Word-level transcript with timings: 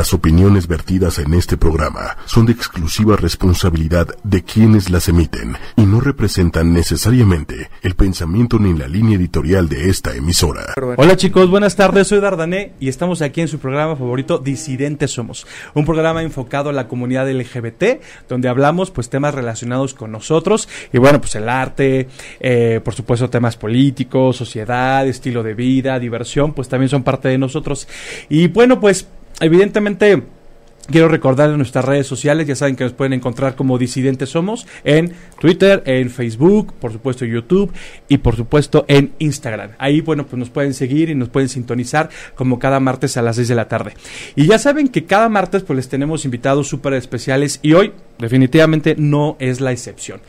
Las 0.00 0.14
opiniones 0.14 0.66
vertidas 0.66 1.18
en 1.18 1.34
este 1.34 1.58
programa 1.58 2.16
son 2.24 2.46
de 2.46 2.52
exclusiva 2.52 3.16
responsabilidad 3.16 4.08
de 4.24 4.42
quienes 4.42 4.88
las 4.88 5.10
emiten 5.10 5.58
y 5.76 5.82
no 5.82 6.00
representan 6.00 6.72
necesariamente 6.72 7.68
el 7.82 7.96
pensamiento 7.96 8.58
ni 8.58 8.72
la 8.72 8.88
línea 8.88 9.18
editorial 9.18 9.68
de 9.68 9.90
esta 9.90 10.16
emisora. 10.16 10.72
Hola 10.96 11.18
chicos, 11.18 11.50
buenas 11.50 11.76
tardes, 11.76 12.08
soy 12.08 12.20
Dardané 12.20 12.72
y 12.80 12.88
estamos 12.88 13.20
aquí 13.20 13.42
en 13.42 13.48
su 13.48 13.58
programa 13.58 13.94
favorito 13.94 14.38
Disidentes 14.38 15.10
Somos, 15.10 15.46
un 15.74 15.84
programa 15.84 16.22
enfocado 16.22 16.70
a 16.70 16.72
la 16.72 16.88
comunidad 16.88 17.30
LGBT, 17.30 18.00
donde 18.26 18.48
hablamos 18.48 18.90
pues 18.90 19.10
temas 19.10 19.34
relacionados 19.34 19.92
con 19.92 20.10
nosotros 20.12 20.66
y 20.94 20.96
bueno, 20.96 21.20
pues 21.20 21.34
el 21.34 21.46
arte, 21.46 22.08
eh, 22.40 22.80
por 22.82 22.94
supuesto 22.94 23.28
temas 23.28 23.58
políticos, 23.58 24.38
sociedad, 24.38 25.06
estilo 25.06 25.42
de 25.42 25.52
vida, 25.52 25.98
diversión, 25.98 26.54
pues 26.54 26.70
también 26.70 26.88
son 26.88 27.02
parte 27.02 27.28
de 27.28 27.36
nosotros. 27.36 27.86
Y 28.30 28.48
bueno, 28.48 28.80
pues 28.80 29.06
evidentemente 29.40 30.22
Quiero 30.88 31.08
recordarles 31.08 31.56
nuestras 31.56 31.84
redes 31.84 32.06
sociales, 32.06 32.46
ya 32.48 32.56
saben 32.56 32.74
que 32.74 32.82
nos 32.82 32.92
pueden 32.92 33.12
encontrar 33.12 33.54
como 33.54 33.78
Disidentes 33.78 34.30
Somos 34.30 34.66
en 34.82 35.12
Twitter, 35.38 35.82
en 35.86 36.10
Facebook, 36.10 36.74
por 36.80 36.92
supuesto 36.92 37.24
YouTube 37.24 37.72
y 38.08 38.18
por 38.18 38.34
supuesto 38.34 38.84
en 38.88 39.12
Instagram. 39.18 39.70
Ahí, 39.78 40.00
bueno, 40.00 40.26
pues 40.26 40.38
nos 40.38 40.50
pueden 40.50 40.74
seguir 40.74 41.08
y 41.08 41.14
nos 41.14 41.28
pueden 41.28 41.48
sintonizar 41.48 42.10
como 42.34 42.58
cada 42.58 42.80
martes 42.80 43.16
a 43.16 43.22
las 43.22 43.36
6 43.36 43.48
de 43.48 43.54
la 43.54 43.68
tarde. 43.68 43.94
Y 44.34 44.46
ya 44.46 44.58
saben 44.58 44.88
que 44.88 45.04
cada 45.04 45.28
martes 45.28 45.62
pues 45.62 45.76
les 45.76 45.88
tenemos 45.88 46.24
invitados 46.24 46.66
súper 46.66 46.94
especiales 46.94 47.60
y 47.62 47.74
hoy 47.74 47.92
definitivamente 48.18 48.94
no 48.98 49.36
es 49.38 49.60
la 49.60 49.72
excepción. 49.72 50.20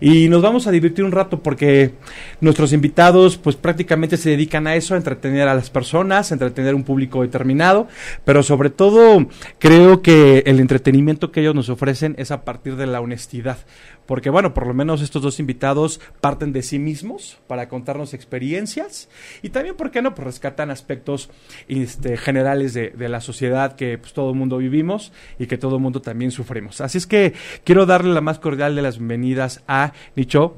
Y 0.00 0.28
nos 0.28 0.42
vamos 0.42 0.66
a 0.66 0.70
divertir 0.70 1.04
un 1.04 1.12
rato 1.12 1.40
porque 1.40 1.92
nuestros 2.40 2.72
invitados 2.72 3.36
pues 3.36 3.56
prácticamente 3.56 4.16
se 4.16 4.30
dedican 4.30 4.66
a 4.66 4.76
eso, 4.76 4.94
a 4.94 4.96
entretener 4.98 5.48
a 5.48 5.54
las 5.54 5.70
personas, 5.70 6.30
entretener 6.30 6.74
un 6.74 6.84
público 6.84 7.22
determinado, 7.22 7.88
pero 8.24 8.42
sobre 8.42 8.70
todo 8.70 9.26
creo 9.58 9.97
que 10.02 10.08
que 10.08 10.42
el 10.46 10.58
entretenimiento 10.58 11.30
que 11.30 11.40
ellos 11.40 11.54
nos 11.54 11.68
ofrecen 11.68 12.14
es 12.16 12.30
a 12.30 12.44
partir 12.44 12.76
de 12.76 12.86
la 12.86 13.00
honestidad. 13.00 13.58
Porque 14.06 14.30
bueno, 14.30 14.54
por 14.54 14.66
lo 14.66 14.72
menos 14.72 15.02
estos 15.02 15.20
dos 15.20 15.38
invitados 15.38 16.00
parten 16.22 16.52
de 16.52 16.62
sí 16.62 16.78
mismos 16.78 17.38
para 17.46 17.68
contarnos 17.68 18.14
experiencias 18.14 19.10
y 19.42 19.50
también, 19.50 19.76
¿por 19.76 19.90
qué 19.90 20.00
no? 20.00 20.14
Pues 20.14 20.24
rescatan 20.24 20.70
aspectos 20.70 21.28
este, 21.68 22.16
generales 22.16 22.72
de, 22.72 23.08
la 23.08 23.20
sociedad 23.20 23.76
que 23.76 23.98
pues, 23.98 24.14
todo 24.14 24.30
el 24.30 24.36
mundo 24.36 24.56
vivimos 24.56 25.12
y 25.38 25.46
que 25.46 25.58
todo 25.58 25.76
el 25.76 25.82
mundo 25.82 26.00
también 26.00 26.30
sufrimos. 26.30 26.80
Así 26.80 26.96
es 26.96 27.06
que 27.06 27.34
quiero 27.64 27.84
darle 27.84 28.14
la 28.14 28.22
más 28.22 28.38
cordial 28.38 28.74
de 28.74 28.80
las 28.80 28.96
bienvenidas 28.96 29.62
a 29.68 29.92
Nicho. 30.16 30.56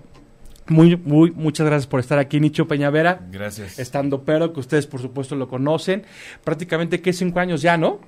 Muy, 0.69 0.97
muy, 0.97 1.33
muchas 1.33 1.67
gracias 1.67 1.89
por 1.89 1.99
estar 1.99 2.21
aquí, 2.21 2.39
Nicho 2.39 2.69
Peñavera. 2.69 3.27
Gracias. 3.33 3.81
Estando 3.81 4.23
pero, 4.25 4.53
que 4.53 4.61
ustedes 4.61 4.87
por 4.87 5.01
supuesto 5.01 5.35
lo 5.35 5.49
conocen. 5.49 6.05
Prácticamente 6.45 7.01
que 7.01 7.13
cinco 7.13 7.41
años 7.41 7.63
ya, 7.63 7.77
¿no? 7.77 7.99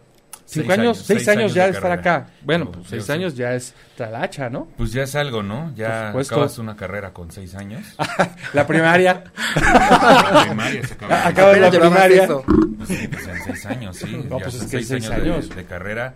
Cinco 0.45 0.73
años, 0.73 0.99
seis, 0.99 1.27
años, 1.29 1.55
ya 1.55 1.65
de 1.67 1.73
estar 1.73 1.91
acá. 1.91 2.29
Bueno, 2.43 2.71
pues 2.71 2.89
seis 2.89 3.09
años 3.11 3.35
ya 3.35 3.55
es 3.55 3.75
talacha, 3.97 4.51
¿no? 4.51 4.69
Pues 4.77 4.93
ya 4.93 5.05
es 5.05 5.15
algo, 5.15 5.43
¿no? 5.43 5.73
Ya 5.75 6.11
acabas 6.11 6.59
una 6.59 6.77
carrera 6.77 7.13
con 7.13 7.31
seis 7.31 7.55
años. 7.55 7.85
la 8.53 8.67
primaria. 8.67 9.25
la 9.57 10.45
primaria 10.47 10.87
se 10.87 10.95
acaba. 10.95 11.27
Acabas 11.27 11.59
la 11.59 11.71
primaria. 11.71 12.27
Pues 12.27 12.89
sí, 12.89 13.09
pues 13.09 13.27
en 13.27 13.45
seis 13.45 13.67
años, 13.67 13.97
sí. 13.97 14.25
No, 14.29 14.39
pues 14.39 14.55
es 14.55 14.63
que 14.65 14.83
seis, 14.83 15.11
años, 15.11 15.49
De, 15.49 15.65
carrera. 15.65 16.15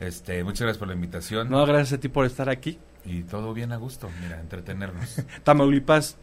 Este, 0.00 0.42
muchas 0.42 0.62
gracias 0.62 0.78
por 0.78 0.88
la 0.88 0.94
invitación. 0.94 1.48
No, 1.48 1.64
gracias 1.64 1.98
a 1.98 2.00
ti 2.00 2.08
por 2.08 2.26
estar 2.26 2.48
aquí. 2.48 2.78
Y 3.04 3.22
todo 3.24 3.52
bien 3.52 3.72
a 3.72 3.76
gusto, 3.76 4.08
mira, 4.22 4.40
entretenernos. 4.40 5.22
Tamaulipas, 5.44 6.16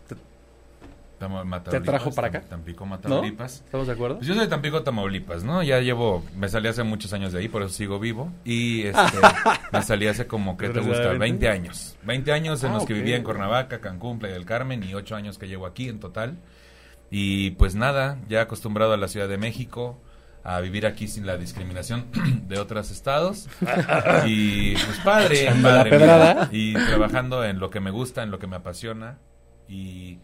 ¿Te 1.69 1.81
trajo 1.81 2.11
para 2.11 2.29
acá? 2.29 2.41
Tampico, 2.41 2.87
Tamaulipas. 3.01 3.61
¿Estamos 3.65 3.87
de 3.87 3.93
acuerdo? 3.93 4.17
Pues 4.17 4.27
yo 4.27 4.33
soy 4.33 4.43
de 4.43 4.49
Tampico, 4.49 4.81
Tamaulipas, 4.83 5.43
¿no? 5.43 5.61
Ya 5.61 5.79
llevo, 5.81 6.23
me 6.35 6.47
salí 6.47 6.69
hace 6.69 6.83
muchos 6.83 7.11
años 7.13 7.33
de 7.33 7.39
ahí, 7.39 7.49
por 7.49 7.61
eso 7.61 7.73
sigo 7.73 7.99
vivo. 7.99 8.31
Y 8.45 8.83
este, 8.83 9.17
me 9.73 9.81
salí 9.81 10.07
hace 10.07 10.27
como, 10.27 10.57
¿qué 10.57 10.69
te 10.69 10.79
gusta? 10.79 11.09
20 11.13 11.49
años. 11.49 11.97
20 12.03 12.31
años 12.31 12.63
en 12.63 12.71
ah, 12.71 12.75
los 12.75 12.85
que 12.85 12.93
vivía 12.93 13.17
en 13.17 13.23
Cuernavaca, 13.23 13.81
Cancún, 13.81 14.19
Playa 14.19 14.35
del 14.35 14.45
Carmen 14.45 14.83
y 14.83 14.93
8 14.93 15.15
años 15.15 15.37
que 15.37 15.47
llevo 15.47 15.65
aquí 15.65 15.89
en 15.89 15.99
total. 15.99 16.37
Y 17.11 17.51
pues 17.51 17.75
nada, 17.75 18.17
ya 18.29 18.41
acostumbrado 18.41 18.93
a 18.93 18.97
la 18.97 19.07
Ciudad 19.07 19.27
de 19.27 19.37
México, 19.37 19.99
a 20.43 20.59
vivir 20.61 20.85
aquí 20.85 21.07
sin 21.07 21.25
la 21.25 21.37
discriminación 21.37 22.05
de 22.47 22.59
otros 22.59 22.91
estados. 22.91 23.49
y 24.25 24.73
pues 24.73 24.99
padre, 25.03 25.51
padre. 25.61 26.47
y 26.51 26.73
trabajando 26.73 27.43
en 27.43 27.59
lo 27.59 27.69
que 27.69 27.79
me 27.79 27.91
gusta, 27.91 28.23
en 28.23 28.31
lo 28.31 28.39
que 28.39 28.47
me 28.47 28.55
apasiona. 28.55 29.17
Y 29.67 30.19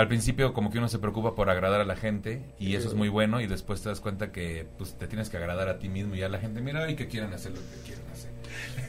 al 0.00 0.08
principio 0.08 0.54
como 0.54 0.70
que 0.70 0.78
uno 0.78 0.88
se 0.88 0.98
preocupa 0.98 1.34
por 1.34 1.50
agradar 1.50 1.82
a 1.82 1.84
la 1.84 1.94
gente 1.94 2.42
y 2.58 2.74
eso 2.74 2.88
es 2.88 2.94
muy 2.94 3.10
bueno 3.10 3.42
y 3.42 3.46
después 3.46 3.82
te 3.82 3.90
das 3.90 4.00
cuenta 4.00 4.32
que 4.32 4.66
pues 4.78 4.94
te 4.94 5.06
tienes 5.06 5.28
que 5.28 5.36
agradar 5.36 5.68
a 5.68 5.78
ti 5.78 5.90
mismo 5.90 6.14
y 6.14 6.22
a 6.22 6.30
la 6.30 6.38
gente 6.38 6.62
mira 6.62 6.90
y 6.90 6.96
que 6.96 7.06
quieren 7.06 7.34
hacer 7.34 7.52
lo 7.52 7.58
que 7.58 7.86
quieren 7.86 8.04
hacer 8.10 8.30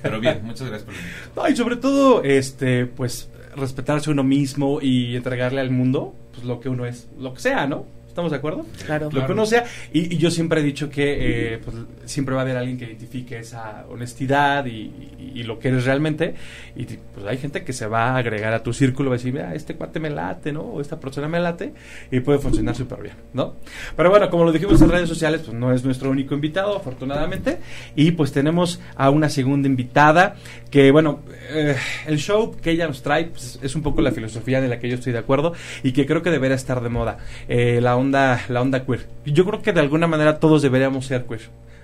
pero 0.02 0.22
bien 0.22 0.40
muchas 0.46 0.70
gracias 0.70 0.84
por 0.84 1.44
no, 1.44 1.50
y 1.50 1.56
sobre 1.58 1.76
todo 1.76 2.24
este 2.24 2.86
pues 2.86 3.30
respetarse 3.58 4.10
uno 4.10 4.24
mismo 4.24 4.80
y 4.82 5.18
entregarle 5.18 5.60
al 5.60 5.70
mundo 5.70 6.16
pues 6.32 6.46
lo 6.46 6.62
que 6.62 6.70
uno 6.70 6.86
es 6.86 7.10
lo 7.20 7.34
que 7.34 7.42
sea 7.42 7.68
no 7.68 7.86
¿Estamos 8.12 8.32
de 8.32 8.38
acuerdo? 8.40 8.66
Claro. 8.86 9.10
Lo 9.10 9.26
que 9.26 9.32
uno 9.32 9.46
sea. 9.46 9.64
Y, 9.94 10.18
yo 10.18 10.30
siempre 10.30 10.60
he 10.60 10.64
dicho 10.64 10.90
que 10.90 11.54
eh, 11.54 11.58
pues, 11.60 11.78
siempre 12.04 12.36
va 12.36 12.42
a 12.42 12.44
haber 12.44 12.58
alguien 12.58 12.78
que 12.78 12.84
identifique 12.84 13.40
esa 13.40 13.86
honestidad 13.90 14.66
y, 14.66 15.44
lo 15.44 15.58
que 15.58 15.70
eres 15.70 15.86
realmente. 15.86 16.36
Y 16.76 16.84
pues 16.84 17.26
hay 17.26 17.38
gente 17.38 17.64
que 17.64 17.72
se 17.72 17.88
va 17.88 18.10
a 18.10 18.18
agregar 18.18 18.54
a 18.54 18.62
tu 18.62 18.74
círculo, 18.74 19.10
va 19.10 19.16
a 19.16 19.18
decir, 19.18 19.32
mira, 19.32 19.56
este 19.56 19.76
cuate 19.76 20.02
me 20.02 20.10
late, 20.10 20.52
¿no? 20.52 20.62
O 20.62 20.82
esta 20.82 21.00
persona 21.00 21.30
me 21.30 21.40
late. 21.40 21.74
Y 22.12 22.20
puede 22.20 22.40
funcionar 22.40 22.76
súper 22.76 23.02
bien, 23.02 23.16
¿no? 23.34 23.56
Pero 23.96 24.10
bueno, 24.10 24.30
como 24.30 24.44
lo 24.44 24.52
dijimos 24.52 24.82
en 24.82 24.90
redes 24.90 25.08
sociales, 25.08 25.42
pues 25.46 25.58
no 25.58 25.72
es 25.72 25.86
nuestro 25.86 26.12
único 26.12 26.36
invitado, 26.36 26.76
afortunadamente. 26.76 27.60
Y 27.96 28.12
pues 28.12 28.34
tenemos 28.34 28.82
a 28.98 29.10
una 29.10 29.30
segunda 29.30 29.70
invitada 29.70 30.36
que, 30.72 30.90
bueno, 30.92 31.20
eh, 31.50 31.76
el 32.08 32.18
show 32.18 32.56
que 32.60 32.72
ella 32.72 32.88
nos 32.88 33.04
es 33.62 33.76
un 33.76 33.84
poco 33.84 34.02
la 34.02 34.12
filosofía 34.12 34.62
de 34.62 34.70
la 34.70 34.80
que 34.80 34.90
yo 34.90 34.96
estoy 34.96 35.12
de 35.12 35.20
acuerdo 35.20 35.54
y 35.84 35.92
que 35.92 36.06
creo 36.06 36.24
que 36.24 36.32
debería 36.32 36.56
estar 36.56 36.82
de 36.82 36.90
moda. 36.90 37.18
Eh, 37.50 37.80
la 37.82 37.98
onda, 37.98 38.42
la 38.48 38.62
onda 38.62 38.86
queer. 38.86 39.08
Yo 39.26 39.46
creo 39.46 39.62
que 39.62 39.74
de 39.74 39.82
alguna 39.82 40.08
manera 40.08 40.40
todos 40.40 40.62
deberíamos 40.62 41.06
ser 41.06 41.26
queer, 41.26 41.42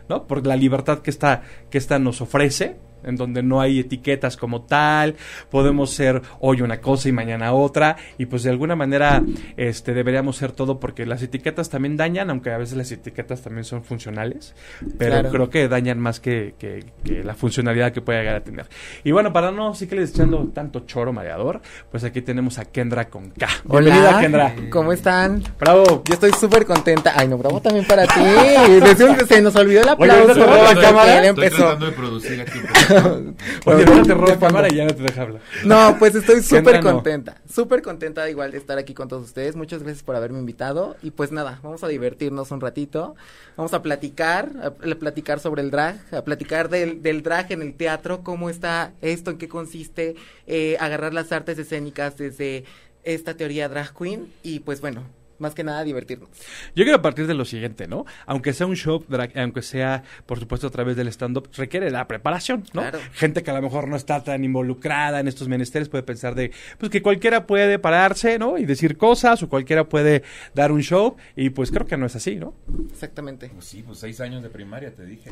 ¿no? 0.08 0.26
Por 0.26 0.48
la 0.48 0.56
libertad 0.56 1.00
que 1.00 1.10
esta, 1.10 1.44
que 1.70 1.78
esta 1.78 2.00
nos 2.00 2.22
ofrece, 2.22 2.78
en 3.04 3.16
donde 3.16 3.44
no 3.44 3.62
hay 3.62 3.80
etiquetas 3.80 4.38
como 4.38 4.64
tal, 4.64 5.16
podemos 5.50 5.92
ser 5.92 6.22
hoy 6.40 6.62
una 6.62 6.80
cosa 6.82 7.10
y 7.10 7.12
mañana 7.12 7.54
otra, 7.54 7.98
y 8.18 8.26
pues 8.26 8.44
de 8.44 8.50
alguna 8.50 8.76
manera 8.76 9.24
este, 9.56 9.94
deberíamos 9.94 10.38
ser 10.38 10.52
todo 10.52 10.80
porque 10.80 11.06
las 11.06 11.22
etiquetas 11.22 11.70
también 11.70 11.98
dañan, 11.98 12.30
aunque 12.30 12.52
a 12.52 12.58
veces 12.58 12.78
las 12.78 12.92
etiquetas 12.92 13.42
también 13.42 13.64
son 13.64 13.84
funcionales, 13.84 14.56
pero 14.98 15.30
creo 15.30 15.50
que 15.50 15.68
dañan 15.68 16.00
más 16.00 16.20
que, 16.20 16.56
que, 16.58 16.86
la 17.24 17.34
funcionalidad 17.34 17.92
que 17.92 18.02
puede 18.02 18.20
llegar 18.20 18.36
a 18.36 18.44
tener. 18.44 18.68
Y 19.04 19.12
bueno, 19.12 19.34
para 19.34 19.52
no 19.52 19.74
sí 19.74 19.88
que 19.88 19.96
les 19.96 20.12
echando 20.12 20.50
tanto 20.54 20.82
choro 20.82 21.14
mareador, 21.14 21.62
pues 21.92 22.04
aquí 22.04 22.22
tenemos 22.22 22.58
a 22.60 22.66
Kendra 22.66 23.10
con 23.10 23.30
K. 23.32 23.48
Bienvenida, 23.66 24.20
Kendra. 24.20 24.56
¿Cómo 24.70 24.92
están? 24.92 25.44
Bravo. 25.60 26.04
Yo 26.06 26.14
estoy 26.14 26.32
súper 26.32 26.66
contenta. 26.66 27.14
Ay, 27.16 27.28
no, 27.28 27.38
bravo 27.38 27.62
también 27.62 27.86
para 27.86 28.06
ti. 28.06 28.22
se 29.28 29.42
nos 29.42 29.56
olvidó 29.56 29.82
el 29.82 29.90
aplauso. 29.90 30.34
la 30.36 30.82
cámara. 30.82 31.28
Estoy 31.28 31.50
tratando 31.50 31.86
de 31.86 31.92
producir 31.92 32.42
aquí. 32.42 32.60
Oye, 33.66 33.86
no 33.86 34.04
te 34.04 34.14
roba 34.14 34.38
cámara 34.40 34.68
y 34.72 34.76
ya 34.76 34.86
no 34.86 34.96
te 34.96 35.04
deja 35.04 35.22
hablar. 35.22 35.42
No, 35.66 35.96
pues 36.00 36.16
estoy 36.16 36.42
súper 36.44 36.82
contenta. 36.82 37.42
Súper 37.50 37.82
contenta 37.82 38.30
igual 38.30 38.52
de 38.52 38.58
estar 38.58 38.78
aquí 38.78 38.94
con 38.94 39.08
todos 39.08 39.24
ustedes. 39.24 39.56
Muchas 39.56 39.84
gracias 39.84 40.04
por 40.04 40.16
haberme 40.16 40.40
invitado. 40.40 40.96
Y 41.02 41.12
pues 41.12 41.32
nada, 41.32 41.60
vamos 41.64 41.84
a 41.84 41.88
divertirnos 41.88 42.52
un 42.52 42.62
ratito. 42.62 43.16
Vamos 43.56 43.74
a 43.74 43.82
platicar, 43.82 44.52
a, 44.64 44.72
platicar 44.96 45.40
sobre 45.40 45.62
el 45.62 45.72
drag, 45.72 46.00
a 46.14 46.24
platicar 46.24 46.70
del, 46.70 47.02
del, 47.02 47.24
drag 47.24 47.52
en 47.52 47.62
el 47.62 47.74
teatro, 47.74 48.24
cómo 48.24 48.50
está 48.50 48.94
esto, 49.02 49.32
en 49.32 49.38
qué 49.38 49.48
consiste, 49.48 50.16
eh, 50.46 50.78
agarrar 50.80 51.14
las 51.14 51.32
artes 51.32 51.58
escénicas 51.58 52.18
desde 52.18 52.66
esta 53.04 53.36
teoría 53.36 53.70
drag 53.70 53.94
queen. 53.94 54.32
Y 54.44 54.60
pues 54.60 54.82
bueno, 54.82 55.04
más 55.40 55.54
que 55.54 55.64
nada 55.64 55.84
divertirnos. 55.84 56.30
Yo 56.76 56.84
quiero 56.84 57.02
partir 57.02 57.28
de 57.28 57.34
lo 57.34 57.46
siguiente, 57.46 57.88
¿no? 57.88 58.06
Aunque 58.26 58.54
sea 58.54 58.68
un 58.68 58.76
show, 58.76 59.04
aunque 59.36 59.62
sea, 59.62 60.04
por 60.26 60.40
supuesto, 60.40 60.68
a 60.68 60.70
través 60.70 60.96
del 60.96 61.08
stand-up, 61.08 61.50
requiere 61.56 61.92
la 61.92 62.08
preparación, 62.08 62.64
¿no? 62.74 62.84
Gente 63.14 63.44
que 63.44 63.52
a 63.52 63.54
lo 63.54 63.62
mejor 63.62 63.88
no 63.88 63.96
está 63.96 64.24
tan 64.24 64.44
involucrada 64.44 65.20
en 65.20 65.28
estos 65.28 65.48
menesteres 65.48 65.90
puede 65.90 66.04
pensar 66.04 66.36
de, 66.36 66.52
pues 66.78 66.92
que 66.92 67.02
cualquiera 67.02 67.48
puede 67.48 67.80
pararse, 67.80 68.40
¿no? 68.40 68.58
Y 68.58 68.66
decir 68.66 68.98
cosas, 68.98 69.42
o 69.44 69.50
cualquiera 69.50 69.88
puede 69.88 70.24
dar 70.54 70.72
un 70.72 70.82
show, 70.82 71.16
y 71.36 71.50
pues 71.50 71.72
creo 71.72 71.86
que 71.86 71.98
no 71.98 72.06
es 72.06 72.16
así, 72.16 72.36
¿no? 72.36 72.54
Exactamente. 72.92 73.50
Pues 73.50 73.66
sí, 73.66 73.84
pues 73.84 74.00
seis 74.00 74.20
años 74.22 74.44
de 74.44 74.50
primaria, 74.50 74.94
te 74.94 75.06
dije. 75.06 75.32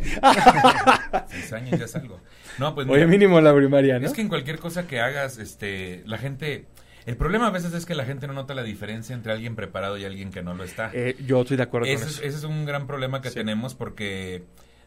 seis 1.29 1.53
años 1.53 1.79
ya 1.79 1.85
es 1.85 1.95
algo. 1.95 2.19
No, 2.59 2.73
pues 2.75 2.87
Oye, 2.87 3.05
mínimo 3.07 3.39
la 3.41 3.53
primaria, 3.55 3.99
¿no? 3.99 4.07
Es 4.07 4.13
que 4.13 4.21
en 4.21 4.29
cualquier 4.29 4.59
cosa 4.59 4.87
que 4.87 4.99
hagas, 4.99 5.37
este, 5.37 6.03
la 6.05 6.17
gente 6.17 6.65
el 7.05 7.17
problema 7.17 7.47
a 7.47 7.51
veces 7.51 7.73
es 7.73 7.85
que 7.85 7.95
la 7.95 8.05
gente 8.05 8.27
no 8.27 8.33
nota 8.33 8.53
la 8.53 8.63
diferencia 8.63 9.15
entre 9.15 9.31
alguien 9.31 9.55
preparado 9.55 9.97
y 9.97 10.05
alguien 10.05 10.31
que 10.31 10.41
no 10.41 10.53
lo 10.53 10.63
está. 10.63 10.91
Eh, 10.93 11.15
yo 11.25 11.41
estoy 11.41 11.57
de 11.57 11.63
acuerdo 11.63 11.87
ese 11.87 12.03
con 12.03 12.09
eso. 12.09 12.21
Es, 12.21 12.27
ese 12.27 12.37
es 12.37 12.43
un 12.43 12.65
gran 12.65 12.87
problema 12.87 13.21
que 13.21 13.31
tenemos 13.31 13.75
porque 13.75 14.43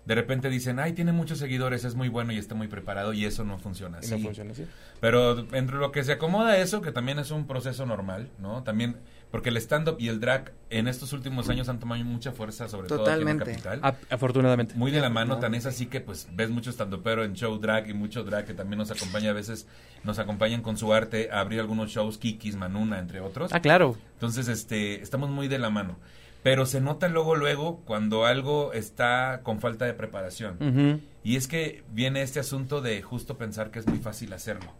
de 0.08 0.14
repente 0.14 0.48
dicen, 0.48 0.80
ay, 0.80 0.94
tiene 0.94 1.12
muchos 1.12 1.38
seguidores, 1.38 1.84
es 1.84 1.94
muy 1.94 2.08
bueno 2.08 2.32
y 2.32 2.38
está 2.38 2.54
muy 2.54 2.66
preparado 2.66 3.12
y 3.12 3.26
eso 3.26 3.44
no 3.44 3.58
funciona 3.58 3.98
así. 3.98 4.12
No 4.12 4.18
funciona 4.18 4.52
así. 4.52 4.66
Pero 5.00 5.46
entre 5.52 5.76
lo 5.76 5.92
que 5.92 6.02
se 6.02 6.12
acomoda 6.12 6.56
eso, 6.56 6.80
que 6.80 6.92
también 6.92 7.18
es 7.18 7.30
un 7.30 7.46
proceso 7.46 7.84
normal, 7.84 8.30
¿no? 8.38 8.62
También 8.62 8.96
Porque 9.30 9.50
el 9.50 9.58
stand-up 9.58 9.96
y 9.98 10.08
el 10.08 10.20
drag 10.20 10.52
en 10.70 10.88
estos 10.88 11.12
últimos 11.12 11.48
años 11.50 11.68
han 11.68 11.78
tomado 11.78 12.02
mucha 12.04 12.32
fuerza, 12.32 12.68
sobre 12.68 12.88
todo 12.88 13.06
aquí 13.06 13.20
en 13.20 13.38
la 13.38 13.44
capital. 13.44 13.96
afortunadamente. 14.08 14.74
Muy 14.74 14.90
de 14.90 15.00
la 15.00 15.10
mano, 15.10 15.38
tan 15.38 15.54
es 15.54 15.66
así 15.66 15.86
que 15.86 16.00
pues 16.00 16.28
ves 16.32 16.48
mucho 16.50 16.70
stand-upero 16.70 17.24
en 17.24 17.34
show 17.34 17.58
drag 17.58 17.90
y 17.90 17.94
mucho 17.94 18.24
drag 18.24 18.46
que 18.46 18.54
también 18.54 18.78
nos 18.78 18.90
acompaña 18.90 19.30
a 19.30 19.34
veces, 19.34 19.66
nos 20.02 20.18
acompañan 20.18 20.62
con 20.62 20.78
su 20.78 20.92
arte 20.92 21.30
a 21.30 21.40
abrir 21.40 21.60
algunos 21.60 21.90
shows, 21.90 22.16
Kikis, 22.16 22.56
Manuna, 22.56 22.98
entre 22.98 23.20
otros. 23.20 23.52
Ah, 23.52 23.60
claro. 23.60 23.96
Entonces, 24.14 24.48
este, 24.48 25.02
estamos 25.02 25.28
muy 25.28 25.48
de 25.48 25.58
la 25.58 25.68
mano. 25.68 25.98
Pero 26.42 26.64
se 26.66 26.80
nota 26.80 27.08
luego, 27.08 27.34
luego, 27.34 27.82
cuando 27.84 28.24
algo 28.24 28.72
está 28.72 29.40
con 29.42 29.60
falta 29.60 29.84
de 29.84 29.92
preparación. 29.92 31.02
Y 31.22 31.36
es 31.36 31.48
que 31.48 31.84
viene 31.90 32.22
este 32.22 32.40
asunto 32.40 32.80
de 32.80 33.02
justo 33.02 33.36
pensar 33.36 33.70
que 33.70 33.80
es 33.80 33.86
muy 33.86 33.98
fácil 33.98 34.32
hacerlo 34.32 34.72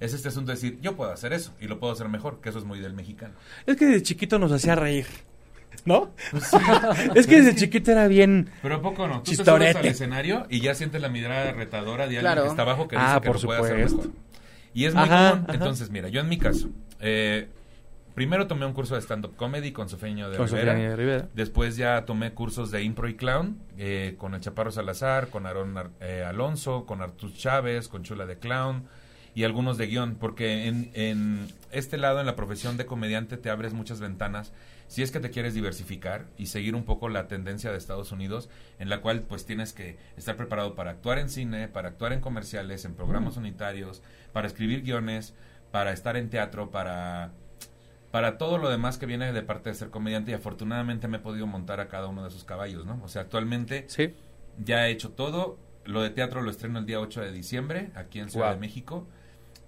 es 0.00 0.14
este 0.14 0.28
asunto 0.28 0.50
de 0.50 0.56
decir, 0.56 0.78
yo 0.80 0.96
puedo 0.96 1.12
hacer 1.12 1.32
eso 1.34 1.52
y 1.60 1.68
lo 1.68 1.78
puedo 1.78 1.92
hacer 1.92 2.08
mejor, 2.08 2.40
que 2.40 2.48
eso 2.48 2.58
es 2.58 2.64
muy 2.64 2.80
del 2.80 2.94
mexicano. 2.94 3.34
Es 3.66 3.76
que 3.76 3.86
desde 3.86 4.02
chiquito 4.02 4.38
nos 4.38 4.50
hacía 4.50 4.74
reír. 4.74 5.06
¿No? 5.84 6.10
Pues 6.32 6.50
es 7.14 7.26
que 7.26 7.42
desde 7.42 7.54
chiquito 7.54 7.92
era 7.92 8.08
bien. 8.08 8.50
Pero 8.60 8.76
¿a 8.76 8.82
poco 8.82 9.06
no? 9.06 9.22
Tú 9.22 9.30
te 9.30 9.44
subes 9.44 9.76
al 9.76 9.86
escenario 9.86 10.46
y 10.50 10.60
ya 10.60 10.74
sientes 10.74 11.00
la 11.00 11.08
mirada 11.08 11.52
retadora 11.52 12.08
de 12.08 12.18
alguien 12.18 12.44
que 12.44 12.50
está 12.50 12.62
abajo 12.62 12.88
que 12.88 12.96
dice 12.96 13.08
ah, 13.08 13.20
que 13.22 13.28
lo 13.28 13.40
puede 13.40 13.60
hacer 13.60 13.76
mejor. 13.76 14.10
Y 14.74 14.84
es 14.86 14.94
muy 14.94 15.08
común. 15.08 15.46
Entonces, 15.52 15.90
mira, 15.90 16.08
yo 16.08 16.20
en 16.20 16.28
mi 16.28 16.38
caso, 16.38 16.70
eh, 16.98 17.48
primero 18.14 18.46
tomé 18.46 18.66
un 18.66 18.72
curso 18.72 18.94
de 18.94 19.00
stand-up 19.02 19.36
comedy 19.36 19.72
con 19.72 19.88
Sofeño 19.88 20.30
de, 20.30 20.38
Rivera. 20.96 21.28
Después 21.34 21.76
ya 21.76 22.04
tomé 22.04 22.32
cursos 22.32 22.70
de 22.70 22.82
impro 22.82 23.08
y 23.08 23.14
clown 23.14 23.58
eh, 23.78 24.16
con 24.18 24.34
el 24.34 24.40
Chaparro 24.40 24.72
Salazar, 24.72 25.28
con 25.28 25.46
Aaron 25.46 25.92
eh, 26.00 26.24
Alonso, 26.26 26.84
con 26.84 27.00
Artur 27.00 27.32
Chávez, 27.32 27.88
con 27.88 28.02
Chula 28.02 28.26
de 28.26 28.38
Clown 28.38 28.88
y 29.34 29.44
algunos 29.44 29.78
de 29.78 29.86
guion, 29.86 30.16
porque 30.16 30.66
en, 30.66 30.90
en 30.94 31.48
este 31.70 31.98
lado, 31.98 32.20
en 32.20 32.26
la 32.26 32.36
profesión 32.36 32.76
de 32.76 32.86
comediante, 32.86 33.36
te 33.36 33.50
abres 33.50 33.72
muchas 33.72 34.00
ventanas 34.00 34.52
si 34.90 35.04
es 35.04 35.12
que 35.12 35.20
te 35.20 35.30
quieres 35.30 35.54
diversificar 35.54 36.26
y 36.36 36.46
seguir 36.46 36.74
un 36.74 36.84
poco 36.84 37.08
la 37.08 37.28
tendencia 37.28 37.70
de 37.70 37.78
Estados 37.78 38.10
Unidos, 38.10 38.50
en 38.80 38.88
la 38.88 39.00
cual 39.00 39.22
pues 39.22 39.46
tienes 39.46 39.72
que 39.72 39.96
estar 40.16 40.36
preparado 40.36 40.74
para 40.74 40.90
actuar 40.90 41.20
en 41.20 41.28
cine, 41.28 41.68
para 41.68 41.90
actuar 41.90 42.12
en 42.12 42.20
comerciales, 42.20 42.84
en 42.84 42.94
programas 42.94 43.36
unitarios, 43.36 44.02
para 44.32 44.48
escribir 44.48 44.82
guiones, 44.82 45.32
para 45.70 45.92
estar 45.92 46.16
en 46.16 46.28
teatro, 46.28 46.72
para 46.72 47.30
para 48.10 48.36
todo 48.38 48.58
lo 48.58 48.68
demás 48.68 48.98
que 48.98 49.06
viene 49.06 49.32
de 49.32 49.42
parte 49.42 49.70
de 49.70 49.76
ser 49.76 49.90
comediante 49.90 50.32
y 50.32 50.34
afortunadamente 50.34 51.06
me 51.06 51.18
he 51.18 51.20
podido 51.20 51.46
montar 51.46 51.78
a 51.78 51.86
cada 51.86 52.08
uno 52.08 52.24
de 52.24 52.28
esos 52.30 52.42
caballos, 52.42 52.84
¿no? 52.84 53.00
O 53.04 53.08
sea, 53.08 53.22
actualmente 53.22 53.84
¿Sí? 53.86 54.14
ya 54.58 54.88
he 54.88 54.90
hecho 54.90 55.10
todo, 55.10 55.56
lo 55.84 56.02
de 56.02 56.10
teatro 56.10 56.42
lo 56.42 56.50
estreno 56.50 56.80
el 56.80 56.86
día 56.86 56.98
8 56.98 57.20
de 57.20 57.30
diciembre 57.30 57.92
aquí 57.94 58.18
en 58.18 58.28
Ciudad 58.28 58.54
de 58.54 58.58
México 58.58 59.06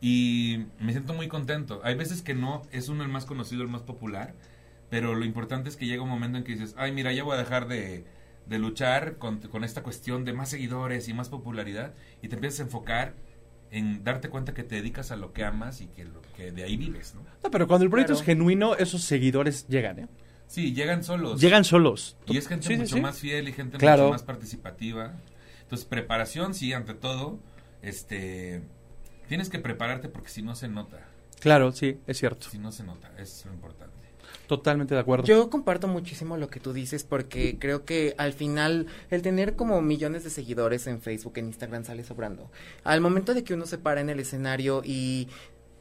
y 0.03 0.67
me 0.81 0.91
siento 0.91 1.15
muy 1.15 1.29
contento. 1.29 1.81
Hay 1.85 1.95
veces 1.95 2.23
que 2.23 2.35
no 2.35 2.63
es 2.73 2.89
uno 2.89 3.05
el 3.05 3.09
más 3.09 3.25
conocido, 3.25 3.63
el 3.63 3.69
más 3.69 3.83
popular, 3.83 4.35
pero 4.91 5.15
lo 5.15 5.25
importante 5.25 5.69
es 5.69 5.77
que 5.77 5.87
llega 5.87 6.03
un 6.03 6.09
momento 6.09 6.39
en 6.39 6.45
que 6.45 6.53
dices, 6.53 6.75
ay, 6.77 6.91
mira, 6.91 7.13
ya 7.13 7.23
voy 7.23 7.37
a 7.37 7.39
dejar 7.39 7.69
de, 7.69 8.05
de 8.47 8.59
luchar 8.59 9.17
con, 9.19 9.39
con, 9.39 9.63
esta 9.63 9.85
cuestión 9.85 10.25
de 10.25 10.33
más 10.33 10.51
seguidores 10.51 11.09
y 11.09 11.15
más 11.15 11.29
popularidad 11.29 11.95
y 12.21 12.27
te 12.27 12.35
empiezas 12.35 12.59
a 12.59 12.63
enfocar 12.65 13.15
en 13.71 14.03
darte 14.03 14.29
cuenta 14.29 14.53
que 14.55 14.65
te 14.65 14.75
dedicas 14.75 15.13
a 15.13 15.17
lo 15.17 15.33
que 15.33 15.45
amas 15.45 15.81
y 15.81 15.87
que, 15.87 16.05
lo, 16.05 16.21
que 16.37 16.51
de 16.51 16.65
ahí 16.65 16.77
vives, 16.77 17.15
¿no? 17.15 17.23
No, 17.45 17.51
pero 17.53 17.69
cuando 17.69 17.85
el 17.85 17.91
proyecto 17.91 18.15
es 18.15 18.23
genuino, 18.23 18.75
esos 18.75 19.05
seguidores 19.05 19.69
llegan, 19.69 20.01
¿eh? 20.01 20.09
Sí, 20.49 20.75
llegan 20.75 21.05
solos. 21.05 21.41
Llegan 21.41 21.63
solos. 21.65 22.17
Y 22.27 22.39
es 22.39 22.49
gente 22.49 22.77
mucho 22.77 22.99
más 22.99 23.21
fiel 23.21 23.49
y 23.49 23.53
gente 23.53 23.79
mucho 23.79 24.11
más 24.11 24.25
participativa. 24.25 25.15
Entonces, 25.63 25.87
preparación, 25.87 26.55
sí, 26.55 26.73
ante 26.73 26.93
todo, 26.93 27.39
este 27.83 28.63
Tienes 29.33 29.49
que 29.49 29.59
prepararte 29.59 30.11
porque 30.11 30.29
si 30.29 30.43
no 30.43 30.55
se 30.55 30.69
nota. 30.69 30.99
Claro, 31.41 31.73
sí, 31.73 31.97
es 32.07 32.19
cierto. 32.19 32.51
Si 32.51 32.59
no 32.59 32.71
se 32.71 32.85
nota, 32.85 33.11
es 33.17 33.47
lo 33.47 33.55
importante. 33.55 33.97
Totalmente 34.47 34.95
de 34.95 35.01
acuerdo. 35.01 35.25
Yo 35.25 35.49
comparto 35.49 35.89
muchísimo 35.89 36.37
lo 36.37 36.49
que 36.49 36.61
tú 36.61 36.75
dices 36.75 37.03
porque 37.03 37.57
creo 37.59 37.87
que 37.87 38.15
al 38.19 38.35
final 38.35 38.89
el 39.09 39.23
tener 39.23 39.57
como 39.57 39.81
millones 39.81 40.23
de 40.25 40.29
seguidores 40.29 40.87
en 40.87 41.01
Facebook, 41.01 41.33
en 41.39 41.47
Instagram 41.47 41.87
sale 41.87 42.05
sobrando. 42.05 42.51
Al 42.85 43.01
momento 43.01 43.33
de 43.33 43.43
que 43.43 43.55
uno 43.55 43.65
se 43.65 43.79
para 43.79 44.03
en 44.03 44.11
el 44.11 44.21
escenario 44.21 44.83
y 44.85 45.29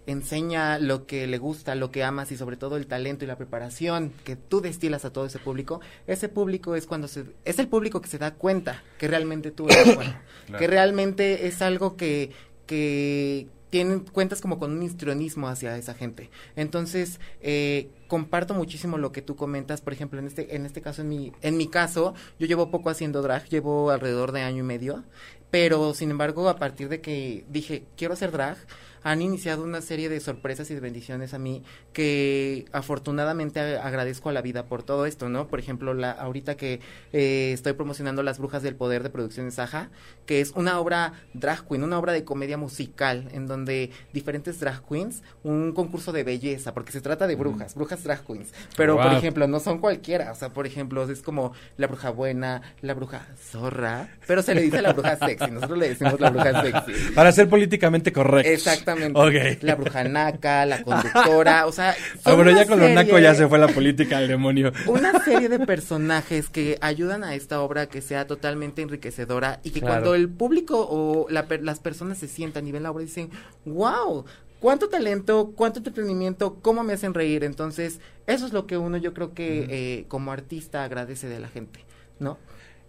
enseña 0.07 0.79
lo 0.79 1.05
que 1.05 1.27
le 1.27 1.37
gusta, 1.37 1.75
lo 1.75 1.91
que 1.91 2.05
amas 2.05 2.31
y 2.31 2.37
sobre 2.37 2.55
todo 2.55 2.77
el 2.77 2.87
talento 2.87 3.25
y 3.25 3.27
la 3.27 3.37
preparación 3.37 4.13
que 4.23 4.37
tú 4.37 4.61
destilas 4.61 5.03
a 5.03 5.11
todo 5.11 5.25
ese 5.25 5.39
público, 5.39 5.81
ese 6.07 6.29
público 6.29 6.75
es 6.75 6.87
cuando 6.87 7.09
se 7.09 7.25
es 7.43 7.59
el 7.59 7.67
público 7.67 8.01
que 8.01 8.07
se 8.07 8.17
da 8.17 8.33
cuenta 8.33 8.81
que 8.97 9.09
realmente 9.09 9.51
tú 9.51 9.67
eres 9.67 9.95
bueno, 9.95 10.13
que 10.57 10.67
realmente 10.67 11.47
es 11.47 11.61
algo 11.61 11.97
que 11.97 12.31
que 12.71 13.49
tienen 13.69 13.99
cuentas 13.99 14.39
como 14.39 14.57
con 14.57 14.71
un 14.71 14.81
histrionismo 14.81 15.49
hacia 15.49 15.75
esa 15.75 15.93
gente. 15.93 16.29
Entonces, 16.55 17.19
eh, 17.41 17.89
comparto 18.07 18.53
muchísimo 18.53 18.97
lo 18.97 19.11
que 19.11 19.21
tú 19.21 19.35
comentas, 19.35 19.81
por 19.81 19.91
ejemplo, 19.91 20.19
en 20.19 20.27
este, 20.27 20.55
en 20.55 20.65
este 20.65 20.81
caso, 20.81 21.01
en 21.01 21.09
mi, 21.09 21.33
en 21.41 21.57
mi 21.57 21.67
caso, 21.67 22.13
yo 22.39 22.47
llevo 22.47 22.71
poco 22.71 22.89
haciendo 22.89 23.21
drag, 23.21 23.49
llevo 23.49 23.91
alrededor 23.91 24.31
de 24.31 24.41
año 24.43 24.59
y 24.59 24.63
medio, 24.63 25.03
pero 25.51 25.93
sin 25.93 26.09
embargo, 26.09 26.49
a 26.49 26.57
partir 26.57 26.89
de 26.89 27.01
que 27.01 27.45
dije, 27.49 27.83
quiero 27.95 28.13
hacer 28.13 28.31
drag, 28.31 28.57
han 29.03 29.21
iniciado 29.21 29.63
una 29.63 29.81
serie 29.81 30.09
de 30.09 30.19
sorpresas 30.19 30.69
y 30.69 30.75
de 30.75 30.79
bendiciones 30.79 31.33
a 31.33 31.39
mí 31.39 31.63
que 31.93 32.65
afortunadamente 32.71 33.59
agradezco 33.59 34.29
a 34.29 34.31
la 34.31 34.41
vida 34.41 34.65
por 34.65 34.83
todo 34.83 35.05
esto, 35.05 35.29
¿no? 35.29 35.47
Por 35.47 35.59
ejemplo, 35.59 35.93
la, 35.93 36.11
ahorita 36.11 36.55
que 36.55 36.79
eh, 37.11 37.51
estoy 37.53 37.73
promocionando 37.73 38.23
Las 38.23 38.37
Brujas 38.37 38.63
del 38.63 38.75
Poder 38.75 39.03
de 39.03 39.09
Producciones 39.09 39.55
Saja, 39.55 39.89
que 40.25 40.39
es 40.39 40.51
una 40.51 40.79
obra 40.79 41.13
drag 41.33 41.67
queen, 41.67 41.83
una 41.83 41.99
obra 41.99 42.13
de 42.13 42.23
comedia 42.23 42.57
musical, 42.57 43.27
en 43.33 43.47
donde 43.47 43.91
diferentes 44.13 44.59
drag 44.59 44.87
queens, 44.87 45.23
un 45.43 45.73
concurso 45.73 46.11
de 46.11 46.23
belleza, 46.23 46.73
porque 46.73 46.91
se 46.91 47.01
trata 47.01 47.27
de 47.27 47.35
brujas, 47.35 47.75
brujas 47.75 48.03
drag 48.03 48.23
queens, 48.25 48.53
pero 48.77 48.97
por 48.97 49.13
ejemplo, 49.13 49.47
no 49.47 49.59
son 49.59 49.79
cualquiera, 49.79 50.31
o 50.31 50.35
sea, 50.35 50.49
por 50.49 50.67
ejemplo, 50.67 51.09
es 51.09 51.21
como 51.21 51.53
la 51.77 51.87
bruja 51.87 52.11
buena, 52.11 52.61
la 52.81 52.93
bruja 52.93 53.27
zorra, 53.37 54.09
pero 54.27 54.41
se 54.41 54.53
le 54.53 54.61
dice 54.61 54.81
la 54.81 54.93
bruja 54.93 55.17
sexy, 55.17 55.40
nosotros 55.49 55.79
le 55.79 55.89
decimos 55.89 56.19
la 56.19 56.29
bruja 56.29 56.61
sexy. 56.61 57.11
Para 57.15 57.31
ser 57.31 57.49
políticamente 57.49 58.11
correcto. 58.11 58.51
Exactamente 58.51 59.19
la 59.61 59.75
bruja 59.75 60.03
naca, 60.03 60.65
la 60.65 60.83
conductora, 60.83 61.65
o 61.65 61.71
sea... 61.71 61.95
Ah, 62.25 62.33
pero 62.35 62.51
ya 62.51 62.65
con 62.65 62.79
lo 62.79 62.89
naco 62.89 63.17
ya 63.19 63.33
se 63.35 63.47
fue 63.47 63.59
la 63.59 63.67
política 63.67 64.17
al 64.17 64.27
demonio. 64.27 64.71
Una 64.87 65.23
serie 65.23 65.49
de 65.49 65.59
personajes 65.59 66.49
que 66.49 66.77
ayudan 66.81 67.23
a 67.23 67.35
esta 67.35 67.61
obra 67.61 67.87
que 67.87 68.01
sea 68.01 68.27
totalmente 68.27 68.81
enriquecedora 68.81 69.59
y 69.63 69.71
que 69.71 69.81
cuando 69.81 70.15
el 70.15 70.29
público 70.29 70.87
o 70.89 71.27
las 71.29 71.79
personas 71.79 72.17
se 72.17 72.27
sientan 72.27 72.67
y 72.67 72.71
ven 72.71 72.83
la 72.83 72.91
obra 72.91 73.03
dicen, 73.03 73.29
wow, 73.65 74.25
cuánto 74.59 74.89
talento, 74.89 75.53
cuánto 75.55 75.79
entretenimiento, 75.79 76.59
cómo 76.61 76.83
me 76.83 76.93
hacen 76.93 77.13
reír. 77.13 77.43
Entonces, 77.43 77.99
eso 78.27 78.45
es 78.45 78.53
lo 78.53 78.67
que 78.67 78.77
uno 78.77 78.97
yo 78.97 79.13
creo 79.13 79.33
que 79.33 79.67
eh, 79.69 80.05
como 80.07 80.31
artista 80.31 80.83
agradece 80.83 81.27
de 81.27 81.39
la 81.39 81.49
gente, 81.49 81.85
¿no? 82.19 82.37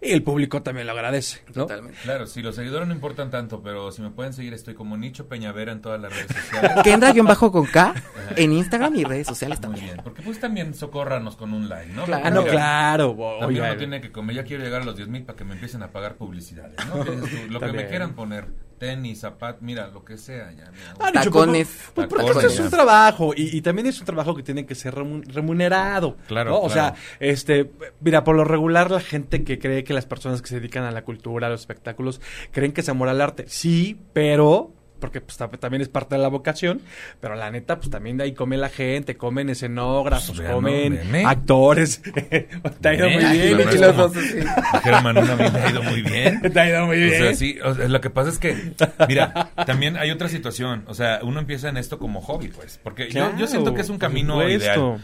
Y 0.03 0.11
el 0.11 0.23
público 0.23 0.61
también 0.61 0.87
lo 0.87 0.93
agradece. 0.93 1.39
Totalmente. 1.53 1.97
Claro, 2.03 2.27
si 2.27 2.41
los 2.41 2.55
seguidores 2.55 2.87
no 2.87 2.93
importan 2.93 3.29
tanto, 3.29 3.61
pero 3.61 3.91
si 3.91 4.01
me 4.01 4.09
pueden 4.11 4.33
seguir, 4.33 4.53
estoy 4.53 4.73
como 4.73 4.97
Nicho 4.97 5.27
Peñavera 5.27 5.71
en 5.71 5.81
todas 5.81 6.01
las 6.01 6.13
redes 6.13 6.35
sociales. 6.35 6.71
Kendra-bajo 6.83 7.51
con 7.51 7.65
K 7.65 7.93
en 8.35 8.53
Instagram 8.53 8.95
y 8.95 9.03
redes 9.03 9.27
sociales 9.27 9.59
también. 9.59 9.85
Muy 9.85 9.93
bien, 9.93 10.03
porque 10.03 10.21
pues 10.21 10.39
también 10.39 10.73
socórranos 10.73 11.35
con 11.35 11.53
un 11.53 11.69
like, 11.69 11.91
¿no? 11.93 12.05
Claro, 12.05 12.29
no, 12.29 12.43
claro. 12.45 13.15
También 13.39 13.63
uno 13.63 13.77
tiene 13.77 14.01
que 14.01 14.11
comer, 14.11 14.35
ya 14.35 14.43
quiero 14.43 14.63
llegar 14.63 14.81
a 14.81 14.85
los 14.85 14.95
10 14.95 15.07
mil 15.07 15.23
para 15.23 15.37
que 15.37 15.45
me 15.45 15.53
empiecen 15.53 15.83
a 15.83 15.91
pagar 15.91 16.15
publicidades, 16.15 16.77
¿no? 16.87 17.03
lo 17.49 17.59
que 17.59 17.71
me 17.71 17.87
quieran 17.87 18.13
poner 18.13 18.47
tenis, 18.77 19.19
zapatos, 19.19 19.61
mira, 19.61 19.87
lo 19.87 20.03
que 20.03 20.17
sea. 20.17 20.51
Ya, 20.51 20.71
ah, 20.99 21.11
tacones. 21.11 21.91
Pues, 21.93 22.07
tacones. 22.09 22.43
es 22.43 22.59
un 22.59 22.69
trabajo 22.69 23.33
y, 23.35 23.61
también 23.61 23.87
es 23.87 23.99
un 23.99 24.05
trabajo 24.05 24.35
que 24.35 24.43
tiene 24.43 24.65
que 24.65 24.75
ser 24.75 24.93
remunerado. 24.93 26.17
Claro, 26.27 26.61
O 26.61 26.69
sea, 26.69 26.95
este, 27.19 27.71
mira, 28.01 28.23
por 28.23 28.35
lo 28.35 28.43
regular 28.43 28.91
la 28.91 28.99
gente 28.99 29.43
que 29.43 29.59
cree 29.59 29.83
que 29.83 29.93
las 29.93 30.05
personas 30.05 30.41
que 30.41 30.47
se 30.47 30.59
dedican 30.59 30.83
a 30.83 30.91
la 30.91 31.03
cultura, 31.03 31.47
a 31.47 31.49
los 31.49 31.61
espectáculos, 31.61 32.21
creen 32.51 32.71
que 32.71 32.81
es 32.81 32.89
amor 32.89 33.09
al 33.09 33.21
arte. 33.21 33.45
Sí, 33.47 33.99
pero 34.13 34.71
porque 35.03 35.19
pues, 35.19 35.37
también 35.59 35.81
es 35.81 35.89
parte 35.89 36.15
de 36.15 36.21
la 36.21 36.29
vocación, 36.29 36.79
pero 37.19 37.35
la 37.35 37.51
neta, 37.51 37.75
pues 37.75 37.89
también 37.89 38.15
de 38.15 38.23
ahí 38.23 38.31
come 38.31 38.55
la 38.55 38.69
gente, 38.69 39.17
comen 39.17 39.49
escenógrafos, 39.49 40.37
pues, 40.37 40.49
comen 40.49 40.97
actores. 41.25 42.01
te 42.81 42.87
ha 42.87 42.93
ido 42.93 43.09
muy 43.09 43.25
bien. 43.25 43.59
y 43.69 43.77
los 43.79 43.97
dos, 43.97 44.13
me 44.15 45.59
ha 45.59 45.69
ido 45.69 45.83
muy 45.83 46.01
bien. 46.03 46.39
Te 46.53 46.57
ha 46.57 46.69
ido 46.69 46.85
muy 46.85 46.99
bien. 46.99 47.21
O 47.21 47.25
sea, 47.25 47.35
sí, 47.35 47.59
lo 47.89 47.99
que 47.99 48.09
pasa 48.11 48.29
es 48.29 48.39
que, 48.39 48.73
mira, 49.09 49.51
también 49.65 49.97
hay 49.97 50.09
otra 50.09 50.29
situación, 50.29 50.85
o 50.87 50.93
sea, 50.93 51.19
uno 51.21 51.41
empieza 51.41 51.67
en 51.67 51.75
esto 51.75 51.99
como 51.99 52.21
hobby, 52.21 52.47
pues, 52.47 52.79
porque 52.81 53.09
yo, 53.09 53.35
yo 53.35 53.47
siento 53.47 53.73
que 53.73 53.81
es 53.81 53.89
un 53.89 53.97
camino 53.97 54.41
ideal. 54.47 55.01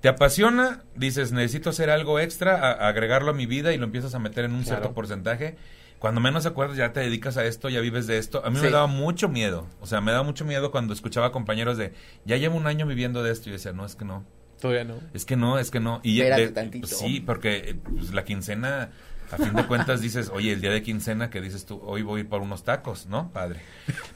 Te 0.00 0.08
apasiona, 0.08 0.80
dices, 0.96 1.30
necesito 1.30 1.68
hacer 1.68 1.90
algo 1.90 2.20
extra, 2.20 2.72
agregarlo 2.88 3.32
a 3.32 3.34
mi 3.34 3.44
vida 3.44 3.74
y 3.74 3.76
lo 3.76 3.84
empiezas 3.84 4.14
a 4.14 4.18
meter 4.18 4.46
en 4.46 4.54
un 4.54 4.64
cierto 4.64 4.94
porcentaje 4.94 5.56
cuando 6.02 6.20
menos 6.20 6.46
acuerdas 6.46 6.76
ya 6.76 6.92
te 6.92 6.98
dedicas 6.98 7.36
a 7.36 7.44
esto, 7.44 7.68
ya 7.68 7.78
vives 7.78 8.08
de 8.08 8.18
esto. 8.18 8.44
A 8.44 8.50
mí 8.50 8.58
me 8.58 8.70
daba 8.70 8.88
mucho 8.88 9.28
miedo. 9.28 9.68
O 9.80 9.86
sea, 9.86 10.00
me 10.00 10.10
daba 10.10 10.24
mucho 10.24 10.44
miedo 10.44 10.72
cuando 10.72 10.92
escuchaba 10.94 11.30
compañeros 11.30 11.78
de, 11.78 11.92
ya 12.24 12.36
llevo 12.38 12.56
un 12.56 12.66
año 12.66 12.88
viviendo 12.88 13.22
de 13.22 13.30
esto. 13.30 13.48
Y 13.48 13.52
decía, 13.52 13.72
no, 13.72 13.86
es 13.86 13.94
que 13.94 14.04
no. 14.04 14.26
Todavía 14.60 14.82
no. 14.82 14.96
Es 15.14 15.24
que 15.24 15.36
no, 15.36 15.60
es 15.60 15.70
que 15.70 15.78
no. 15.78 16.00
Y 16.02 16.18
de, 16.18 16.82
sí, 16.86 17.20
porque 17.20 17.76
pues, 17.84 18.12
la 18.12 18.24
quincena 18.24 18.90
a 19.30 19.36
fin 19.36 19.54
de 19.54 19.64
cuentas 19.64 20.00
dices, 20.00 20.28
oye, 20.34 20.52
el 20.52 20.60
día 20.60 20.72
de 20.72 20.82
quincena 20.82 21.30
que 21.30 21.40
dices 21.40 21.66
tú, 21.66 21.80
hoy 21.84 22.02
voy 22.02 22.24
por 22.24 22.42
unos 22.42 22.64
tacos, 22.64 23.06
¿no? 23.06 23.30
Padre. 23.32 23.60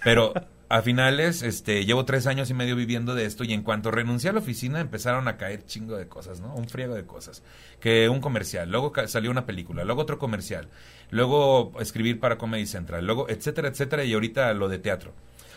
Pero 0.02 0.34
a 0.68 0.82
finales, 0.82 1.42
este, 1.42 1.84
llevo 1.84 2.04
tres 2.04 2.26
años 2.26 2.50
y 2.50 2.54
medio 2.54 2.74
viviendo 2.74 3.14
de 3.14 3.26
esto 3.26 3.44
y 3.44 3.52
en 3.52 3.62
cuanto 3.62 3.92
renuncié 3.92 4.30
a 4.30 4.32
la 4.32 4.40
oficina 4.40 4.80
empezaron 4.80 5.28
a 5.28 5.36
caer 5.36 5.64
chingo 5.64 5.96
de 5.96 6.08
cosas, 6.08 6.40
¿no? 6.40 6.52
Un 6.54 6.68
friego 6.68 6.94
de 6.96 7.06
cosas. 7.06 7.44
Que 7.78 8.08
un 8.08 8.20
comercial, 8.20 8.70
luego 8.70 8.92
salió 9.06 9.30
una 9.30 9.46
película, 9.46 9.84
luego 9.84 10.02
otro 10.02 10.18
comercial, 10.18 10.68
luego 11.10 11.72
escribir 11.80 12.20
para 12.20 12.38
Comedy 12.38 12.66
Central, 12.66 13.04
luego 13.06 13.28
etcétera, 13.28 13.68
etcétera 13.68 14.04
y 14.04 14.12
ahorita 14.14 14.52
lo 14.54 14.68
de 14.68 14.78
teatro. 14.78 15.12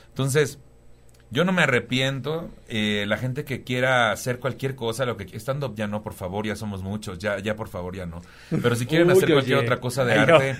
Entonces, 0.10 0.60
yo 1.32 1.44
no 1.44 1.51
me 1.51 1.62
arrepiento. 1.62 2.50
Eh, 2.68 3.06
la 3.08 3.18
gente 3.18 3.46
que 3.46 3.63
quiera 3.63 4.12
hacer 4.12 4.39
cualquier 4.39 4.75
cosa, 4.75 5.06
lo 5.06 5.15
que 5.15 5.25
estando 5.36 5.74
ya 5.75 5.88
no, 5.88 6.01
por 6.01 6.13
favor, 6.13 6.46
ya 6.46 6.56
somos 6.56 6.82
muchos, 6.82 7.20
ya, 7.20 7.39
ya 7.39 7.56
por 7.56 7.68
favor, 7.68 7.96
ya 7.96 8.06
no. 8.06 8.22
Pero 8.50 8.75
si 8.75 8.86
quieren 8.88 9.10
hacer 9.12 9.32
cualquier 9.32 9.60
otra 9.60 9.79
cosa 9.79 10.03
de 10.06 10.13
arte, 10.13 10.56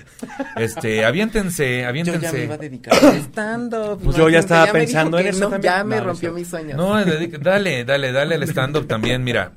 este, 0.56 1.04
aviéntense, 1.04 1.84
aviéntense. 1.84 2.20
Yo 2.20 2.32
ya 2.32 2.38
me 2.38 2.44
iba 2.44 2.54
a 2.54 2.58
dedicar 2.58 2.94
a 2.94 3.16
stand-up. 3.16 4.00
Pues 4.02 4.16
yo 4.16 4.28
ya 4.28 4.38
estaba 4.38 4.70
pensando 4.72 5.18
en 5.18 5.26
eso 5.26 5.48
también. 5.48 5.72
Ya 5.74 5.84
me 5.84 6.00
rompió 6.00 6.32
mis 6.32 6.48
sueños. 6.48 6.76
No, 6.76 7.04
dale, 7.04 7.84
dale, 7.84 8.12
dale 8.12 8.34
al 8.36 8.42
stand-up 8.44 8.86
también, 8.86 9.24
mira. 9.24 9.52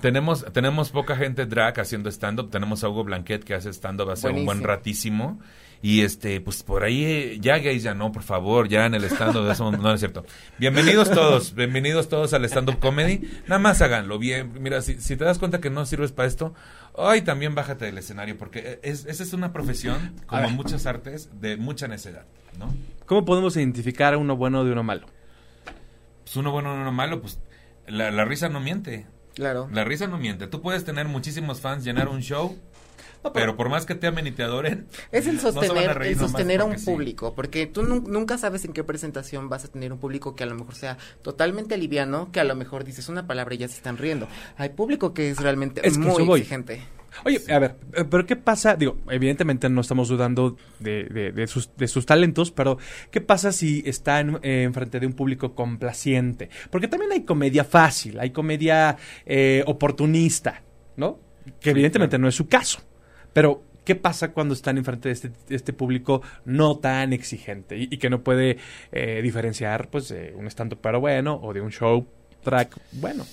Tenemos, 0.00 0.44
tenemos 0.52 0.90
poca 0.90 1.16
gente 1.16 1.46
drag 1.46 1.78
haciendo 1.78 2.10
stand-up. 2.10 2.50
Tenemos 2.50 2.82
a 2.82 2.88
Hugo 2.88 3.04
Blanquet 3.04 3.44
que 3.44 3.54
hace 3.54 3.70
stand-up 3.72 4.10
hace 4.10 4.28
un 4.28 4.44
buen 4.44 4.62
ratísimo. 4.62 5.40
Y 5.84 6.02
este, 6.02 6.40
pues 6.40 6.62
por 6.62 6.84
ahí, 6.84 7.38
ya 7.40 7.58
gays, 7.58 7.82
ya 7.82 7.92
no, 7.92 8.12
por 8.12 8.22
favor, 8.22 8.68
ya 8.68 8.86
en 8.86 8.94
el 8.94 9.02
stand-up, 9.02 9.50
eso 9.50 9.70
no 9.72 9.92
es 9.92 9.98
cierto. 9.98 10.24
Bienvenidos 10.56 11.10
todos, 11.10 11.56
bienvenidos 11.56 12.08
todos 12.08 12.32
al 12.34 12.44
stand-up 12.44 12.78
comedy. 12.78 13.28
Nada 13.48 13.58
más 13.58 13.82
háganlo 13.82 14.16
bien. 14.20 14.52
Mira, 14.60 14.80
si, 14.80 15.00
si 15.00 15.16
te 15.16 15.24
das 15.24 15.40
cuenta 15.40 15.60
que 15.60 15.70
no 15.70 15.84
sirves 15.84 16.12
para 16.12 16.28
esto, 16.28 16.54
hoy 16.92 17.22
también 17.22 17.56
bájate 17.56 17.86
del 17.86 17.98
escenario, 17.98 18.38
porque 18.38 18.78
es, 18.84 19.06
esa 19.06 19.24
es 19.24 19.32
una 19.32 19.52
profesión, 19.52 20.14
como 20.26 20.50
muchas 20.50 20.86
artes, 20.86 21.30
de 21.40 21.56
mucha 21.56 21.88
necedad, 21.88 22.26
¿no? 22.60 22.72
¿Cómo 23.06 23.24
podemos 23.24 23.56
identificar 23.56 24.14
a 24.14 24.18
uno 24.18 24.36
bueno 24.36 24.64
de 24.64 24.70
uno 24.70 24.84
malo? 24.84 25.08
Pues 26.22 26.36
uno 26.36 26.52
bueno 26.52 26.74
de 26.74 26.80
uno 26.80 26.92
malo, 26.92 27.20
pues 27.20 27.40
la, 27.88 28.12
la 28.12 28.24
risa 28.24 28.48
no 28.48 28.60
miente. 28.60 29.06
Claro. 29.34 29.68
La 29.72 29.84
risa 29.84 30.06
no 30.06 30.18
miente. 30.18 30.46
Tú 30.46 30.60
puedes 30.60 30.84
tener 30.84 31.08
muchísimos 31.08 31.60
fans, 31.60 31.84
llenar 31.84 32.08
un 32.08 32.20
show 32.20 32.56
pero, 33.30 33.56
por 33.56 33.68
más 33.68 33.86
que 33.86 33.94
te 33.94 34.06
amen 34.06 34.26
y 34.26 34.32
te 34.32 34.42
adoren, 34.42 34.86
es 35.12 35.26
el 35.26 35.38
sostener, 35.38 36.02
el 36.02 36.18
sostener 36.18 36.60
a 36.60 36.64
un 36.64 36.76
público, 36.84 37.34
porque 37.34 37.66
tú 37.66 37.82
nunca 37.82 38.36
sabes 38.36 38.64
en 38.64 38.72
qué 38.72 38.82
presentación 38.82 39.48
vas 39.48 39.64
a 39.64 39.68
tener 39.68 39.92
un 39.92 39.98
público 39.98 40.34
que 40.34 40.42
a 40.42 40.46
lo 40.46 40.54
mejor 40.54 40.74
sea 40.74 40.98
totalmente 41.22 41.76
liviano, 41.76 42.30
que 42.32 42.40
a 42.40 42.44
lo 42.44 42.56
mejor 42.56 42.84
dices 42.84 43.08
una 43.08 43.26
palabra 43.26 43.54
y 43.54 43.58
ya 43.58 43.68
se 43.68 43.76
están 43.76 43.96
riendo. 43.96 44.26
Hay 44.56 44.70
público 44.70 45.14
que 45.14 45.30
es 45.30 45.38
realmente 45.38 45.88
muy 45.92 46.40
exigente. 46.40 46.82
Oye, 47.24 47.40
a 47.52 47.58
ver, 47.58 47.76
eh, 47.94 48.04
pero 48.08 48.26
¿qué 48.26 48.36
pasa? 48.36 48.76
Digo, 48.76 48.98
evidentemente 49.10 49.68
no 49.68 49.80
estamos 49.80 50.08
dudando 50.08 50.56
de, 50.78 51.04
de, 51.34 51.46
sus, 51.46 51.74
de 51.76 51.88
sus, 51.88 52.06
talentos, 52.06 52.50
pero 52.50 52.78
¿qué 53.10 53.20
pasa 53.20 53.52
si 53.52 53.82
está 53.86 54.20
en, 54.20 54.38
eh, 54.42 54.68
frente 54.72 55.00
de 55.00 55.06
un 55.06 55.12
público 55.12 55.54
complaciente? 55.54 56.48
Porque 56.70 56.88
también 56.88 57.12
hay 57.12 57.22
comedia 57.24 57.64
fácil, 57.64 58.18
hay 58.18 58.30
comedia 58.30 58.96
eh, 59.26 59.62
oportunista, 59.66 60.62
¿no? 60.96 61.18
Que 61.60 61.70
evidentemente 61.70 62.18
no 62.18 62.28
es 62.28 62.34
su 62.34 62.48
caso. 62.48 62.80
Pero, 63.32 63.62
¿qué 63.84 63.94
pasa 63.94 64.32
cuando 64.32 64.54
están 64.54 64.78
enfrente 64.78 65.08
de 65.08 65.12
este, 65.12 65.32
este 65.48 65.72
público 65.72 66.22
no 66.44 66.78
tan 66.78 67.12
exigente 67.12 67.76
y, 67.78 67.98
que 67.98 68.10
no 68.10 68.22
puede 68.22 68.58
eh, 68.92 69.20
diferenciar 69.22 69.88
pues 69.90 70.08
de 70.08 70.34
un 70.36 70.46
stand 70.46 70.76
pero 70.76 71.00
bueno 71.00 71.38
o 71.42 71.52
de 71.52 71.60
un 71.60 71.70
show 71.70 72.06
track 72.42 72.78
bueno? 72.92 73.24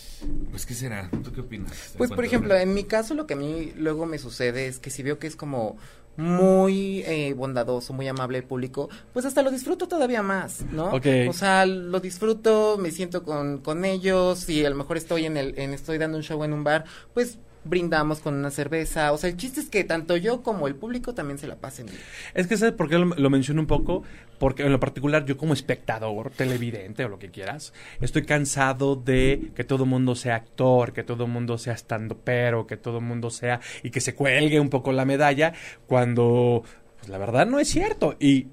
Pues, 0.50 0.66
¿qué 0.66 0.74
será? 0.74 1.10
¿Tú 1.24 1.32
qué 1.32 1.42
opinas? 1.42 1.94
Pues, 1.98 2.12
por 2.12 2.26
ejemplo, 2.26 2.56
en 2.56 2.74
mi 2.74 2.84
caso 2.84 3.14
lo 3.14 3.26
que 3.26 3.36
a 3.36 3.38
mí 3.38 3.74
luego 3.76 4.06
me 4.06 4.18
sucede 4.18 4.68
es 4.68 4.80
que 4.80 4.90
si 4.90 5.04
veo 5.04 5.20
que 5.20 5.28
es 5.28 5.36
como 5.36 5.78
muy 6.18 7.02
eh, 7.06 7.34
bondadoso, 7.34 7.94
muy 7.94 8.08
amable 8.08 8.40
el 8.40 8.44
público, 8.44 8.90
pues 9.14 9.26
hasta 9.26 9.42
lo 9.42 9.52
disfruto 9.52 9.88
todavía 9.88 10.22
más, 10.22 10.66
¿no? 10.72 10.92
O 10.92 11.34
sea, 11.34 11.66
lo 11.66 12.00
disfruto, 12.02 12.78
me 12.78 12.92
siento 12.92 13.24
con, 13.24 13.60
con 13.60 13.86
ellos 13.86 14.50
y 14.50 14.66
a 14.66 14.70
lo 14.70 14.76
mejor 14.76 14.98
estoy 14.98 15.26
en 15.26 15.38
el, 15.38 15.58
en, 15.58 15.74
estoy 15.74 15.98
dando 15.98 16.18
un 16.18 16.24
show 16.24 16.44
en 16.44 16.52
un 16.52 16.66
bar, 16.66 16.84
pues 17.14 17.40
brindamos 17.64 18.20
con 18.20 18.34
una 18.36 18.52
cerveza. 18.52 19.12
O 19.12 19.18
sea, 19.18 19.30
el 19.30 19.38
chiste 19.38 19.60
es 19.60 19.70
que 19.70 19.84
tanto 19.84 20.16
yo 20.18 20.42
como 20.42 20.68
el 20.68 20.76
público 20.76 21.14
también 21.14 21.38
se 21.38 21.48
la 21.48 21.56
pasen 21.56 21.88
bien. 21.88 22.00
Es 22.34 22.48
que, 22.48 22.58
¿sabes 22.58 22.74
por 22.74 22.90
qué 22.90 22.98
lo, 22.98 23.30
menciono 23.30 23.62
un 23.62 23.68
poco? 23.68 24.04
Porque 24.38 24.64
en 24.64 24.72
lo 24.72 24.80
particular 24.80 25.26
yo 25.26 25.38
como 25.38 25.54
espectador, 25.54 26.32
televidente 26.32 27.06
o 27.06 27.10
lo 27.10 27.20
que 27.20 27.30
quieras, 27.30 27.74
estoy 28.02 28.24
cansado 28.24 28.96
de 28.96 29.52
que 29.56 29.64
todo 29.64 29.84
el 29.84 29.90
mundo 29.90 30.16
sea 30.16 30.36
actor, 30.36 30.94
que 30.94 31.04
todo 31.04 31.26
el 31.26 31.32
mundo 31.32 31.58
sea 31.58 31.74
estando 31.74 32.18
pero, 32.18 32.66
que 32.66 32.78
todo 32.78 33.00
el 33.00 33.04
mundo 33.04 33.30
sea 33.30 33.60
y 33.84 33.90
que 33.90 34.02
se 34.02 34.16
cuelgue 34.16 34.60
un 34.60 34.70
poco 34.70 34.92
la 34.92 35.06
medalla 35.06 35.54
cuando 35.88 36.64
pues 36.98 37.10
la 37.10 37.18
verdad 37.18 37.46
no 37.46 37.60
es 37.60 37.70
cierto. 37.70 38.16
Y 38.20 38.48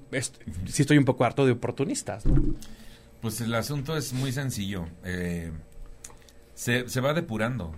sí 0.65 0.81
estoy 0.81 0.97
un 0.97 1.05
poco 1.05 1.25
harto 1.25 1.45
de 1.45 1.53
oportunistas. 1.53 2.23
Pues 3.21 3.41
el 3.41 3.53
asunto 3.55 3.97
es 3.97 4.13
muy 4.13 4.31
sencillo. 4.31 4.87
Eh, 5.03 5.51
se, 6.53 6.87
se 6.87 7.01
va 7.01 7.13
depurando. 7.13 7.75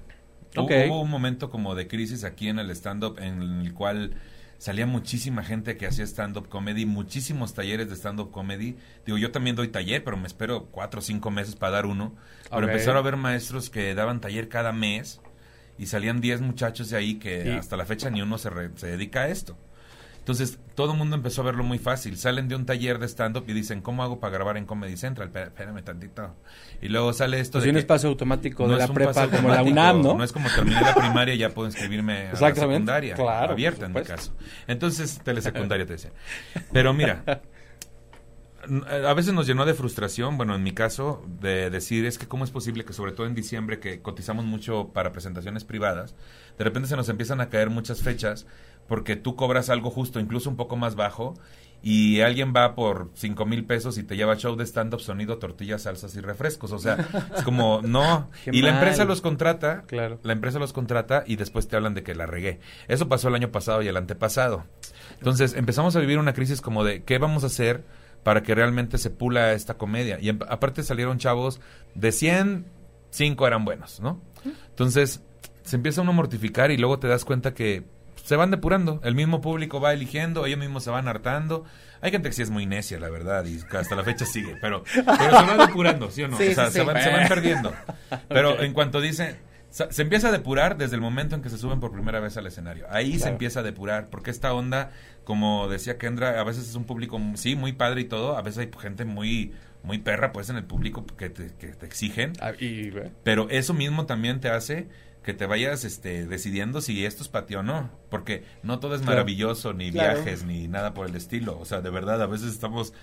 Hubo 0.55 1.01
un 1.01 1.09
momento 1.09 1.49
como 1.49 1.75
de 1.75 1.87
crisis 1.87 2.23
aquí 2.23 2.47
en 2.47 2.59
el 2.59 2.69
stand-up 2.71 3.19
en 3.19 3.61
el 3.61 3.73
cual 3.73 4.15
salía 4.57 4.85
muchísima 4.85 5.43
gente 5.43 5.77
que 5.77 5.87
hacía 5.87 6.05
stand-up 6.05 6.49
comedy, 6.49 6.85
muchísimos 6.85 7.53
talleres 7.53 7.89
de 7.89 7.95
stand-up 7.95 8.31
comedy. 8.31 8.75
Digo, 9.05 9.17
yo 9.17 9.31
también 9.31 9.55
doy 9.55 9.69
taller, 9.69 10.03
pero 10.03 10.17
me 10.17 10.27
espero 10.27 10.65
cuatro 10.65 10.99
o 10.99 11.03
cinco 11.03 11.31
meses 11.31 11.55
para 11.55 11.73
dar 11.73 11.85
uno. 11.85 12.15
Pero 12.49 12.67
empezaron 12.67 12.97
a 12.97 13.01
ver 13.01 13.15
maestros 13.15 13.69
que 13.69 13.93
daban 13.95 14.19
taller 14.19 14.49
cada 14.49 14.71
mes 14.71 15.21
y 15.77 15.85
salían 15.85 16.19
diez 16.19 16.41
muchachos 16.41 16.89
de 16.89 16.97
ahí 16.97 17.15
que 17.15 17.53
hasta 17.53 17.77
la 17.77 17.85
fecha 17.85 18.09
ni 18.09 18.21
uno 18.21 18.37
se, 18.37 18.49
se 18.75 18.87
dedica 18.87 19.21
a 19.21 19.29
esto. 19.29 19.57
Entonces, 20.29 20.59
todo 20.75 20.91
el 20.91 20.97
mundo 20.99 21.15
empezó 21.15 21.41
a 21.41 21.45
verlo 21.45 21.63
muy 21.63 21.79
fácil. 21.79 22.15
Salen 22.15 22.47
de 22.47 22.55
un 22.55 22.63
taller 22.67 22.99
de 22.99 23.07
stand-up 23.07 23.45
y 23.47 23.53
dicen, 23.53 23.81
¿cómo 23.81 24.03
hago 24.03 24.19
para 24.19 24.31
grabar 24.31 24.57
en 24.57 24.67
Comedy 24.67 24.95
Central? 24.95 25.31
Espérame 25.33 25.81
tantito. 25.83 26.35
Y 26.83 26.89
luego 26.89 27.13
sale 27.13 27.39
esto 27.39 27.53
pues 27.53 27.63
de 27.63 27.71
un 27.71 27.77
espacio 27.77 28.09
automático 28.09 28.67
de 28.67 28.77
la 28.77 28.87
prepa 28.89 29.27
como 29.27 29.49
la 29.49 29.63
UNAM, 29.63 30.03
¿no? 30.03 30.13
No 30.13 30.23
es 30.23 30.31
como 30.31 30.47
terminé 30.49 30.81
la 30.81 30.93
primaria 30.93 31.33
y 31.33 31.39
ya 31.39 31.49
puedo 31.49 31.67
inscribirme 31.67 32.27
a 32.27 32.39
la 32.39 32.53
secundaria. 32.53 33.15
Claro, 33.15 33.53
abierta 33.53 33.87
en 33.87 33.93
mi 33.93 34.03
caso. 34.03 34.31
Entonces, 34.67 35.19
telesecundaria 35.23 35.87
te 35.87 35.93
decía. 35.93 36.11
Pero 36.71 36.93
mira, 36.93 37.23
a 39.07 39.13
veces 39.15 39.33
nos 39.33 39.47
llenó 39.47 39.65
de 39.65 39.73
frustración, 39.73 40.37
bueno, 40.37 40.53
en 40.53 40.61
mi 40.61 40.73
caso, 40.73 41.25
de 41.39 41.71
decir 41.71 42.05
es 42.05 42.19
que 42.19 42.27
cómo 42.27 42.43
es 42.43 42.51
posible 42.51 42.85
que 42.85 42.93
sobre 42.93 43.13
todo 43.13 43.25
en 43.25 43.33
diciembre 43.33 43.79
que 43.79 44.03
cotizamos 44.03 44.45
mucho 44.45 44.89
para 44.93 45.11
presentaciones 45.11 45.63
privadas, 45.63 46.13
de 46.55 46.63
repente 46.63 46.87
se 46.87 46.95
nos 46.95 47.09
empiezan 47.09 47.41
a 47.41 47.49
caer 47.49 47.71
muchas 47.71 48.01
fechas 48.01 48.45
porque 48.89 49.15
tú 49.15 49.37
cobras 49.37 49.69
algo 49.69 49.89
justo, 49.91 50.19
incluso 50.19 50.49
un 50.49 50.57
poco 50.57 50.75
más 50.75 50.95
bajo, 50.95 51.35
y 51.81 52.19
alguien 52.19 52.53
va 52.53 52.75
por 52.75 53.09
cinco 53.13 53.45
mil 53.45 53.63
pesos 53.63 53.97
y 53.97 54.03
te 54.03 54.17
lleva 54.17 54.35
show 54.35 54.57
de 54.57 54.65
stand-up, 54.65 54.99
sonido, 54.99 55.37
tortillas, 55.37 55.83
salsas 55.83 56.13
y 56.15 56.19
refrescos. 56.19 56.73
O 56.73 56.79
sea, 56.79 56.97
es 57.37 57.43
como, 57.43 57.81
no. 57.83 58.29
y 58.51 58.61
la 58.61 58.71
empresa 58.71 59.05
los 59.05 59.21
contrata, 59.21 59.83
claro. 59.83 60.19
la 60.23 60.33
empresa 60.33 60.59
los 60.59 60.73
contrata 60.73 61.23
y 61.25 61.37
después 61.37 61.69
te 61.69 61.77
hablan 61.77 61.93
de 61.93 62.03
que 62.03 62.15
la 62.15 62.25
regué. 62.25 62.59
Eso 62.89 63.07
pasó 63.07 63.29
el 63.29 63.35
año 63.35 63.51
pasado 63.51 63.81
y 63.81 63.87
el 63.87 63.95
antepasado. 63.95 64.65
Entonces 65.13 65.53
empezamos 65.53 65.95
a 65.95 65.99
vivir 65.99 66.17
una 66.19 66.33
crisis 66.33 66.59
como 66.59 66.83
de, 66.83 67.03
¿qué 67.03 67.17
vamos 67.17 67.43
a 67.43 67.47
hacer 67.47 67.85
para 68.23 68.43
que 68.43 68.55
realmente 68.55 68.97
se 68.97 69.09
pula 69.09 69.53
esta 69.53 69.75
comedia? 69.75 70.19
Y 70.19 70.29
aparte 70.29 70.83
salieron 70.83 71.17
chavos 71.17 71.61
de 71.95 72.11
100, 72.11 72.65
5 73.11 73.47
eran 73.47 73.63
buenos, 73.63 74.01
¿no? 74.01 74.21
Entonces 74.43 75.21
se 75.63 75.75
empieza 75.75 76.01
uno 76.01 76.11
a 76.11 76.15
mortificar 76.15 76.71
y 76.71 76.77
luego 76.77 76.99
te 76.99 77.07
das 77.07 77.23
cuenta 77.23 77.53
que 77.53 77.85
se 78.29 78.35
van 78.35 78.51
depurando. 78.51 79.01
El 79.03 79.15
mismo 79.15 79.41
público 79.41 79.81
va 79.81 79.91
eligiendo, 79.91 80.45
ellos 80.45 80.59
mismos 80.59 80.83
se 80.83 80.91
van 80.91 81.07
hartando. 81.07 81.65
Hay 81.99 82.11
gente 82.11 82.29
que 82.29 82.35
sí 82.35 82.43
es 82.43 82.51
muy 82.51 82.67
necia, 82.67 82.99
la 82.99 83.09
verdad, 83.09 83.43
y 83.45 83.59
hasta 83.75 83.95
la 83.95 84.03
fecha 84.03 84.23
sigue, 84.23 84.55
pero, 84.61 84.83
pero 84.93 85.39
se 85.39 85.45
van 85.47 85.57
depurando, 85.57 86.11
¿sí 86.11 86.21
o 86.21 86.27
no? 86.27 86.35
o 86.35 86.39
sea, 86.39 86.69
se, 86.69 86.83
van, 86.83 87.01
se, 87.01 87.09
van, 87.09 87.27
perdiendo. 87.27 87.73
Pero 88.27 88.61
en 88.61 88.73
cuanto 88.73 89.01
dice, 89.01 89.37
se 89.71 89.99
empieza 90.03 90.27
a 90.27 90.31
depurar 90.31 90.77
desde 90.77 90.93
el 90.93 91.01
momento 91.01 91.33
en 91.33 91.41
que 91.41 91.49
se 91.49 91.57
suben 91.57 91.79
por 91.79 91.91
primera 91.91 92.19
vez 92.19 92.37
al 92.37 92.45
escenario. 92.45 92.85
Ahí 92.91 93.17
se 93.17 93.29
empieza 93.29 93.61
a 93.61 93.63
depurar, 93.63 94.09
porque 94.11 94.29
esta 94.29 94.53
onda, 94.53 94.91
como 95.23 95.67
decía 95.67 95.97
Kendra, 95.97 96.39
a 96.39 96.43
veces 96.43 96.69
es 96.69 96.75
un 96.75 96.83
público, 96.83 97.19
sí, 97.33 97.55
muy 97.55 97.73
padre 97.73 98.01
y 98.01 98.05
todo, 98.05 98.37
a 98.37 98.43
veces 98.43 98.59
hay 98.59 98.71
gente 98.79 99.05
muy 99.05 99.53
muy 99.81 99.97
perra, 99.97 100.33
pues, 100.33 100.49
en 100.49 100.57
el 100.57 100.65
público 100.65 101.05
que 101.17 101.29
te, 101.29 101.51
que 101.57 101.69
te 101.69 101.85
exigen. 101.85 102.33
Ah, 102.41 102.51
pero 103.23 103.49
eso 103.49 103.73
mismo 103.73 104.05
también 104.05 104.39
te 104.39 104.49
hace 104.49 104.87
que 105.29 105.35
te 105.35 105.45
vayas 105.45 105.85
este, 105.85 106.25
decidiendo 106.25 106.81
si 106.81 107.05
esto 107.05 107.21
es 107.21 107.29
patio 107.29 107.59
o 107.59 107.63
no, 107.63 107.91
porque 108.09 108.45
no 108.63 108.79
todo 108.79 108.95
es 108.95 109.03
maravilloso, 109.03 109.73
ni 109.73 109.91
viajes, 109.91 110.43
ni 110.43 110.67
nada 110.67 110.95
por 110.95 111.07
el 111.07 111.15
estilo, 111.15 111.55
o 111.59 111.65
sea, 111.65 111.81
de 111.81 111.91
verdad, 111.91 112.19
a 112.23 112.25
veces 112.25 112.51
estamos, 112.51 112.93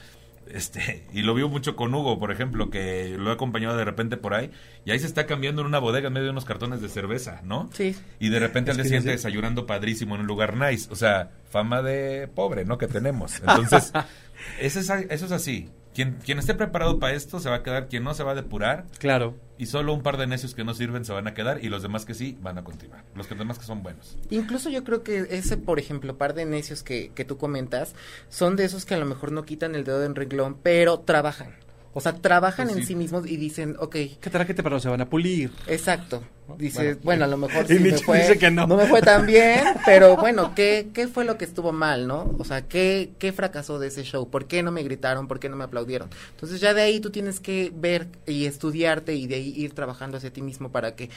este, 0.51 1.05
y 1.13 1.23
lo 1.23 1.35
vio 1.35 1.49
mucho 1.49 1.77
con 1.77 1.95
Hugo, 1.95 2.19
por 2.19 2.33
ejemplo, 2.33 2.69
que 2.69 3.15
lo 3.17 3.31
he 3.31 3.35
acompañado 3.35 3.77
de 3.77 3.85
repente 3.85 4.17
por 4.17 4.35
ahí, 4.35 4.51
y 4.85 4.91
ahí 4.91 4.99
se 4.99 5.07
está 5.07 5.25
cambiando 5.27 5.61
en 5.61 5.69
una 5.69 5.79
bodega 5.79 6.09
en 6.09 6.15
medio 6.15 6.25
de 6.25 6.31
unos 6.33 6.45
cartones 6.45 6.81
de 6.81 6.89
cerveza, 6.89 7.43
¿no? 7.45 7.71
Sí. 7.73 7.95
Y 8.19 8.29
de 8.31 8.41
repente 8.41 8.73
al 8.73 8.77
día 8.77 8.87
siguiente 8.87 9.11
desayunando 9.11 9.65
padrísimo 9.65 10.17
en 10.17 10.23
un 10.23 10.27
lugar 10.27 10.57
nice, 10.57 10.89
o 10.91 10.97
sea, 10.97 11.31
fama 11.49 11.81
de 11.81 12.27
pobre, 12.27 12.65
¿no? 12.65 12.77
Que 12.77 12.89
tenemos. 12.89 13.39
Entonces, 13.39 13.93
eso 14.61 14.81
es, 14.81 14.91
eso 14.91 15.27
es 15.27 15.31
así. 15.31 15.69
quien, 15.95 16.15
quien 16.25 16.41
esté 16.41 16.57
preparado 16.57 16.99
para 16.99 17.15
esto 17.15 17.39
se 17.39 17.51
va 17.51 17.55
a 17.55 17.63
quedar, 17.63 17.87
quien 17.87 18.03
no 18.03 18.15
se 18.15 18.25
va 18.25 18.33
a 18.33 18.35
depurar. 18.35 18.87
Claro. 18.99 19.46
Y 19.59 19.67
solo 19.67 19.95
un 19.95 20.03
par 20.03 20.17
de 20.17 20.27
necios 20.27 20.55
que 20.55 20.65
no 20.65 20.75
sirven 20.75 21.05
se 21.05 21.13
van 21.13 21.27
a 21.27 21.35
quedar 21.35 21.65
y 21.65 21.69
los 21.69 21.83
demás 21.83 22.05
que 22.05 22.15
sí 22.15 22.37
van 22.43 22.59
a 22.59 22.65
continuar. 22.65 23.05
Los 23.15 23.27
que 23.27 23.35
demás 23.35 23.59
que 23.59 23.65
son 23.65 23.83
buenos. 23.83 24.17
Incluso 24.31 24.71
yo 24.71 24.85
creo 24.85 25.03
que 25.03 25.27
ese, 25.31 25.57
por 25.57 25.79
ejemplo, 25.79 26.17
par 26.19 26.35
de 26.35 26.45
necios 26.45 26.83
que, 26.83 27.11
que 27.15 27.25
tú 27.25 27.39
comentas, 27.39 27.95
son 28.29 28.57
de 28.57 28.65
esos 28.65 28.85
que 28.85 28.95
a 28.95 28.99
lo 28.99 29.07
mejor 29.07 29.33
no 29.33 29.45
quitan 29.45 29.75
el 29.75 29.85
dedo 29.85 30.05
en 30.05 30.15
renglón, 30.15 30.57
pero 30.63 31.01
trabajan. 31.01 31.55
O 31.99 32.01
sea, 32.03 32.13
trabajan 32.13 32.67
Pues 32.67 32.77
en 32.77 32.83
sí. 32.83 32.89
sí 32.89 32.95
mismos 32.95 33.27
y 33.27 33.39
dicen, 33.39 33.75
ok, 33.79 33.93
¿Qué 34.21 34.29
tal 34.31 34.47
que 34.47 34.53
te 34.53 34.63
pero 34.63 34.79
se 34.79 34.91
van 34.91 35.01
a 35.01 35.09
pulir? 35.09 35.51
exacto. 35.67 36.23
Dice, 36.59 36.83
Bueno. 36.95 37.01
bueno, 37.05 37.25
a 37.25 37.29
lo 37.29 37.37
mejor 37.39 37.65
Y 37.71 37.75
sí 37.75 37.79
me 37.81 37.93
fue, 37.97 38.19
dice 38.19 38.39
que 38.39 38.51
no. 38.51 38.67
me 38.67 38.85
fue 38.87 39.01
tan 39.01 39.25
bien, 39.27 39.65
pero 39.87 40.15
bueno, 40.17 40.55
¿qué, 40.55 40.89
¿qué 40.93 41.09
fue 41.09 41.25
lo 41.25 41.39
que 41.39 41.47
estuvo 41.47 41.73
mal, 41.73 42.07
no? 42.07 42.35
O 42.39 42.45
sea, 42.45 42.69
¿qué, 42.69 43.13
¿qué 43.19 43.33
fracasó 43.33 43.79
de 43.79 43.87
ese 43.89 44.03
show? 44.05 44.29
¿Por 44.29 44.47
qué 44.47 44.63
no 44.63 44.73
me 44.73 44.83
gritaron? 44.83 45.27
¿Por 45.27 45.41
qué 45.41 45.49
no 45.49 45.57
me 45.57 45.65
aplaudieron? 45.65 46.11
Entonces 46.33 46.61
ya 46.61 46.75
de 46.75 46.83
ahí 46.83 47.01
tú 47.01 47.09
tienes 47.11 47.41
que 47.41 47.73
ver 47.75 48.09
y 48.27 48.45
estudiarte 48.45 49.15
y 49.15 49.27
de 49.27 49.37
ahí 49.37 49.55
ir 49.57 49.73
trabajando 49.73 50.19
hacia 50.19 50.31
ti 50.31 50.43
mismo 50.43 50.71
para 50.71 50.95
que 50.97 51.09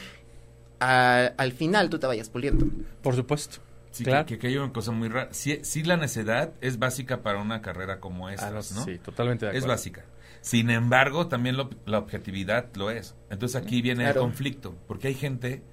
a- 0.79 1.33
al 1.37 1.51
final 1.51 1.89
tú 1.89 1.99
te 1.99 2.07
vayas 2.07 2.29
puliendo. 2.29 2.65
Por 3.01 3.15
supuesto. 3.15 3.57
Sí, 3.91 4.03
claro. 4.03 4.25
que, 4.27 4.37
que 4.37 4.47
hay 4.47 4.55
una 4.57 4.71
cosa 4.71 4.91
muy 4.91 5.09
rara. 5.09 5.29
Sí, 5.31 5.59
sí 5.63 5.83
la 5.83 5.97
necedad 5.97 6.51
es 6.61 6.77
básica 6.79 7.21
para 7.21 7.39
una 7.39 7.61
carrera 7.61 7.99
como 7.99 8.29
esta, 8.29 8.47
Ah, 8.47 8.51
no, 8.51 8.55
¿no? 8.57 8.61
Sí, 8.85 8.97
totalmente 9.03 9.45
de 9.45 9.51
Es 9.51 9.57
acuerdo. 9.57 9.73
básica. 9.73 10.05
Sin 10.41 10.69
embargo, 10.69 11.27
también 11.27 11.57
lo- 11.57 11.69
la 11.85 11.97
objetividad 11.99 12.69
lo 12.75 12.91
es. 12.91 13.15
Entonces 13.29 13.61
aquí 13.61 13.81
viene 13.81 14.03
Claro. 14.03 14.21
el 14.21 14.25
conflicto, 14.27 14.75
porque 14.87 15.09
hay 15.09 15.15
gente 15.15 15.63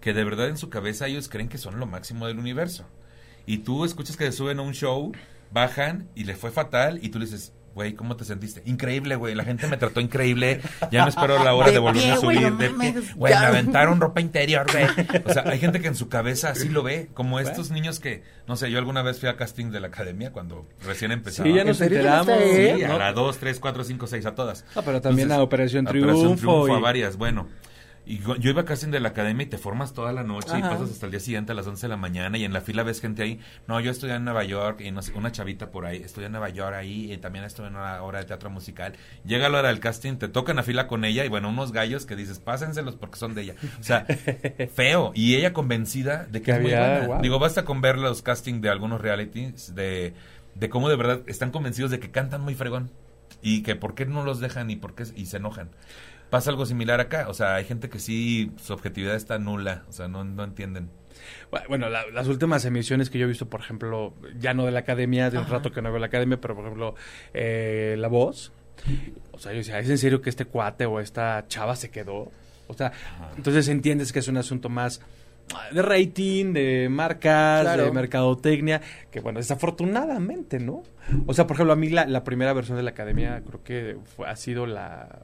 que 0.00 0.12
de 0.12 0.24
verdad 0.24 0.48
en 0.48 0.56
su 0.56 0.68
cabeza 0.70 1.06
ellos 1.06 1.28
creen 1.28 1.48
que 1.48 1.58
son 1.58 1.78
lo 1.78 1.86
máximo 1.86 2.26
del 2.26 2.38
universo. 2.38 2.86
Y 3.46 3.58
tú 3.58 3.84
escuchas 3.84 4.16
que 4.16 4.32
suben 4.32 4.58
a 4.58 4.62
un 4.62 4.72
show, 4.74 5.12
bajan 5.52 6.08
y 6.14 6.24
le 6.24 6.34
fue 6.36 6.50
fatal 6.50 6.98
y 7.02 7.08
tú 7.10 7.18
le 7.18 7.26
dices, 7.26 7.52
güey, 7.74 7.94
¿cómo 7.94 8.16
te 8.16 8.24
sentiste? 8.24 8.62
Increíble, 8.66 9.16
güey, 9.16 9.34
la 9.34 9.44
gente 9.44 9.66
me 9.66 9.76
trató 9.76 10.00
increíble, 10.00 10.60
ya 10.90 11.04
me 11.04 11.10
espero 11.10 11.42
la 11.42 11.54
hora 11.54 11.68
de, 11.68 11.72
De 11.74 11.78
volverme 11.78 12.10
a 12.12 12.16
subir. 12.16 12.52
Güey, 13.16 13.32
me 13.34 13.46
aventaron 13.46 14.00
ropa 14.00 14.20
interior, 14.20 14.66
güey. 14.70 14.86
O 15.24 15.32
sea, 15.32 15.44
hay 15.46 15.58
gente 15.58 15.80
que 15.80 15.88
en 15.88 15.94
su 15.94 16.08
cabeza 16.08 16.50
así 16.50 16.68
lo 16.68 16.82
ve, 16.82 17.08
como 17.14 17.38
estos 17.40 17.70
niños 17.70 18.00
que, 18.00 18.22
no 18.48 18.56
sé, 18.56 18.70
yo 18.70 18.78
alguna 18.78 19.02
vez 19.02 19.20
fui 19.20 19.28
a 19.28 19.36
casting 19.36 19.70
de 19.70 19.80
la 19.80 19.88
academia 19.88 20.32
cuando 20.32 20.66
recién 20.84 21.12
empezaba. 21.12 21.48
Sí, 21.48 21.54
ya 21.54 21.62
¿En 21.62 21.68
nos 21.68 21.80
enteramos. 21.80 22.28
a 22.28 22.38
Sí, 22.42 22.82
a 22.82 22.96
la 22.98 23.12
2, 23.12 23.38
3, 23.38 23.60
4, 23.60 23.84
5, 23.84 24.06
6, 24.06 24.26
a 24.26 24.34
todas. 24.34 24.64
Ah, 24.74 24.82
pero 24.84 25.00
también 25.00 25.26
Entonces, 25.28 25.40
a 25.40 25.42
Operación 25.42 25.86
a 25.86 25.90
Triunfo. 25.90 26.10
Operación 26.12 26.36
Triunfo, 26.38 26.74
a 26.74 26.78
y- 26.78 26.82
varias, 26.82 27.16
bueno. 27.16 27.48
Y 28.10 28.18
yo 28.18 28.50
iba 28.50 28.62
a 28.62 28.64
casting 28.64 28.88
de 28.90 28.98
la 28.98 29.10
academia 29.10 29.44
y 29.44 29.48
te 29.48 29.56
formas 29.56 29.92
toda 29.92 30.12
la 30.12 30.24
noche 30.24 30.58
y 30.58 30.62
pasas 30.62 30.90
hasta 30.90 31.06
el 31.06 31.12
día 31.12 31.20
siguiente 31.20 31.52
a 31.52 31.54
las 31.54 31.64
11 31.68 31.82
de 31.86 31.90
la 31.90 31.96
mañana 31.96 32.36
y 32.38 32.44
en 32.44 32.52
la 32.52 32.60
fila 32.60 32.82
ves 32.82 33.00
gente 33.00 33.22
ahí. 33.22 33.38
No, 33.68 33.78
yo 33.78 33.92
estudié 33.92 34.16
en 34.16 34.24
Nueva 34.24 34.42
York 34.42 34.80
y 34.80 34.90
no 34.90 35.00
sé, 35.00 35.12
una 35.12 35.30
chavita 35.30 35.70
por 35.70 35.86
ahí. 35.86 35.98
Estudié 35.98 36.26
en 36.26 36.32
Nueva 36.32 36.48
York 36.48 36.74
ahí 36.74 37.12
y 37.12 37.16
también 37.18 37.44
estuve 37.44 37.68
en 37.68 37.76
una 37.76 38.02
obra 38.02 38.18
de 38.18 38.24
teatro 38.24 38.50
musical. 38.50 38.94
Llega 39.24 39.48
la 39.48 39.60
hora 39.60 39.68
del 39.68 39.78
casting, 39.78 40.16
te 40.16 40.26
tocan 40.26 40.58
a 40.58 40.64
fila 40.64 40.88
con 40.88 41.04
ella 41.04 41.24
y 41.24 41.28
bueno, 41.28 41.50
unos 41.50 41.70
gallos 41.70 42.04
que 42.04 42.16
dices, 42.16 42.40
pásenselos 42.40 42.96
porque 42.96 43.16
son 43.16 43.36
de 43.36 43.42
ella. 43.42 43.54
O 43.78 43.84
sea, 43.84 44.04
feo. 44.74 45.12
Y 45.14 45.36
ella 45.36 45.52
convencida 45.52 46.24
de 46.24 46.42
que, 46.42 46.46
Que 46.46 46.50
es 46.50 46.62
muy 46.62 46.70
buena. 46.72 47.06
wow. 47.06 47.22
Digo, 47.22 47.38
basta 47.38 47.64
con 47.64 47.80
ver 47.80 47.96
los 47.96 48.22
castings 48.22 48.60
de 48.60 48.70
algunos 48.70 49.00
realities 49.00 49.72
de, 49.76 50.14
de 50.56 50.68
cómo 50.68 50.88
de 50.88 50.96
verdad 50.96 51.20
están 51.28 51.52
convencidos 51.52 51.92
de 51.92 52.00
que 52.00 52.10
cantan 52.10 52.40
muy 52.40 52.56
fregón 52.56 52.90
y 53.40 53.62
que 53.62 53.76
por 53.76 53.94
qué 53.94 54.04
no 54.04 54.24
los 54.24 54.40
dejan 54.40 54.68
y 54.68 54.74
por 54.74 54.96
qué 54.96 55.04
y 55.14 55.26
se 55.26 55.36
enojan. 55.36 55.70
Pasa 56.30 56.50
algo 56.50 56.64
similar 56.64 57.00
acá, 57.00 57.26
o 57.28 57.34
sea, 57.34 57.56
hay 57.56 57.64
gente 57.64 57.88
que 57.90 57.98
sí 57.98 58.52
su 58.62 58.72
objetividad 58.72 59.16
está 59.16 59.38
nula, 59.38 59.82
o 59.88 59.92
sea, 59.92 60.06
no, 60.08 60.22
no 60.24 60.44
entienden. 60.44 60.88
Bueno, 61.68 61.88
la- 61.90 62.06
las 62.12 62.28
últimas 62.28 62.64
emisiones 62.64 63.10
que 63.10 63.18
yo 63.18 63.24
he 63.24 63.28
visto, 63.28 63.48
por 63.48 63.60
ejemplo, 63.60 64.14
ya 64.38 64.54
no 64.54 64.64
de 64.64 64.70
la 64.70 64.80
academia, 64.80 65.28
de 65.30 65.38
un 65.38 65.44
Ajá. 65.44 65.54
rato 65.54 65.72
que 65.72 65.82
no 65.82 65.90
veo 65.90 65.98
la 65.98 66.06
academia, 66.06 66.40
pero 66.40 66.54
por 66.54 66.64
ejemplo, 66.64 66.94
eh, 67.34 67.96
La 67.98 68.08
Voz. 68.08 68.52
O 69.32 69.38
sea, 69.38 69.52
yo 69.52 69.58
decía, 69.58 69.78
¿es 69.80 69.90
en 69.90 69.98
serio 69.98 70.22
que 70.22 70.30
este 70.30 70.44
cuate 70.44 70.86
o 70.86 71.00
esta 71.00 71.44
chava 71.48 71.74
se 71.76 71.90
quedó? 71.90 72.30
O 72.68 72.74
sea, 72.74 72.92
entonces 73.36 73.66
entiendes 73.68 74.12
que 74.12 74.20
es 74.20 74.28
un 74.28 74.36
asunto 74.36 74.68
más 74.68 75.00
ah, 75.54 75.68
de 75.72 75.82
rating, 75.82 76.52
de 76.52 76.88
marcas, 76.88 77.62
Claro. 77.62 77.84
de 77.86 77.90
mercadotecnia, 77.90 78.80
que 79.10 79.18
bueno, 79.20 79.40
desafortunadamente, 79.40 80.60
¿no? 80.60 80.84
O 81.26 81.34
sea, 81.34 81.46
por 81.46 81.56
ejemplo, 81.56 81.72
a 81.72 81.76
mí 81.76 81.88
la, 81.90 82.06
la 82.06 82.22
primera 82.22 82.52
versión 82.52 82.76
de 82.76 82.84
la 82.84 82.90
academia 82.90 83.42
creo 83.44 83.62
que 83.64 83.96
fue- 84.16 84.28
ha 84.28 84.36
sido 84.36 84.64
la 84.66 85.18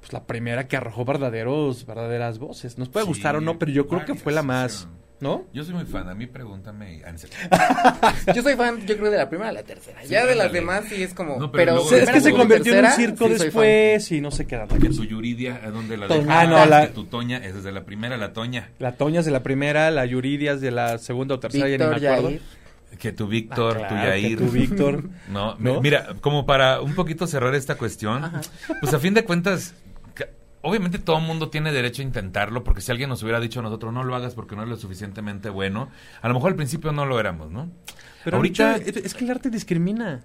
pues 0.00 0.12
la 0.12 0.24
primera 0.24 0.68
que 0.68 0.76
arrojó 0.76 1.04
verdaderos 1.04 1.86
verdaderas 1.86 2.38
voces. 2.38 2.78
Nos 2.78 2.88
puede 2.88 3.04
Sí, 3.04 3.08
gustar 3.10 3.36
o 3.36 3.40
no, 3.40 3.58
pero 3.58 3.72
yo 3.72 3.86
creo 3.88 4.04
que 4.04 4.14
fue 4.14 4.32
la 4.32 4.42
más, 4.42 4.88
¿no? 5.20 5.44
Yo 5.52 5.64
soy 5.64 5.74
muy 5.74 5.84
fan, 5.84 6.08
a 6.08 6.14
mí 6.14 6.26
pregúntame. 6.26 7.02
ah. 7.04 8.14
Yo 8.34 8.42
soy 8.42 8.54
fan, 8.54 8.86
yo 8.86 8.96
creo, 8.96 9.10
de 9.10 9.16
la 9.16 9.28
primera 9.28 9.50
a 9.50 9.52
la 9.52 9.62
tercera. 9.64 10.00
Sí, 10.02 10.08
ya 10.10 10.26
de 10.26 10.34
las 10.36 10.52
demás 10.52 10.84
sí 10.88 11.02
es 11.02 11.12
como... 11.14 11.38
No, 11.38 11.50
pero 11.50 11.72
pero 11.72 11.74
luego- 11.76 11.96
es 11.96 12.10
que 12.10 12.20
se 12.20 12.30
convirtió 12.32 12.74
en 12.74 12.84
un 12.84 12.90
circo 12.92 13.26
sí 13.26 13.34
después 13.34 14.12
y 14.12 14.20
no 14.20 14.30
sé 14.30 14.46
qué 14.46 14.54
era. 14.54 14.68
Que 14.68 14.88
tu 14.90 15.04
Yuridia, 15.04 15.60
¿a 15.64 15.70
dónde 15.70 15.96
la 15.96 16.06
Toña. 16.06 16.20
dejas? 16.20 16.36
Ah, 16.38 16.46
no, 16.46 16.66
la- 16.66 16.88
tu 16.92 17.04
Toña 17.04 17.38
es 17.38 17.54
desde 17.54 17.72
la 17.72 17.84
primera, 17.84 18.16
la 18.16 18.32
Toña. 18.32 18.70
La 18.78 18.92
Toña 18.92 19.20
es 19.20 19.26
de 19.26 19.32
la 19.32 19.42
primera, 19.42 19.90
la 19.90 20.04
Yuridias 20.06 20.60
de 20.60 20.70
la 20.70 20.98
segunda 20.98 21.34
o 21.34 21.40
tercera, 21.40 21.68
ya 21.68 21.78
ni 21.78 21.84
me 21.84 21.96
acuerdo. 21.96 22.28
Yair. 22.30 22.42
Que 22.98 23.12
tu 23.12 23.26
Víctor, 23.26 23.76
Ah, 23.84 23.88
tu 23.88 23.94
claro, 23.94 24.12
que 24.12 24.22
Yair. 24.22 24.38
tu 24.38 24.48
Víctor. 24.50 25.04
No, 25.28 25.54
¿No? 25.58 25.74
mi- 25.74 25.80
mira, 25.80 26.14
como 26.20 26.46
para 26.46 26.80
un 26.80 26.94
poquito 26.94 27.26
cerrar 27.26 27.54
esta 27.54 27.76
cuestión, 27.76 28.30
pues 28.80 28.94
a 28.94 28.98
fin 28.98 29.14
de 29.14 29.24
cuentas, 29.24 29.74
obviamente 30.62 30.98
todo 30.98 31.18
el 31.18 31.24
mundo 31.24 31.50
tiene 31.50 31.70
derecho 31.70 32.02
a 32.02 32.04
intentarlo, 32.04 32.64
porque 32.64 32.80
si 32.80 32.90
alguien 32.90 33.08
nos 33.08 33.22
hubiera 33.22 33.38
dicho 33.40 33.60
a 33.60 33.62
nosotros, 33.62 33.92
no 33.92 34.02
lo 34.04 34.14
hagas 34.16 34.34
porque 34.34 34.56
no 34.56 34.62
eres 34.62 34.70
lo 34.70 34.76
suficientemente 34.76 35.50
bueno, 35.50 35.90
a 36.22 36.28
lo 36.28 36.34
mejor 36.34 36.50
al 36.50 36.56
principio 36.56 36.90
no 36.92 37.04
lo 37.06 37.20
éramos, 37.20 37.50
¿no? 37.50 37.70
Pero 38.24 38.38
ahorita 38.38 38.76
es 38.76 39.14
que 39.14 39.24
el 39.24 39.30
arte 39.30 39.50
discrimina. 39.50 40.22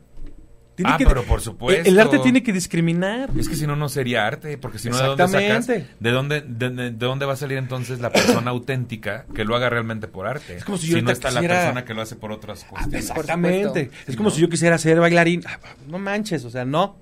Tiene 0.76 0.92
Ah, 0.92 0.98
que- 0.98 1.06
pero 1.06 1.24
por 1.24 1.40
supuesto. 1.40 1.88
El 1.88 2.00
arte 2.00 2.18
tiene 2.20 2.42
que 2.42 2.52
discriminar. 2.52 3.30
Es 3.38 3.48
que 3.48 3.56
si 3.56 3.68
no, 3.68 3.76
no 3.76 3.90
sería 3.90 4.26
arte, 4.26 4.58
porque 4.58 4.80
si 4.80 4.90
no, 4.90 4.98
¿de 4.98 5.04
dónde 5.04 5.28
sacas? 5.28 5.44
Exactamente. 5.70 5.88
¿De 6.00 6.12
dónde, 6.12 6.42
de, 6.42 6.70
de- 6.72 6.92
de 6.92 7.06
dónde 7.06 7.26
va 7.28 7.34
a 7.34 7.36
salir 7.36 7.58
entonces 7.60 8.00
la 8.00 8.12
persona 8.12 8.50
auténtica 8.52 9.26
que 9.36 9.46
lo 9.46 9.56
haga 9.56 9.70
realmente 9.70 10.08
por 10.08 10.26
arte? 10.26 10.56
Es 10.58 10.66
como 10.66 10.78
si 10.80 10.88
yo 10.88 10.94
no 10.94 10.98
ahorita 11.10 11.12
está 11.12 11.32
la 11.32 11.42
quisiera- 11.42 11.56
persona 11.62 11.86
que 11.86 11.94
lo 11.94 12.02
hace 12.02 12.16
por 12.16 12.32
otras 12.32 12.64
cuestiones. 12.64 13.08
Exactamente. 13.10 13.86
supuesto. 13.86 14.12
Es 14.12 14.16
como 14.18 14.30
¿No? 14.30 14.36
si 14.36 14.42
yo 14.42 14.50
quisiera 14.50 14.78
ser 14.80 15.00
bailarín. 15.00 15.44
Ah, 15.46 15.60
No 15.88 16.00
manches, 16.00 16.44
o 16.46 16.50
sea, 16.50 16.66
no. 16.66 16.98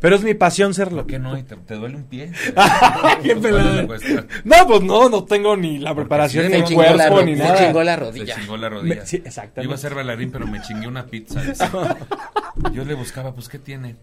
Pero 0.00 0.16
es 0.16 0.22
mi 0.22 0.34
pasión 0.34 0.72
serlo. 0.74 1.02
¿Por 1.02 1.06
qué 1.06 1.18
no? 1.18 1.36
¿Y 1.36 1.42
te, 1.42 1.56
te 1.56 1.74
duele 1.74 1.96
un 1.96 2.04
pie? 2.04 2.32
Qué 2.42 2.52
¿Cuánto 2.52 3.40
pelada. 3.42 3.82
le 3.82 3.86
cuesta? 3.86 4.26
No, 4.44 4.66
pues 4.66 4.82
no, 4.82 5.08
no 5.08 5.24
tengo 5.24 5.56
ni 5.56 5.78
la 5.78 5.94
preparación, 5.94 6.46
sí, 6.46 6.52
ni 6.52 6.58
el 6.58 6.64
chingó 6.64 6.82
la 6.82 7.08
cuerpo, 7.08 7.22
ni 7.22 7.34
nada. 7.34 7.56
Se 7.56 7.66
chingó 7.66 7.82
la 7.82 7.96
rodilla. 7.96 8.34
chingó 8.36 8.56
la 8.56 8.68
rodilla. 8.68 8.94
Me- 8.96 9.06
sí, 9.06 9.16
exactamente. 9.24 9.64
iba 9.64 9.74
a 9.74 9.78
ser 9.78 9.94
bailarín, 9.94 10.30
pero 10.32 10.46
me 10.46 10.60
chingué 10.62 10.86
una 10.88 11.06
pizza. 11.06 11.40
Yo 12.72 12.84
le 12.84 12.94
buscaba, 12.94 13.34
pues, 13.34 13.48
¿qué 13.48 13.58
tiene? 13.58 13.96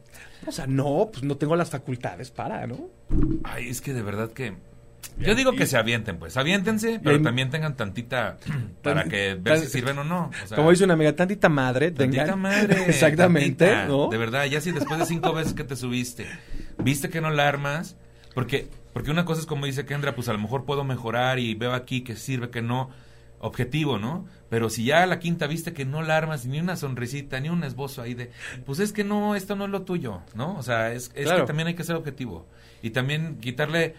O 0.45 0.51
sea, 0.51 0.67
no, 0.67 1.09
pues 1.11 1.23
no 1.23 1.35
tengo 1.37 1.55
las 1.55 1.69
facultades 1.69 2.31
para, 2.31 2.65
¿no? 2.67 2.89
Ay, 3.43 3.69
es 3.69 3.81
que 3.81 3.93
de 3.93 4.01
verdad 4.01 4.31
que... 4.31 4.55
Yo 5.19 5.33
digo 5.35 5.53
que 5.53 5.65
se 5.65 5.77
avienten, 5.77 6.17
pues. 6.19 6.37
Aviéntense, 6.37 6.99
pero 7.03 7.17
ahí- 7.17 7.23
también 7.23 7.49
tengan 7.49 7.75
tantita... 7.75 8.37
para 8.83 9.05
que 9.05 9.33
ver 9.35 9.55
tan- 9.55 9.59
si 9.61 9.67
sirven 9.67 9.97
o 9.99 10.03
no. 10.03 10.29
O 10.43 10.47
sea, 10.47 10.55
Como 10.55 10.69
dice 10.71 10.83
una 10.83 10.93
amiga, 10.93 11.15
tantita 11.15 11.49
madre. 11.49 11.91
Tantita 11.91 12.23
tengan. 12.25 12.39
madre. 12.41 12.83
Exactamente, 12.87 13.65
tantita. 13.65 13.87
¿no? 13.87 14.09
De 14.09 14.17
verdad, 14.17 14.45
ya 14.45 14.61
si 14.61 14.71
después 14.71 14.99
de 14.99 15.05
cinco 15.05 15.33
veces 15.33 15.53
que 15.53 15.63
te 15.63 15.75
subiste, 15.75 16.27
viste 16.77 17.09
que 17.09 17.21
no 17.21 17.29
la 17.31 17.47
armas, 17.47 17.95
porque, 18.35 18.67
porque 18.93 19.09
una 19.11 19.25
cosa 19.25 19.41
es 19.41 19.47
como 19.47 19.65
dice 19.65 19.85
Kendra, 19.85 20.13
pues 20.15 20.29
a 20.29 20.33
lo 20.33 20.39
mejor 20.39 20.65
puedo 20.65 20.83
mejorar 20.83 21.39
y 21.39 21.55
veo 21.55 21.73
aquí 21.73 22.01
que 22.01 22.15
sirve, 22.15 22.49
que 22.51 22.61
no, 22.61 22.89
objetivo, 23.39 23.97
¿no? 23.97 24.25
Pero 24.49 24.69
si 24.69 24.85
ya 24.85 25.03
a 25.03 25.05
la 25.07 25.19
quinta 25.19 25.45
viste 25.47 25.73
que 25.73 25.85
no 25.85 26.01
la 26.03 26.17
armas, 26.17 26.45
ni 26.45 26.59
una 26.59 26.75
sonrisita, 26.75 27.39
ni 27.39 27.49
un 27.49 27.63
esbozo 27.63 28.01
ahí 28.01 28.13
de, 28.13 28.31
pues 28.65 28.79
es 28.79 28.93
que 28.93 29.03
no, 29.03 29.35
esto 29.35 29.55
no 29.55 29.65
es 29.65 29.71
lo 29.71 29.81
tuyo, 29.83 30.21
¿no? 30.35 30.55
O 30.57 30.63
sea, 30.63 30.91
es, 30.93 31.11
es 31.15 31.25
Claro. 31.25 31.41
que 31.43 31.47
también 31.47 31.67
hay 31.67 31.73
que 31.75 31.83
ser 31.83 31.95
objetivo. 31.95 32.47
Y 32.81 32.91
también 32.91 33.37
quitarle... 33.39 33.95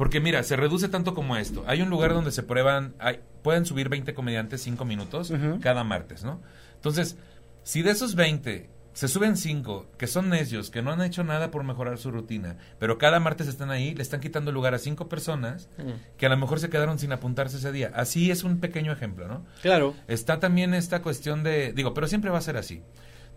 Porque 0.00 0.18
mira, 0.18 0.42
se 0.44 0.56
reduce 0.56 0.88
tanto 0.88 1.12
como 1.12 1.36
esto. 1.36 1.62
Hay 1.66 1.82
un 1.82 1.90
lugar 1.90 2.14
donde 2.14 2.32
se 2.32 2.42
prueban, 2.42 2.94
hay, 2.98 3.20
pueden 3.42 3.66
subir 3.66 3.90
20 3.90 4.14
comediantes 4.14 4.62
5 4.62 4.86
minutos 4.86 5.30
cada 5.60 5.84
martes, 5.84 6.24
¿no? 6.24 6.40
Entonces, 6.76 7.18
si 7.64 7.82
de 7.82 7.90
esos 7.90 8.14
20 8.14 8.70
se 8.94 9.08
suben 9.08 9.36
5 9.36 9.90
que 9.98 10.06
son 10.06 10.30
necios, 10.30 10.70
que 10.70 10.80
no 10.80 10.90
han 10.90 11.02
hecho 11.02 11.22
nada 11.22 11.50
por 11.50 11.64
mejorar 11.64 11.98
su 11.98 12.10
rutina, 12.10 12.56
pero 12.78 12.96
cada 12.96 13.20
martes 13.20 13.46
están 13.46 13.70
ahí, 13.70 13.94
le 13.94 14.00
están 14.00 14.20
quitando 14.20 14.52
lugar 14.52 14.72
a 14.72 14.78
5 14.78 15.06
personas 15.10 15.68
que 16.16 16.24
a 16.24 16.30
lo 16.30 16.38
mejor 16.38 16.60
se 16.60 16.70
quedaron 16.70 16.98
sin 16.98 17.12
apuntarse 17.12 17.58
ese 17.58 17.70
día. 17.70 17.92
Así 17.94 18.30
es 18.30 18.42
un 18.42 18.58
pequeño 18.58 18.92
ejemplo, 18.92 19.28
¿no? 19.28 19.44
Claro. 19.60 19.94
Está 20.08 20.40
también 20.40 20.72
esta 20.72 21.02
cuestión 21.02 21.42
de, 21.42 21.74
digo, 21.74 21.92
pero 21.92 22.06
siempre 22.06 22.30
va 22.30 22.38
a 22.38 22.40
ser 22.40 22.56
así. 22.56 22.82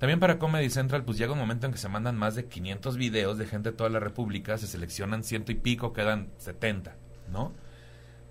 También 0.04 0.20
para 0.20 0.38
Comedy 0.38 0.70
Central, 0.70 1.06
pues 1.06 1.18
llega 1.18 1.32
un 1.32 1.40
momento 1.40 1.66
en 1.66 1.72
que 1.72 1.78
se 1.78 1.88
mandan 1.88 2.18
más 2.18 2.36
de 2.36 2.44
500 2.44 2.98
videos 2.98 3.38
de 3.38 3.46
gente 3.46 3.72
de 3.72 3.78
toda 3.78 3.90
la 3.90 4.02
República, 4.02 4.58
se 4.58 4.68
seleccionan 4.68 5.24
ciento 5.24 5.54
y 5.54 5.56
pico, 5.56 5.94
quedan 5.94 6.28
70, 6.40 6.98
¿no? 7.32 7.54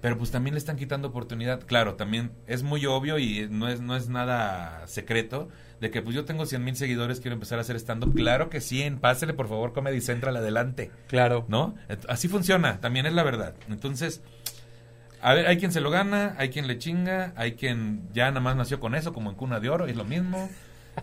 Pero 0.03 0.19
pues 0.19 0.31
también 0.31 0.53
le 0.53 0.59
están 0.59 0.77
quitando 0.77 1.09
oportunidad. 1.09 1.65
Claro, 1.65 1.95
también 1.95 2.33
es 2.47 2.63
muy 2.63 2.85
obvio 2.85 3.19
y 3.19 3.49
no 3.51 3.69
es, 3.69 3.81
no 3.81 3.97
es 3.97 4.11
nada 4.11 4.87
secreto 4.87 5.49
de 5.81 5.91
que 5.91 6.03
pues 6.03 6.15
yo 6.15 6.27
tengo 6.27 6.45
100 6.45 6.63
mil 6.63 6.77
seguidores, 6.77 7.21
quiero 7.21 7.37
empezar 7.37 7.57
a 7.57 7.63
hacer 7.63 7.77
stand-up. 7.77 8.13
Claro 8.15 8.51
que 8.51 8.61
sí, 8.61 8.87
pásele 9.01 9.33
por 9.33 9.49
favor 9.49 9.73
Comedy 9.73 10.03
Central 10.03 10.37
adelante. 10.37 10.91
Claro. 11.07 11.47
¿no? 11.49 11.75
Así 12.07 12.29
funciona, 12.29 12.83
también 12.83 13.07
es 13.07 13.15
la 13.15 13.23
verdad. 13.23 13.55
Entonces, 13.71 14.21
a 15.23 15.33
ver, 15.33 15.47
hay 15.47 15.57
quien 15.57 15.73
se 15.73 15.81
lo 15.81 15.91
gana, 15.91 16.35
hay 16.37 16.51
quien 16.51 16.67
le 16.67 16.77
chinga, 16.77 17.33
hay 17.35 17.53
quien 17.53 18.11
ya 18.13 18.29
nada 18.29 18.41
más 18.41 18.57
nació 18.57 18.79
con 18.79 18.95
eso, 18.95 19.15
como 19.15 19.31
en 19.31 19.37
cuna 19.37 19.59
de 19.59 19.71
oro, 19.71 19.87
es 19.87 19.97
lo 19.97 20.05
mismo. 20.05 20.51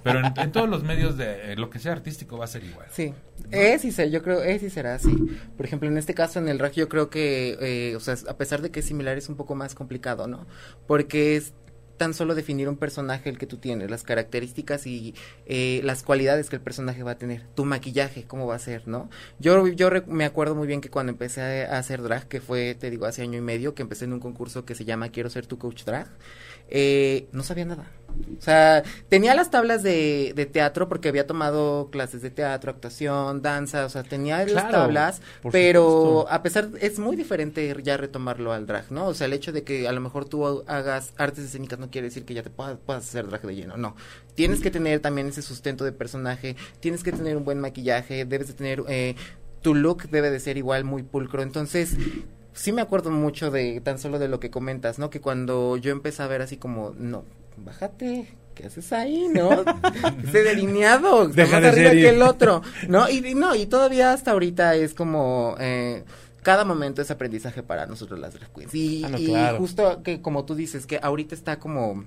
Pero 0.04 0.20
en, 0.20 0.52
todos 0.52 0.70
los 0.70 0.84
medios 0.84 1.18
de 1.18 1.56
lo 1.56 1.70
que 1.70 1.80
sea 1.80 1.94
artístico 1.94 2.38
va 2.38 2.46
a 2.46 2.48
ser 2.48 2.64
igual. 2.64 2.88
Sí, 2.92 3.14
es 3.52 3.84
y 3.86 3.92
será, 3.92 4.10
yo 4.10 4.22
creo, 4.22 4.42
es 4.44 4.64
y 4.64 4.70
será 4.70 4.96
así. 4.96 5.16
Por 5.58 5.66
ejemplo, 5.66 5.90
en 5.90 5.98
este 5.98 6.14
caso, 6.14 6.40
en 6.40 6.48
el 6.48 6.60
rock, 6.60 6.74
yo 6.74 6.90
creo 6.90 7.10
que, 7.10 7.58
eh, 7.60 7.96
o 7.96 8.00
sea, 8.00 8.16
a 8.28 8.38
pesar 8.38 8.62
de 8.62 8.72
que 8.72 8.82
es 8.82 8.86
similar, 8.86 9.18
es 9.18 9.30
un 9.30 9.36
poco 9.36 9.56
más 9.56 9.76
complicado, 9.76 10.28
¿no? 10.28 10.46
Porque 10.88 11.36
es 11.36 11.54
tan 12.00 12.16
solo 12.16 12.34
definir 12.34 12.68
un 12.70 12.78
personaje 12.78 13.30
el 13.30 13.38
que 13.38 13.46
tú 13.46 13.58
tienes, 13.58 13.92
las 13.92 14.04
características 14.04 14.88
y 14.88 15.14
eh, 15.46 15.82
las 15.84 16.02
cualidades 16.02 16.50
que 16.50 16.56
el 16.56 16.62
personaje 16.62 17.04
va 17.04 17.12
a 17.12 17.18
tener, 17.18 17.46
tu 17.56 17.66
maquillaje, 17.66 18.24
cómo 18.24 18.48
va 18.48 18.56
a 18.56 18.60
ser, 18.60 18.88
¿no? 18.88 19.10
Yo, 19.38 19.68
yo 19.68 19.90
me 20.08 20.26
acuerdo 20.26 20.56
muy 20.56 20.66
bien 20.66 20.82
que 20.82 20.90
cuando 20.90 21.12
empecé 21.12 21.66
a 21.66 21.78
hacer 21.78 22.02
drag, 22.02 22.28
que 22.28 22.42
fue, 22.42 22.74
te 22.74 22.90
digo, 22.90 23.06
hace 23.06 23.22
año 23.22 23.38
y 23.38 23.42
medio, 23.42 23.76
que 23.76 23.84
empecé 23.84 24.06
en 24.06 24.14
un 24.14 24.20
concurso 24.20 24.66
que 24.66 24.74
se 24.74 24.86
llama 24.86 25.10
Quiero 25.10 25.30
ser 25.30 25.46
tu 25.46 25.60
coach 25.60 25.84
drag, 25.84 26.08
eh, 26.70 27.28
no 27.34 27.44
sabía 27.44 27.66
nada. 27.66 27.92
O 28.38 28.42
sea, 28.42 28.84
tenía 29.10 29.36
las 29.36 29.52
tablas 29.52 29.84
de, 29.84 30.34
de, 30.36 30.46
teatro 30.46 30.88
porque 30.88 31.10
había 31.10 31.28
tomado 31.28 31.90
clases 31.92 32.22
de 32.22 32.30
teatro, 32.30 32.72
actuación, 32.72 33.42
danza, 33.42 33.86
o 33.86 33.90
sea, 33.90 34.04
tenía 34.04 34.46
las 34.46 34.70
tablas, 34.70 35.22
pero 35.52 36.28
a 36.30 36.42
pesar, 36.42 36.70
es 36.80 37.00
muy 37.00 37.16
diferente 37.16 37.76
ya 37.84 37.98
retomarlo 37.98 38.54
al 38.54 38.66
drag, 38.66 38.92
¿no? 38.92 39.08
O 39.08 39.14
sea, 39.14 39.28
el 39.28 39.34
hecho 39.34 39.52
de 39.52 39.64
que 39.64 39.88
a 39.88 39.92
lo 39.92 40.02
mejor 40.02 40.26
tú 40.26 40.64
hagas 40.68 41.14
artes 41.18 41.46
escénicas 41.46 41.80
no 41.80 41.90
quiere 41.90 42.08
decir 42.08 42.26
que 42.26 42.34
ya 42.34 42.44
te 42.44 42.50
puedas, 42.50 42.78
puedas 42.86 43.08
hacer 43.08 43.28
drag 43.28 43.42
de 43.42 43.56
lleno, 43.56 43.78
no. 43.78 43.96
Tienes 44.36 44.62
que 44.62 44.72
tener 44.72 45.00
también 45.00 45.28
ese 45.28 45.42
sustento 45.42 45.84
de 45.84 45.92
personaje, 45.92 46.56
tienes 46.80 47.04
que 47.04 47.12
tener 47.12 47.36
un 47.36 47.46
buen 47.46 47.60
maquillaje, 47.60 48.26
debes 48.26 48.48
de 48.48 48.54
tener, 48.54 48.84
eh, 48.88 49.16
tu 49.62 49.76
look 49.76 50.10
debe 50.10 50.32
de 50.32 50.40
ser 50.40 50.58
igual 50.58 50.84
muy 50.86 51.04
pulcro, 51.04 51.42
entonces 51.42 51.98
sí 52.54 52.72
me 52.72 52.82
acuerdo 52.82 53.12
mucho 53.12 53.52
de 53.52 53.80
tan 53.82 54.00
solo 54.00 54.20
de 54.20 54.28
lo 54.28 54.40
que 54.40 54.50
comentas, 54.50 55.00
¿no? 55.00 55.10
Que 55.10 55.22
cuando 55.22 55.78
yo 55.78 55.92
empecé 55.92 56.24
a 56.24 56.28
ver 56.28 56.42
así 56.42 56.58
como, 56.58 56.94
no, 56.98 57.24
bájate, 57.64 58.28
¿qué 58.56 58.68
haces 58.68 58.92
ahí, 58.92 59.28
no? 59.34 59.64
Ese 60.24 60.44
delineado, 60.44 61.28
Deja 61.28 61.60
más 61.60 61.72
arriba 61.72 61.92
que 61.92 62.10
el 62.10 62.22
otro, 62.22 62.62
¿no? 62.88 63.10
Y, 63.10 63.22
no, 63.36 63.56
y 63.56 63.66
todavía 63.66 64.14
hasta 64.14 64.32
ahorita 64.32 64.76
es 64.76 64.94
como, 64.94 65.56
eh, 65.60 66.04
cada 66.44 66.66
momento 66.66 67.02
es 67.02 67.12
aprendizaje 67.12 67.64
para 67.64 67.86
nosotros 67.86 68.20
las 68.20 68.34
drag 68.34 68.52
queens. 68.52 68.74
Y, 68.74 69.04
ah, 69.36 69.56
justo 69.58 70.02
que 70.04 70.22
como 70.22 70.46
tú 70.46 70.56
dices, 70.56 70.86
que 70.86 71.00
ahorita 71.02 71.36
está 71.36 71.60
como... 71.60 72.04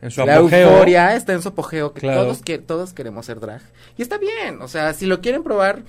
En 0.00 0.10
su 0.10 0.26
la 0.26 0.36
euforia 0.36 1.14
está 1.14 1.32
en 1.32 1.42
su 1.42 1.50
apogeo, 1.50 1.94
que 1.94 2.00
todos, 2.00 2.42
que 2.42 2.58
todos 2.58 2.92
queremos 2.92 3.26
ser 3.26 3.38
drag. 3.38 3.62
Y 3.96 4.02
está 4.02 4.18
bien, 4.18 4.60
o 4.60 4.66
sea, 4.66 4.94
si 4.94 5.06
lo 5.06 5.20
quieren 5.20 5.44
probar, 5.44 5.84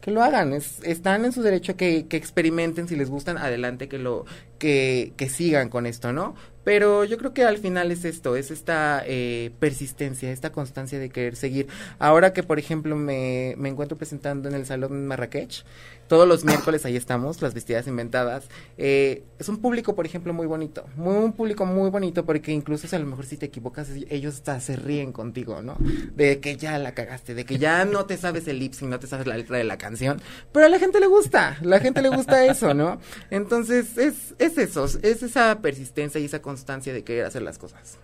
que 0.00 0.10
lo 0.10 0.20
hagan, 0.22 0.52
están 0.52 1.24
en 1.24 1.32
su 1.32 1.42
derecho 1.42 1.76
que, 1.76 2.08
que 2.08 2.16
experimenten, 2.16 2.88
si 2.88 2.96
les 2.96 3.08
gustan, 3.08 3.38
adelante, 3.38 3.88
que 3.88 3.98
lo, 3.98 4.24
que, 4.58 5.12
que 5.16 5.28
sigan 5.28 5.68
con 5.68 5.86
esto, 5.86 6.12
¿no? 6.12 6.34
Pero 6.64 7.04
yo 7.04 7.18
creo 7.18 7.34
que 7.34 7.44
al 7.44 7.58
final 7.58 7.90
es 7.90 8.04
esto, 8.04 8.36
es 8.36 8.50
esta 8.50 9.02
eh, 9.06 9.50
persistencia, 9.58 10.30
esta 10.30 10.52
constancia 10.52 10.98
de 10.98 11.10
querer 11.10 11.36
seguir. 11.36 11.68
Ahora 11.98 12.32
que, 12.32 12.42
por 12.42 12.58
ejemplo, 12.58 12.96
me, 12.96 13.54
me 13.58 13.68
encuentro 13.68 13.96
presentando 13.96 14.48
en 14.48 14.54
el 14.54 14.66
Salón 14.66 15.06
Marrakech, 15.06 15.64
todos 16.12 16.28
los 16.28 16.44
miércoles 16.44 16.84
ahí 16.84 16.94
estamos, 16.94 17.40
las 17.40 17.54
vestidas 17.54 17.86
inventadas. 17.86 18.44
Eh, 18.76 19.24
es 19.38 19.48
un 19.48 19.56
público, 19.56 19.94
por 19.94 20.04
ejemplo, 20.04 20.34
muy 20.34 20.46
bonito, 20.46 20.84
muy, 20.94 21.14
un 21.14 21.32
público 21.32 21.64
muy 21.64 21.88
bonito 21.88 22.26
porque 22.26 22.52
incluso 22.52 22.86
si 22.86 22.94
a 22.94 22.98
lo 22.98 23.06
mejor 23.06 23.24
si 23.24 23.38
te 23.38 23.46
equivocas, 23.46 23.88
ellos 24.10 24.42
se 24.60 24.76
ríen 24.76 25.12
contigo, 25.12 25.62
¿no? 25.62 25.78
De 26.14 26.38
que 26.40 26.58
ya 26.58 26.78
la 26.78 26.92
cagaste, 26.92 27.34
de 27.34 27.46
que 27.46 27.58
ya 27.58 27.86
no 27.86 28.04
te 28.04 28.18
sabes 28.18 28.46
el 28.46 28.58
lip 28.58 28.74
no 28.82 28.98
te 28.98 29.06
sabes 29.06 29.26
la 29.26 29.36
letra 29.36 29.56
de 29.56 29.64
la 29.64 29.78
canción, 29.78 30.20
pero 30.52 30.66
a 30.66 30.68
la 30.68 30.78
gente 30.78 31.00
le 31.00 31.06
gusta, 31.06 31.56
la 31.62 31.78
gente 31.78 32.02
le 32.02 32.10
gusta 32.10 32.44
eso, 32.44 32.74
¿no? 32.74 33.00
Entonces 33.30 33.96
es, 33.96 34.34
es 34.38 34.58
eso, 34.58 34.84
es 34.84 35.22
esa 35.22 35.60
persistencia 35.60 36.20
y 36.20 36.26
esa 36.26 36.42
constancia 36.42 36.51
de 36.54 37.04
querer 37.04 37.24
hacer 37.26 37.42
las 37.42 37.58
cosas. 37.58 37.98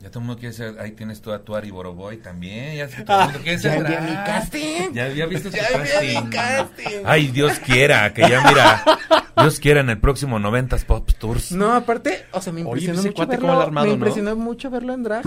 Ya 0.00 0.10
todo 0.10 0.20
el 0.20 0.26
mundo 0.26 0.38
quiere 0.38 0.54
ser, 0.54 0.78
ahí 0.78 0.92
tienes 0.92 1.20
tú 1.20 1.32
a 1.32 1.40
tu 1.40 1.56
Ari 1.56 1.72
Boroboy 1.72 2.18
también, 2.18 2.76
ya 2.76 3.04
todo 3.04 3.18
el 3.18 3.24
mundo 3.24 3.40
quiere 3.42 3.58
ser. 3.58 3.82
¿Ya 3.82 4.00
mi 4.00 4.12
casting? 4.12 4.92
Ya 4.92 5.06
había 5.06 5.26
visto 5.26 5.48
ya 5.50 5.66
casting. 5.72 6.24
mi 6.24 6.30
casting. 6.30 7.02
Ay, 7.04 7.28
Dios 7.28 7.58
quiera, 7.58 8.14
que 8.14 8.22
ya 8.22 8.40
mira, 8.48 8.84
Dios 9.36 9.58
quiera 9.58 9.80
en 9.80 9.90
el 9.90 9.98
próximo 9.98 10.38
90s 10.38 10.84
Pop 10.84 11.10
Tours. 11.18 11.50
No, 11.50 11.72
aparte, 11.72 12.26
o 12.30 12.40
sea, 12.40 12.52
me 12.52 12.60
impresionó 12.60 13.02
mucho 13.02 13.26
verlo, 13.26 13.60
armado, 13.60 13.86
me 13.88 13.92
impresionó 13.94 14.36
mucho 14.36 14.70
verlo 14.70 14.94
en 14.94 15.02
drag. 15.02 15.24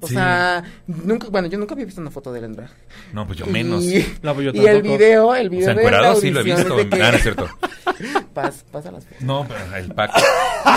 O 0.00 0.08
sea, 0.08 0.62
nunca, 0.86 1.28
bueno, 1.28 1.48
yo 1.48 1.58
nunca 1.58 1.74
había 1.74 1.86
visto 1.86 2.00
una 2.00 2.10
foto 2.10 2.32
de 2.32 2.40
él 2.40 2.44
en 2.44 2.52
drag. 2.54 2.70
No, 3.12 3.26
pues 3.26 3.38
yo 3.38 3.46
menos. 3.46 3.82
Y, 3.84 4.06
no, 4.22 4.34
pues 4.34 4.46
yo 4.46 4.52
y 4.54 4.66
el 4.66 4.82
video, 4.82 5.34
el 5.34 5.48
video 5.48 5.70
o 5.70 5.74
sea, 5.74 5.82
de 5.82 5.90
la 5.90 6.16
sí 6.16 6.30
lo 6.30 6.40
he 6.40 6.42
visto, 6.42 6.76
que... 6.76 7.02
ah, 7.02 7.10
no 7.10 7.16
es 7.16 7.22
cierto. 7.22 7.48
pasa 8.34 8.90
las 8.90 9.04
fotos. 9.04 9.22
No, 9.22 9.46
pero 9.48 9.76
el 9.76 9.94
pack. 9.94 10.12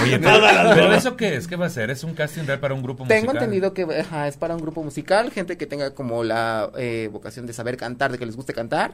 Oye, 0.03 0.19
pero, 0.19 0.39
pero, 0.73 0.93
eso 0.93 1.17
qué 1.17 1.35
es, 1.35 1.47
¿qué 1.47 1.57
va 1.57 1.65
a 1.65 1.69
ser? 1.69 1.89
¿Es 1.89 2.03
un 2.03 2.13
casting 2.13 2.43
real 2.45 2.59
para 2.59 2.73
un 2.73 2.81
grupo 2.81 3.03
musical? 3.03 3.21
Tengo 3.21 3.33
entendido 3.33 3.73
que 3.73 3.83
ajá, 3.83 4.27
es 4.27 4.37
para 4.37 4.55
un 4.55 4.61
grupo 4.61 4.83
musical, 4.83 5.31
gente 5.31 5.57
que 5.57 5.65
tenga 5.65 5.93
como 5.93 6.23
la 6.23 6.71
eh, 6.77 7.09
vocación 7.11 7.45
de 7.45 7.53
saber 7.53 7.75
cantar, 7.75 8.11
de 8.11 8.17
que 8.17 8.25
les 8.25 8.35
guste 8.35 8.53
cantar 8.53 8.93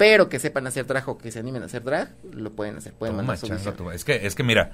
pero 0.00 0.30
que 0.30 0.38
sepan 0.38 0.66
hacer 0.66 0.86
drag 0.86 1.06
o 1.10 1.18
que 1.18 1.30
se 1.30 1.40
animen 1.40 1.62
a 1.62 1.66
hacer 1.66 1.82
drag, 1.82 2.08
lo 2.32 2.52
pueden 2.52 2.78
hacer, 2.78 2.94
pueden 2.94 3.16
mandar 3.16 3.36
su 3.36 3.52
Es 3.92 4.02
que, 4.02 4.26
es 4.26 4.34
que 4.34 4.42
mira, 4.42 4.72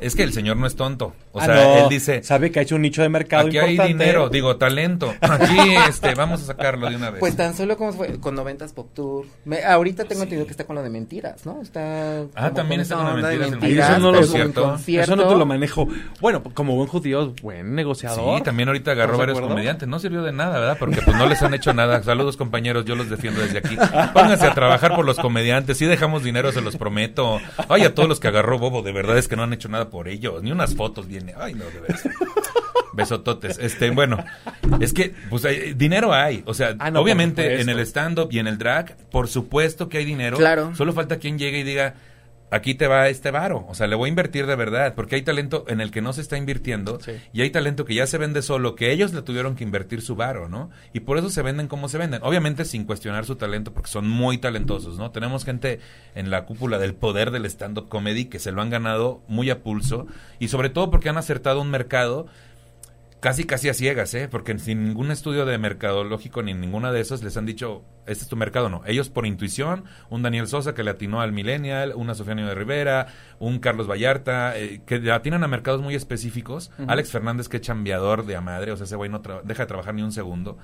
es 0.00 0.14
que 0.14 0.22
el 0.22 0.32
señor 0.32 0.56
no 0.56 0.66
es 0.66 0.76
tonto. 0.76 1.14
O 1.32 1.40
ah, 1.40 1.46
sea, 1.46 1.82
él 1.82 1.88
dice. 1.88 2.22
Sabe 2.22 2.50
que 2.50 2.60
ha 2.60 2.62
hecho 2.62 2.76
un 2.76 2.82
nicho 2.82 3.02
de 3.02 3.08
mercado 3.08 3.48
aquí 3.48 3.58
hay 3.58 3.78
dinero, 3.78 4.28
digo, 4.28 4.56
talento. 4.56 5.14
Aquí, 5.20 5.56
este, 5.88 6.14
vamos 6.14 6.42
a 6.42 6.46
sacarlo 6.46 6.88
de 6.88 6.96
una 6.96 7.10
vez. 7.10 7.20
Pues 7.20 7.36
tan 7.36 7.54
solo 7.54 7.76
como 7.76 7.92
fue 7.92 8.18
con 8.20 8.34
noventas 8.34 8.72
Pop 8.72 8.90
Tour. 8.94 9.26
ahorita 9.66 10.04
tengo 10.04 10.22
entendido 10.22 10.46
que 10.46 10.52
está 10.52 10.64
con 10.64 10.76
lo 10.76 10.82
de 10.82 10.90
mentiras, 10.90 11.44
¿no? 11.46 11.60
Está. 11.62 12.22
Ah, 12.34 12.50
también 12.50 12.80
está 12.80 12.96
con 12.96 13.20
lo 13.20 13.28
de 13.28 13.38
mentiras. 13.38 13.90
eso 13.90 13.98
no 13.98 14.12
lo 14.12 14.22
cierto. 14.24 14.76
Eso 14.86 15.16
no 15.16 15.28
te 15.28 15.34
lo 15.36 15.46
manejo. 15.46 15.88
Bueno, 16.20 16.42
como 16.42 16.76
buen 16.76 16.88
judío, 16.88 17.34
buen 17.42 17.74
negociador. 17.74 18.38
Sí, 18.38 18.44
también 18.44 18.68
ahorita 18.68 18.92
agarró 18.92 19.18
varios 19.18 19.40
comediantes. 19.40 19.88
No 19.88 19.98
sirvió 19.98 20.22
de 20.22 20.32
nada, 20.32 20.58
¿verdad? 20.58 20.76
Porque 20.78 21.02
pues 21.02 21.16
no 21.16 21.26
les 21.26 21.42
han 21.42 21.54
hecho 21.54 21.72
nada. 21.74 22.02
Saludos, 22.02 22.36
compañeros. 22.36 22.84
Yo 22.84 22.94
los 22.94 23.10
defiendo 23.10 23.40
desde 23.40 23.58
aquí. 23.58 23.76
Pónganse 24.12 24.46
a 24.46 24.54
trabajar 24.54 24.94
por 24.94 25.04
los 25.04 25.18
comediantes. 25.18 25.78
Si 25.78 25.86
dejamos 25.86 26.22
dinero, 26.22 26.52
se 26.52 26.60
los 26.60 26.76
prometo. 26.76 27.40
Ay, 27.68 27.82
a 27.82 27.94
todos 27.94 28.08
los 28.08 28.20
que 28.20 28.28
agarró 28.28 28.58
Bobo, 28.58 28.82
de 28.82 28.92
verdad 28.92 29.18
es 29.18 29.28
que 29.28 29.36
no 29.36 29.42
han 29.42 29.52
hecho 29.52 29.68
nada 29.68 29.87
por 29.90 30.08
ellos. 30.08 30.42
Ni 30.42 30.52
una 30.52 30.66
fotos 30.66 31.06
viene. 31.06 31.34
Ay, 31.36 31.54
no, 31.54 31.64
de 31.64 31.80
verdad. 31.80 31.98
Besototes. 32.92 33.58
Este, 33.58 33.90
bueno, 33.90 34.24
es 34.80 34.92
que, 34.92 35.14
pues, 35.30 35.46
dinero 35.76 36.12
hay. 36.12 36.42
O 36.46 36.54
sea, 36.54 36.74
ah, 36.78 36.90
obviamente 36.96 37.60
en 37.60 37.68
el 37.68 37.78
stand-up 37.80 38.28
y 38.30 38.38
en 38.38 38.48
el 38.48 38.58
drag, 38.58 38.96
por 39.10 39.28
supuesto 39.28 39.88
que 39.88 39.98
hay 39.98 40.04
dinero. 40.04 40.36
Claro. 40.36 40.74
Solo 40.74 40.92
falta 40.92 41.18
quien 41.18 41.38
llegue 41.38 41.60
y 41.60 41.62
diga, 41.62 41.94
aquí 42.50 42.74
te 42.74 42.86
va 42.86 43.08
este 43.08 43.30
varo. 43.30 43.66
O 43.68 43.74
sea, 43.74 43.86
le 43.86 43.96
voy 43.96 44.08
a 44.08 44.10
invertir 44.10 44.46
de 44.46 44.56
verdad, 44.56 44.94
porque 44.94 45.16
hay 45.16 45.22
talento 45.22 45.64
en 45.68 45.80
el 45.80 45.90
que 45.90 46.00
no 46.00 46.12
se 46.12 46.20
está 46.20 46.36
invirtiendo 46.36 46.98
y 47.32 47.42
hay 47.42 47.50
talento 47.50 47.84
que 47.84 47.94
ya 47.94 48.06
se 48.06 48.18
vende 48.18 48.42
solo, 48.42 48.74
que 48.74 48.92
ellos 48.92 49.12
le 49.12 49.22
tuvieron 49.22 49.54
que 49.54 49.64
invertir 49.64 50.02
su 50.02 50.16
varo, 50.16 50.48
¿no? 50.48 50.70
Y 50.92 51.00
por 51.00 51.18
eso 51.18 51.30
se 51.30 51.42
venden 51.42 51.68
como 51.68 51.88
se 51.88 51.98
venden. 51.98 52.20
Obviamente 52.22 52.64
sin 52.64 52.84
cuestionar 52.84 53.24
su 53.24 53.36
talento, 53.36 53.72
porque 53.72 53.90
son 53.90 54.08
muy 54.08 54.38
talentosos, 54.38 54.98
¿no? 54.98 55.10
Tenemos 55.10 55.44
gente 55.44 55.80
en 56.14 56.30
la 56.30 56.44
cúpula 56.44 56.78
del 56.78 56.94
poder 56.94 57.30
del 57.30 57.46
stand-up 57.46 57.88
comedy 57.88 58.26
que 58.26 58.38
se 58.38 58.52
lo 58.52 58.62
han 58.62 58.70
ganado 58.70 59.22
muy 59.28 59.50
a 59.50 59.62
pulso 59.62 60.06
y 60.38 60.48
sobre 60.48 60.70
todo 60.70 60.90
porque 60.90 61.08
han 61.08 61.18
acertado 61.18 61.60
un 61.60 61.70
mercado 61.70 62.26
casi 63.20 63.44
casi 63.44 63.68
a 63.68 63.74
ciegas, 63.74 64.14
¿eh? 64.14 64.28
Porque 64.28 64.58
sin 64.58 64.84
ningún 64.84 65.10
estudio 65.10 65.44
de 65.44 65.58
mercadológico 65.58 66.42
ni 66.42 66.54
ninguna 66.54 66.92
de 66.92 67.00
esos 67.00 67.22
les 67.22 67.36
han 67.36 67.46
dicho, 67.46 67.82
este 68.06 68.24
es 68.24 68.30
tu 68.30 68.36
mercado, 68.36 68.68
no. 68.68 68.82
Ellos 68.86 69.08
por 69.08 69.26
intuición, 69.26 69.84
un 70.10 70.22
Daniel 70.22 70.46
Sosa 70.46 70.74
que 70.74 70.84
le 70.84 70.90
atinó 70.90 71.20
al 71.20 71.32
Millennial, 71.32 71.92
una 71.96 72.14
Sofía 72.14 72.34
de 72.34 72.54
Rivera, 72.54 73.08
un 73.38 73.58
Carlos 73.58 73.88
Vallarta, 73.88 74.58
eh, 74.58 74.82
que 74.86 74.98
le 74.98 75.12
atinan 75.12 75.44
a 75.44 75.48
mercados 75.48 75.82
muy 75.82 75.94
específicos. 75.94 76.70
Alex 76.86 77.10
Fernández, 77.10 77.48
que 77.48 77.56
es 77.56 77.62
chambeador 77.62 78.26
de 78.26 78.36
a 78.36 78.40
madre, 78.40 78.72
o 78.72 78.76
sea, 78.76 78.84
ese 78.84 78.96
güey 78.96 79.10
no 79.10 79.20
deja 79.44 79.62
de 79.62 79.66
trabajar 79.66 79.94
ni 79.94 80.02
un 80.02 80.12
segundo. 80.12 80.58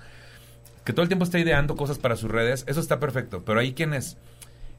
Que 0.84 0.92
todo 0.92 1.02
el 1.02 1.08
tiempo 1.08 1.24
está 1.24 1.38
ideando 1.38 1.76
cosas 1.76 1.98
para 1.98 2.16
sus 2.16 2.30
redes, 2.30 2.64
eso 2.68 2.80
está 2.80 3.00
perfecto. 3.00 3.42
Pero 3.44 3.58
hay 3.58 3.72
quienes 3.72 4.18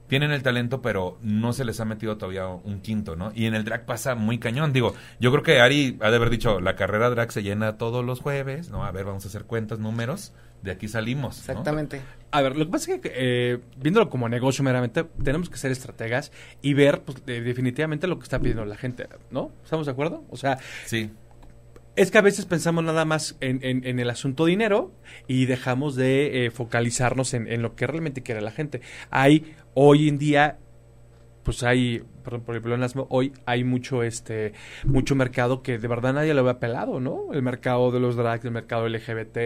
tienen 0.07 0.31
el 0.31 0.43
talento, 0.43 0.81
pero 0.81 1.17
no 1.21 1.53
se 1.53 1.65
les 1.65 1.79
ha 1.79 1.85
metido 1.85 2.17
todavía 2.17 2.47
un 2.47 2.81
quinto, 2.81 3.15
¿no? 3.15 3.31
Y 3.33 3.45
en 3.45 3.55
el 3.55 3.63
drag 3.63 3.85
pasa 3.85 4.15
muy 4.15 4.37
cañón. 4.37 4.73
Digo, 4.73 4.93
yo 5.19 5.31
creo 5.31 5.43
que 5.43 5.59
Ari 5.59 5.97
ha 6.01 6.09
de 6.09 6.15
haber 6.15 6.29
dicho, 6.29 6.59
la 6.61 6.75
carrera 6.75 7.09
drag 7.09 7.31
se 7.31 7.43
llena 7.43 7.77
todos 7.77 8.05
los 8.05 8.19
jueves, 8.21 8.69
¿no? 8.69 8.85
A 8.85 8.91
ver, 8.91 9.05
vamos 9.05 9.25
a 9.25 9.27
hacer 9.27 9.45
cuentas, 9.45 9.79
números, 9.79 10.33
de 10.61 10.71
aquí 10.71 10.87
salimos. 10.87 11.39
Exactamente. 11.39 12.01
A 12.31 12.41
ver, 12.41 12.55
lo 12.55 12.65
que 12.65 12.71
pasa 12.71 12.93
es 12.93 13.01
que, 13.01 13.11
eh, 13.15 13.59
viéndolo 13.77 14.09
como 14.09 14.27
negocio 14.29 14.63
meramente, 14.63 15.03
tenemos 15.23 15.49
que 15.49 15.57
ser 15.57 15.71
estrategas 15.71 16.31
y 16.61 16.73
ver 16.73 17.01
pues, 17.01 17.25
definitivamente 17.25 18.07
lo 18.07 18.17
que 18.17 18.23
está 18.23 18.39
pidiendo 18.39 18.65
la 18.65 18.77
gente, 18.77 19.07
¿no? 19.31 19.51
¿Estamos 19.63 19.85
de 19.85 19.91
acuerdo? 19.91 20.23
O 20.29 20.37
sea, 20.37 20.57
sí. 20.85 21.11
Es 21.95 22.11
que 22.11 22.17
a 22.17 22.21
veces 22.21 22.45
pensamos 22.45 22.83
nada 22.83 23.05
más 23.05 23.37
en, 23.39 23.59
en, 23.61 23.99
el 23.99 24.09
asunto 24.09 24.45
dinero 24.45 24.91
y 25.27 25.45
dejamos 25.45 25.95
de 25.95 26.45
eh, 26.45 26.51
focalizarnos 26.51 27.33
en, 27.33 27.47
en, 27.47 27.61
lo 27.61 27.75
que 27.75 27.87
realmente 27.87 28.21
quiere 28.21 28.41
la 28.41 28.51
gente. 28.51 28.81
Hay 29.11 29.55
hoy 29.75 30.09
en 30.09 30.17
día 30.17 30.57
pues 31.45 31.63
hay 31.63 32.03
por, 32.23 32.33
ejemplo 32.33 32.75
en 32.75 32.91
hoy 33.09 33.31
hay 33.45 33.63
mucho 33.63 34.03
este 34.03 34.53
mucho 34.83 35.15
mercado 35.15 35.61
que 35.61 35.77
de 35.77 35.87
verdad 35.87 36.13
nadie 36.13 36.33
lo 36.33 36.41
había 36.41 36.59
pelado 36.59 36.99
no 36.99 37.31
el 37.33 37.43
mercado 37.43 37.91
de 37.91 37.99
los 37.99 38.15
drags 38.15 38.43
el 38.43 38.51
mercado 38.51 38.89
LGBT 38.89 39.37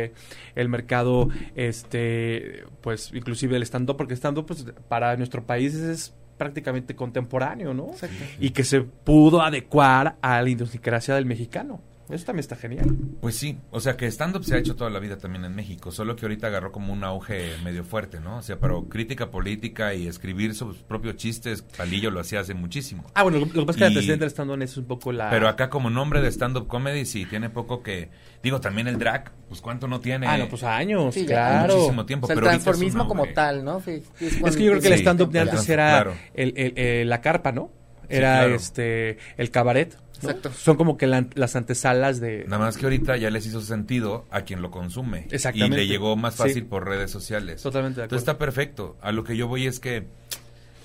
el 0.55 0.69
mercado 0.69 1.27
este 1.55 2.63
pues 2.81 3.11
inclusive 3.13 3.57
el 3.57 3.63
stand 3.63 3.89
up 3.89 3.97
porque 3.97 4.13
stand 4.13 4.37
up 4.37 4.45
pues 4.45 4.65
para 4.87 5.15
nuestro 5.17 5.45
país 5.45 5.75
es 5.75 6.15
prácticamente 6.37 6.95
contemporáneo 6.95 7.73
no 7.73 7.91
y 8.39 8.51
que 8.51 8.63
se 8.63 8.79
pudo 8.79 9.41
adecuar 9.41 10.15
a 10.21 10.41
la 10.41 10.49
idiosincrasia 10.49 11.15
del 11.15 11.25
mexicano 11.25 11.81
Eso 12.09 12.25
también 12.25 12.39
está 12.39 12.55
genial. 12.55 12.87
Pues 13.21 13.35
sí, 13.35 13.59
o 13.69 13.79
sea 13.79 13.95
que 13.95 14.07
stand-up 14.07 14.43
se 14.43 14.55
ha 14.55 14.57
hecho 14.57 14.75
toda 14.75 14.89
la 14.89 14.99
vida 14.99 15.17
también 15.17 15.45
en 15.45 15.55
México, 15.55 15.91
solo 15.91 16.15
que 16.15 16.25
ahorita 16.25 16.47
agarró 16.47 16.71
como 16.71 16.91
un 16.91 17.03
auge 17.03 17.55
medio 17.63 17.83
fuerte, 17.83 18.19
¿no? 18.19 18.37
O 18.37 18.41
sea, 18.41 18.57
pero 18.59 18.89
crítica 18.89 19.29
política 19.29 19.93
y 19.93 20.07
escribir 20.07 20.55
sus 20.55 20.77
propios 20.77 21.17
chistes, 21.17 21.61
Palillo 21.61 22.09
lo 22.09 22.19
hacía 22.19 22.39
hace 22.39 22.55
muchísimo. 22.55 23.03
Ah, 23.13 23.21
bueno, 23.21 23.37
lo, 23.37 23.45
que 23.45 23.65
pasa 23.65 23.71
es 23.71 23.77
que 23.77 23.85
el 23.85 23.93
presidente 23.93 24.25
del 24.25 24.31
stand-up 24.31 24.61
es 24.63 24.75
un 24.77 24.85
poco 24.85 25.11
la... 25.11 25.29
Pero 25.29 25.47
acá 25.47 25.69
como 25.69 25.91
nombre 25.91 26.21
de 26.21 26.31
stand-up 26.31 26.67
comedy 26.67 27.05
sí, 27.05 27.25
tiene 27.25 27.51
poco 27.51 27.83
que... 27.83 28.09
Digo, 28.41 28.59
también 28.59 28.87
el 28.87 28.97
drag, 28.97 29.31
pues 29.47 29.61
cuánto 29.61 29.87
no 29.87 29.99
tiene... 29.99 30.25
Ah, 30.25 30.37
no, 30.37 30.49
pues 30.49 30.63
años, 30.63 31.15
claro. 31.27 31.75
Muchísimo 31.75 32.05
tiempo, 32.07 32.25
o 32.25 32.27
sea, 32.27 32.35
el 32.35 32.41
transformismo 32.41 33.07
como 33.07 33.27
tal, 33.27 33.63
¿no? 33.63 33.81
Sí, 33.81 34.01
es, 34.19 34.55
que 34.55 34.63
yo 34.63 34.71
creo 34.71 34.81
que 34.81 34.87
el 34.87 34.93
stand-up 34.95 35.31
de 35.31 35.41
antes 35.41 35.69
era 35.69 36.07
el, 36.33 36.53
el, 36.57 37.07
la 37.07 37.21
carpa, 37.21 37.51
¿no? 37.51 37.71
Era 38.09 38.47
este 38.47 39.19
el 39.37 39.51
cabaret 39.51 39.95
Exacto. 40.21 40.51
Son 40.51 40.77
como 40.77 40.97
que 40.97 41.07
las 41.07 41.55
antesalas 41.55 42.19
de... 42.19 42.45
Nada 42.47 42.65
más 42.65 42.77
que 42.77 42.85
ahorita 42.85 43.17
ya 43.17 43.29
les 43.29 43.45
hizo 43.45 43.61
sentido 43.61 44.25
a 44.31 44.41
quien 44.41 44.61
lo 44.61 44.71
consume. 44.71 45.27
Exactamente. 45.31 45.77
Y 45.77 45.79
le 45.79 45.87
llegó 45.87 46.15
más 46.15 46.35
fácil 46.35 46.65
por 46.65 46.87
redes 46.87 47.11
sociales. 47.11 47.61
Totalmente 47.61 48.01
de 48.01 48.05
acuerdo. 48.05 48.17
Entonces 48.17 48.21
está 48.21 48.37
perfecto. 48.37 48.97
A 49.01 49.11
lo 49.11 49.23
que 49.23 49.37
yo 49.37 49.47
voy 49.47 49.67
es 49.67 49.79
que, 49.79 50.05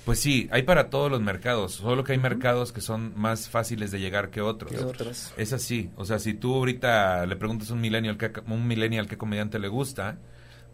pues 0.05 0.19
sí, 0.19 0.47
hay 0.51 0.63
para 0.63 0.89
todos 0.89 1.11
los 1.11 1.21
mercados. 1.21 1.73
Solo 1.73 2.03
que 2.03 2.13
hay 2.13 2.19
mercados 2.19 2.71
que 2.71 2.81
son 2.81 3.13
más 3.15 3.49
fáciles 3.49 3.91
de 3.91 3.99
llegar 3.99 4.29
que 4.29 4.41
otros. 4.41 4.73
otros. 4.81 5.33
Es 5.37 5.53
así. 5.53 5.89
O 5.95 6.05
sea, 6.05 6.19
si 6.19 6.33
tú 6.33 6.53
ahorita 6.55 7.25
le 7.25 7.35
preguntas 7.35 7.69
a 7.71 7.73
un 7.73 7.81
millennial, 7.81 8.17
qué, 8.17 8.31
un 8.47 8.67
millennial 8.67 9.07
qué 9.07 9.17
comediante 9.17 9.59
le 9.59 9.67
gusta 9.67 10.17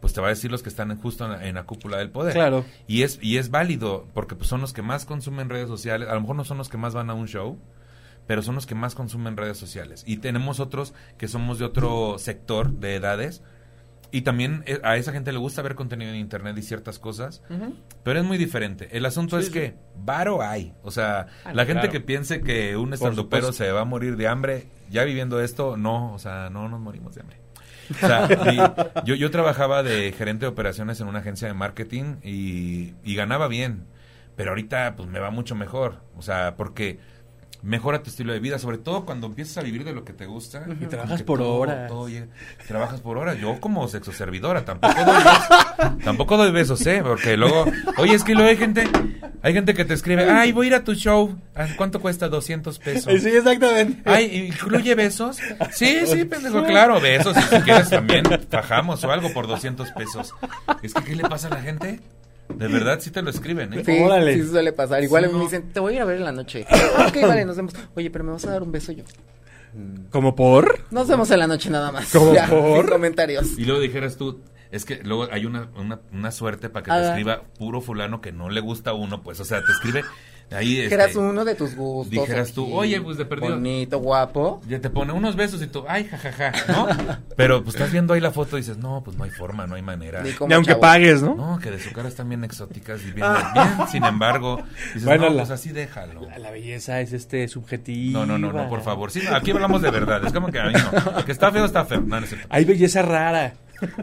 pues 0.01 0.13
te 0.13 0.19
va 0.19 0.27
a 0.27 0.29
decir 0.31 0.51
los 0.51 0.63
que 0.63 0.69
están 0.69 0.97
justo 0.97 1.31
en 1.39 1.55
la, 1.55 1.63
cúpula 1.63 1.97
del 1.97 2.09
poder. 2.09 2.33
Claro. 2.33 2.65
Y 2.87 3.03
es, 3.03 3.19
y 3.21 3.37
es 3.37 3.51
válido, 3.51 4.07
porque 4.13 4.35
pues 4.35 4.49
son 4.49 4.59
los 4.59 4.73
que 4.73 4.81
más 4.81 5.05
consumen 5.05 5.47
redes 5.47 5.67
sociales, 5.67 6.09
a 6.09 6.15
lo 6.15 6.21
mejor 6.21 6.35
no 6.35 6.43
son 6.43 6.57
los 6.57 6.67
que 6.67 6.77
más 6.77 6.93
van 6.93 7.11
a 7.11 7.13
un 7.13 7.27
show, 7.27 7.57
pero 8.31 8.43
son 8.43 8.55
los 8.55 8.65
que 8.65 8.75
más 8.75 8.95
consumen 8.95 9.35
redes 9.35 9.57
sociales. 9.57 10.05
Y 10.07 10.15
tenemos 10.19 10.61
otros 10.61 10.93
que 11.17 11.27
somos 11.27 11.59
de 11.59 11.65
otro 11.65 12.15
sector 12.17 12.71
de 12.71 12.95
edades. 12.95 13.43
Y 14.09 14.21
también 14.21 14.63
eh, 14.67 14.79
a 14.85 14.95
esa 14.95 15.11
gente 15.11 15.33
le 15.33 15.37
gusta 15.37 15.61
ver 15.61 15.75
contenido 15.75 16.11
en 16.11 16.17
internet 16.17 16.57
y 16.57 16.61
ciertas 16.61 16.97
cosas, 16.97 17.43
pero 18.03 18.19
es 18.21 18.25
muy 18.25 18.37
diferente. 18.37 18.87
El 18.93 19.05
asunto 19.05 19.37
es 19.37 19.49
que 19.49 19.75
varo 19.97 20.41
hay. 20.41 20.73
O 20.81 20.91
sea, 20.91 21.27
ah, 21.43 21.53
la 21.53 21.65
gente 21.65 21.89
que 21.89 21.99
piense 21.99 22.39
que 22.39 22.77
un 22.77 22.93
estandupero 22.93 23.51
se 23.51 23.69
va 23.73 23.81
a 23.81 23.85
morir 23.85 24.15
de 24.15 24.29
hambre, 24.29 24.67
ya 24.89 25.03
viviendo 25.03 25.41
esto, 25.41 25.75
no, 25.75 26.13
o 26.13 26.17
sea, 26.17 26.49
no 26.49 26.69
nos 26.69 26.79
morimos 26.79 27.13
de 27.13 27.21
hambre. 27.23 27.37
O 27.89 27.99
sea, 27.99 28.29
yo, 29.03 29.15
yo 29.15 29.29
trabajaba 29.29 29.83
de 29.83 30.13
gerente 30.13 30.45
de 30.45 30.51
operaciones 30.51 31.01
en 31.01 31.09
una 31.09 31.19
agencia 31.19 31.49
de 31.49 31.53
marketing 31.53 32.15
y, 32.23 32.93
y 33.03 33.13
ganaba 33.13 33.49
bien, 33.49 33.87
pero 34.37 34.51
ahorita 34.51 34.95
pues 34.95 35.09
me 35.09 35.19
va 35.19 35.31
mucho 35.31 35.53
mejor. 35.53 35.97
O 36.15 36.21
sea, 36.21 36.55
porque 36.55 36.97
mejora 37.63 38.01
tu 38.01 38.09
estilo 38.09 38.33
de 38.33 38.39
vida, 38.39 38.57
sobre 38.59 38.77
todo 38.77 39.05
cuando 39.05 39.27
empiezas 39.27 39.57
a 39.57 39.61
vivir 39.61 39.83
de 39.83 39.93
lo 39.93 40.03
que 40.03 40.13
te 40.13 40.25
gusta. 40.25 40.65
Y 40.79 40.85
trabajas 40.85 41.23
por 41.23 41.41
horas. 41.41 41.91
trabajas 42.67 43.01
por 43.01 43.17
horas. 43.17 43.37
Yo 43.39 43.59
como 43.59 43.87
sexo 43.87 44.11
servidora 44.11 44.65
tampoco 44.65 45.03
doy 45.03 45.23
besos, 45.23 45.97
tampoco 46.03 46.37
doy 46.37 46.51
besos, 46.51 46.85
¿eh? 46.87 47.01
Porque 47.03 47.37
luego, 47.37 47.65
oye, 47.97 48.15
es 48.15 48.23
que 48.23 48.33
luego 48.33 48.49
hay 48.49 48.57
gente, 48.57 48.87
hay 49.41 49.53
gente 49.53 49.73
que 49.73 49.85
te 49.85 49.93
escribe, 49.93 50.29
ay, 50.29 50.51
voy 50.51 50.67
a 50.67 50.69
ir 50.69 50.75
a 50.75 50.83
tu 50.83 50.95
show, 50.95 51.37
ah, 51.55 51.67
¿cuánto 51.77 51.99
cuesta? 52.01 52.29
200 52.29 52.79
pesos. 52.79 53.21
Sí, 53.21 53.29
exactamente. 53.29 54.01
Ay, 54.05 54.47
¿incluye 54.47 54.95
besos? 54.95 55.37
Sí, 55.71 56.05
sí, 56.07 56.25
pendejo, 56.25 56.63
claro, 56.63 56.99
besos. 56.99 57.37
Y 57.37 57.41
si 57.41 57.61
quieres 57.61 57.89
también 57.89 58.23
bajamos 58.49 59.03
o 59.03 59.11
algo 59.11 59.31
por 59.33 59.47
200 59.47 59.91
pesos. 59.91 60.33
Es 60.81 60.93
que, 60.93 61.03
¿qué 61.03 61.15
le 61.15 61.23
pasa 61.23 61.47
a 61.47 61.51
la 61.51 61.61
gente? 61.61 61.99
De 62.57 62.67
verdad 62.67 62.99
sí 62.99 63.11
te 63.11 63.21
lo 63.21 63.29
escriben, 63.29 63.73
¿eh? 63.73 63.83
Sí, 63.85 64.41
sí 64.41 64.49
suele 64.49 64.73
pasar. 64.73 65.03
Igual 65.03 65.31
me 65.31 65.39
dicen, 65.39 65.71
te 65.71 65.79
voy 65.79 65.93
a 65.93 65.95
ir 65.97 66.01
a 66.01 66.05
ver 66.05 66.17
en 66.17 66.25
la 66.25 66.31
noche. 66.31 66.65
ok, 67.07 67.21
vale, 67.21 67.45
nos 67.45 67.57
vemos. 67.57 67.73
Oye, 67.95 68.09
pero 68.09 68.23
me 68.23 68.31
vas 68.31 68.45
a 68.45 68.51
dar 68.51 68.63
un 68.63 68.71
beso 68.71 68.91
yo. 68.91 69.03
¿Como 70.09 70.35
por? 70.35 70.79
Nos 70.91 71.07
vemos 71.07 71.31
en 71.31 71.39
la 71.39 71.47
noche 71.47 71.69
nada 71.69 71.91
más. 71.91 72.11
¿Como 72.11 72.33
por? 72.49 72.89
comentarios. 72.89 73.57
Y 73.57 73.65
luego 73.65 73.79
dijeras 73.81 74.17
tú, 74.17 74.41
es 74.71 74.85
que 74.85 75.01
luego 75.03 75.27
hay 75.31 75.45
una, 75.45 75.69
una, 75.77 76.01
una 76.11 76.31
suerte 76.31 76.69
para 76.69 76.83
que 76.83 76.91
te 76.91 77.07
escriba 77.07 77.43
puro 77.57 77.81
fulano 77.81 78.21
que 78.21 78.31
no 78.31 78.49
le 78.49 78.59
gusta 78.59 78.91
a 78.91 78.93
uno, 78.93 79.21
pues, 79.23 79.39
o 79.39 79.45
sea, 79.45 79.63
te 79.63 79.71
escribe 79.71 80.03
Ahí 80.51 80.81
dijeras 80.81 81.07
este, 81.07 81.19
uno 81.19 81.45
de 81.45 81.55
tus 81.55 81.75
gustos. 81.75 82.11
Dijeras 82.11 82.51
tú, 82.51 82.73
oye, 82.73 82.99
pues 83.01 83.17
de 83.17 83.25
perdido. 83.25 83.55
Bonito, 83.55 83.99
guapo. 83.99 84.61
Ya 84.67 84.79
te 84.79 84.89
pone 84.89 85.13
unos 85.13 85.35
besos 85.35 85.61
y 85.61 85.67
tú, 85.67 85.85
ay, 85.87 86.05
jajaja, 86.05 86.51
¿no? 86.67 86.87
Pero 87.37 87.63
pues 87.63 87.75
estás 87.75 87.91
viendo 87.91 88.13
ahí 88.13 88.19
la 88.19 88.31
foto 88.31 88.57
y 88.57 88.61
dices, 88.61 88.77
no, 88.77 89.01
pues 89.03 89.17
no 89.17 89.23
hay 89.23 89.29
forma, 89.29 89.65
no 89.65 89.75
hay 89.75 89.81
manera. 89.81 90.21
Ni, 90.21 90.53
aunque 90.53 90.75
pagues, 90.75 91.21
¿no? 91.21 91.35
No, 91.35 91.59
que 91.59 91.71
de 91.71 91.79
su 91.79 91.91
cara 91.93 92.09
están 92.09 92.27
bien 92.27 92.43
exóticas 92.43 93.01
y 93.01 93.11
bien, 93.11 93.27
bien 93.53 93.87
sin 93.91 94.03
embargo, 94.03 94.61
dices, 94.93 95.05
bueno, 95.05 95.29
no, 95.29 95.37
pues 95.37 95.51
así 95.51 95.69
déjalo. 95.69 96.27
La, 96.37 96.51
belleza 96.51 96.99
es 96.99 97.13
este 97.13 97.47
subjetivo. 97.47 98.19
No, 98.19 98.25
no, 98.25 98.37
no, 98.37 98.51
no, 98.51 98.67
por 98.67 98.81
favor. 98.81 99.09
Sí, 99.09 99.21
aquí 99.31 99.51
hablamos 99.51 99.81
de 99.81 99.89
verdad. 99.89 100.25
Es 100.25 100.33
como 100.33 100.51
que 100.51 100.59
a 100.59 100.65
mí 100.65 100.73
no. 100.73 101.25
que 101.25 101.31
está 101.31 101.51
feo, 101.51 101.63
está 101.63 101.85
feo. 101.85 102.01
No, 102.01 102.19
no 102.19 102.27
Hay 102.49 102.65
belleza 102.65 103.01
rara. 103.01 103.53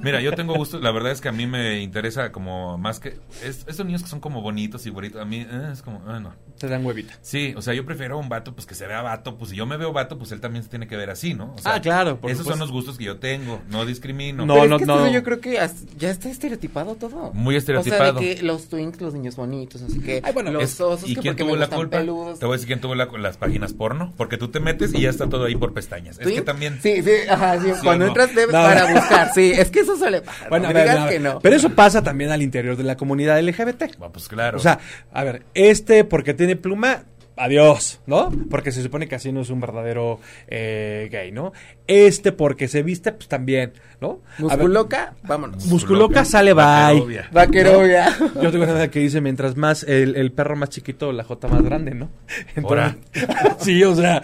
Mira, 0.02 0.20
yo 0.20 0.32
tengo 0.34 0.54
gusto, 0.54 0.80
la 0.80 0.90
verdad 0.90 1.12
es 1.12 1.20
que 1.20 1.28
a 1.28 1.32
mí 1.32 1.46
me 1.46 1.80
interesa 1.80 2.32
como 2.32 2.78
más 2.78 3.00
que... 3.00 3.18
Es, 3.42 3.64
estos 3.66 3.84
niños 3.86 4.02
que 4.02 4.08
son 4.08 4.20
como 4.20 4.42
bonitos 4.42 4.86
y 4.86 4.90
bonitos, 4.90 5.20
a 5.20 5.24
mí 5.24 5.46
eh, 5.48 5.70
es 5.72 5.82
como... 5.82 5.98
Eh, 5.98 6.20
no. 6.20 6.34
Te 6.58 6.66
dan 6.66 6.84
huevita. 6.84 7.14
Sí, 7.22 7.54
o 7.56 7.62
sea, 7.62 7.74
yo 7.74 7.84
prefiero 7.84 8.18
un 8.18 8.28
vato 8.28 8.52
pues 8.52 8.66
que 8.66 8.74
se 8.74 8.86
vea 8.86 9.00
vato, 9.02 9.36
pues 9.36 9.50
si 9.50 9.56
yo 9.56 9.66
me 9.66 9.76
veo 9.76 9.92
vato, 9.92 10.18
pues 10.18 10.32
él 10.32 10.40
también 10.40 10.64
se 10.64 10.70
tiene 10.70 10.88
que 10.88 10.96
ver 10.96 11.10
así, 11.10 11.34
¿no? 11.34 11.54
ah, 11.64 11.80
claro. 11.80 12.18
esos 12.24 12.46
son 12.46 12.58
los 12.58 12.72
gustos 12.72 12.98
que 12.98 13.04
yo 13.04 13.18
tengo, 13.18 13.60
no 13.68 13.86
discrimino. 13.86 14.44
No, 14.44 14.66
no, 14.66 14.78
no. 14.78 15.08
yo 15.08 15.22
creo 15.22 15.40
que 15.40 15.60
ya 15.96 16.10
está 16.10 16.28
estereotipado 16.28 16.96
todo. 16.96 17.32
Muy 17.32 17.56
estereotipado. 17.56 18.18
O 18.18 18.20
sea, 18.20 18.28
de 18.28 18.34
que 18.36 18.42
los 18.42 18.68
twins, 18.68 19.00
los 19.00 19.14
niños 19.14 19.36
bonitos, 19.36 19.82
así 19.82 20.00
que 20.00 20.20
Ay, 20.24 20.32
bueno, 20.32 20.50
los 20.50 20.80
osos 20.80 21.08
¿Y 21.08 21.14
quién 21.16 21.36
tuvo 21.36 21.56
la 21.56 21.68
culpa? 21.68 21.98
Te 22.00 22.06
voy 22.10 22.34
a 22.48 22.52
decir 22.52 22.66
quién 22.66 22.80
tuvo 22.80 22.94
la, 22.94 23.06
las 23.18 23.36
páginas 23.36 23.72
porno, 23.72 24.12
porque 24.16 24.36
tú 24.36 24.48
te 24.48 24.60
metes 24.60 24.92
y 24.94 25.02
ya 25.02 25.10
está 25.10 25.28
todo 25.28 25.44
ahí 25.44 25.54
por 25.54 25.72
pestañas. 25.72 26.18
Es 26.18 26.26
que 26.26 26.42
también... 26.42 26.80
Sí, 26.82 27.02
sí, 27.02 27.10
ajá, 27.28 27.60
sí, 27.60 27.70
cuando 27.82 28.06
entras 28.06 28.34
debes 28.34 28.52
para 28.52 28.92
buscar, 28.92 29.30
sí, 29.32 29.52
es 29.54 29.67
que 29.70 29.80
eso 29.80 29.96
suele 29.96 30.22
pasar. 30.22 30.48
Bueno, 30.48 30.68
que 31.08 31.18
no. 31.18 31.40
Pero 31.40 31.56
eso 31.56 31.70
pasa 31.70 32.02
también 32.02 32.30
al 32.30 32.42
interior 32.42 32.76
de 32.76 32.84
la 32.84 32.96
comunidad 32.96 33.40
LGBT. 33.40 33.84
Ah, 34.00 34.08
pues 34.12 34.28
claro. 34.28 34.58
O 34.58 34.60
sea, 34.60 34.78
a 35.12 35.24
ver, 35.24 35.42
este 35.54 36.04
porque 36.04 36.34
tiene 36.34 36.56
pluma, 36.56 37.04
adiós, 37.36 38.00
¿no? 38.06 38.30
Porque 38.50 38.72
se 38.72 38.82
supone 38.82 39.08
que 39.08 39.14
así 39.14 39.32
no 39.32 39.40
es 39.40 39.50
un 39.50 39.60
verdadero 39.60 40.20
eh, 40.48 41.08
gay, 41.10 41.32
¿no? 41.32 41.52
Este 41.88 42.32
porque 42.32 42.68
se 42.68 42.82
viste, 42.82 43.12
pues 43.12 43.28
también, 43.28 43.72
¿no? 43.98 44.20
Musculoca, 44.38 45.14
vámonos. 45.22 45.64
Musculoca 45.66 46.22
sale 46.26 46.52
bye. 46.52 47.24
Vaquerovia. 47.32 48.14
Yo 48.42 48.50
tengo 48.52 48.64
una 48.64 48.88
que 48.88 49.00
dice, 49.00 49.22
mientras 49.22 49.56
más 49.56 49.84
el, 49.84 50.30
perro 50.32 50.54
más 50.54 50.68
chiquito, 50.68 51.12
la 51.12 51.24
jota 51.24 51.48
más 51.48 51.62
grande, 51.62 51.94
¿no? 51.94 52.10
Entonces, 52.54 52.96
sí, 53.58 53.82
o 53.84 53.96
sea. 53.96 54.20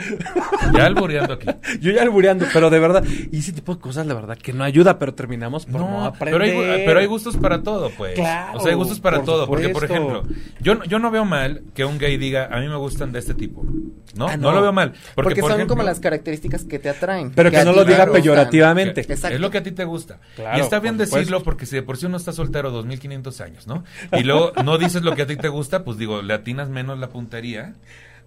ya 0.74 0.84
albureando 0.84 1.32
aquí. 1.32 1.46
Yo 1.80 1.92
ya 1.92 2.02
albureando, 2.02 2.44
pero 2.52 2.68
de 2.68 2.78
verdad, 2.78 3.02
y 3.32 3.38
ese 3.38 3.52
tipo 3.52 3.74
de 3.74 3.80
cosas, 3.80 4.06
la 4.06 4.12
verdad, 4.12 4.36
que 4.36 4.52
no 4.52 4.62
ayuda, 4.62 4.98
pero 4.98 5.14
terminamos 5.14 5.64
por 5.64 5.80
no, 5.80 6.04
aprender. 6.04 6.40
Pero 6.40 6.72
hay, 6.72 6.82
pero 6.84 7.00
hay 7.00 7.06
gustos 7.06 7.38
para 7.38 7.62
todo, 7.62 7.90
pues. 7.96 8.14
Claro, 8.14 8.58
o 8.58 8.60
sea, 8.60 8.72
hay 8.72 8.76
gustos 8.76 9.00
para 9.00 9.22
todo, 9.22 9.46
porque, 9.46 9.70
por 9.70 9.84
ejemplo, 9.84 10.22
yo, 10.60 10.84
yo 10.84 10.98
no 10.98 11.10
veo 11.10 11.24
mal 11.24 11.62
que 11.74 11.86
un 11.86 11.96
gay 11.96 12.18
diga, 12.18 12.50
a 12.52 12.60
mí 12.60 12.68
me 12.68 12.76
gustan 12.76 13.10
de 13.10 13.20
este 13.20 13.32
tipo. 13.32 13.64
¿No? 14.14 14.28
Ah, 14.28 14.36
no. 14.36 14.52
lo 14.52 14.60
veo 14.60 14.72
mal. 14.72 14.92
Porque, 15.14 15.40
son 15.40 15.66
como 15.66 15.82
las 15.82 15.98
características 15.98 16.64
que 16.64 16.78
te 16.78 16.90
atraen. 16.90 17.32
Pero 17.34 17.50
que, 17.54 17.64
no 17.64 17.72
lo 17.72 17.84
diga 17.84 18.10
peyorativamente. 18.10 19.00
Es 19.00 19.40
lo 19.40 19.50
que 19.50 19.58
a 19.58 19.62
ti 19.62 19.72
te 19.72 19.84
gusta. 19.84 20.18
y 20.56 20.60
está 20.60 20.80
bien 20.80 20.96
decirlo 20.96 21.42
porque 21.42 21.66
si 21.66 21.76
de 21.76 21.82
por 21.82 21.96
sí 21.96 22.06
uno 22.06 22.16
está 22.16 22.32
soltero 22.32 22.70
2500 22.70 23.40
años, 23.40 23.66
¿no? 23.66 23.84
Y 24.12 24.22
luego 24.22 24.52
no 24.64 24.78
dices 24.78 25.02
lo 25.02 25.14
que 25.14 25.22
a 25.22 25.26
ti 25.26 25.36
te 25.36 25.48
gusta, 25.48 25.84
pues 25.84 25.98
digo, 25.98 26.22
le 26.22 26.34
atinas 26.34 26.68
menos 26.68 26.98
la 26.98 27.08
puntería. 27.08 27.74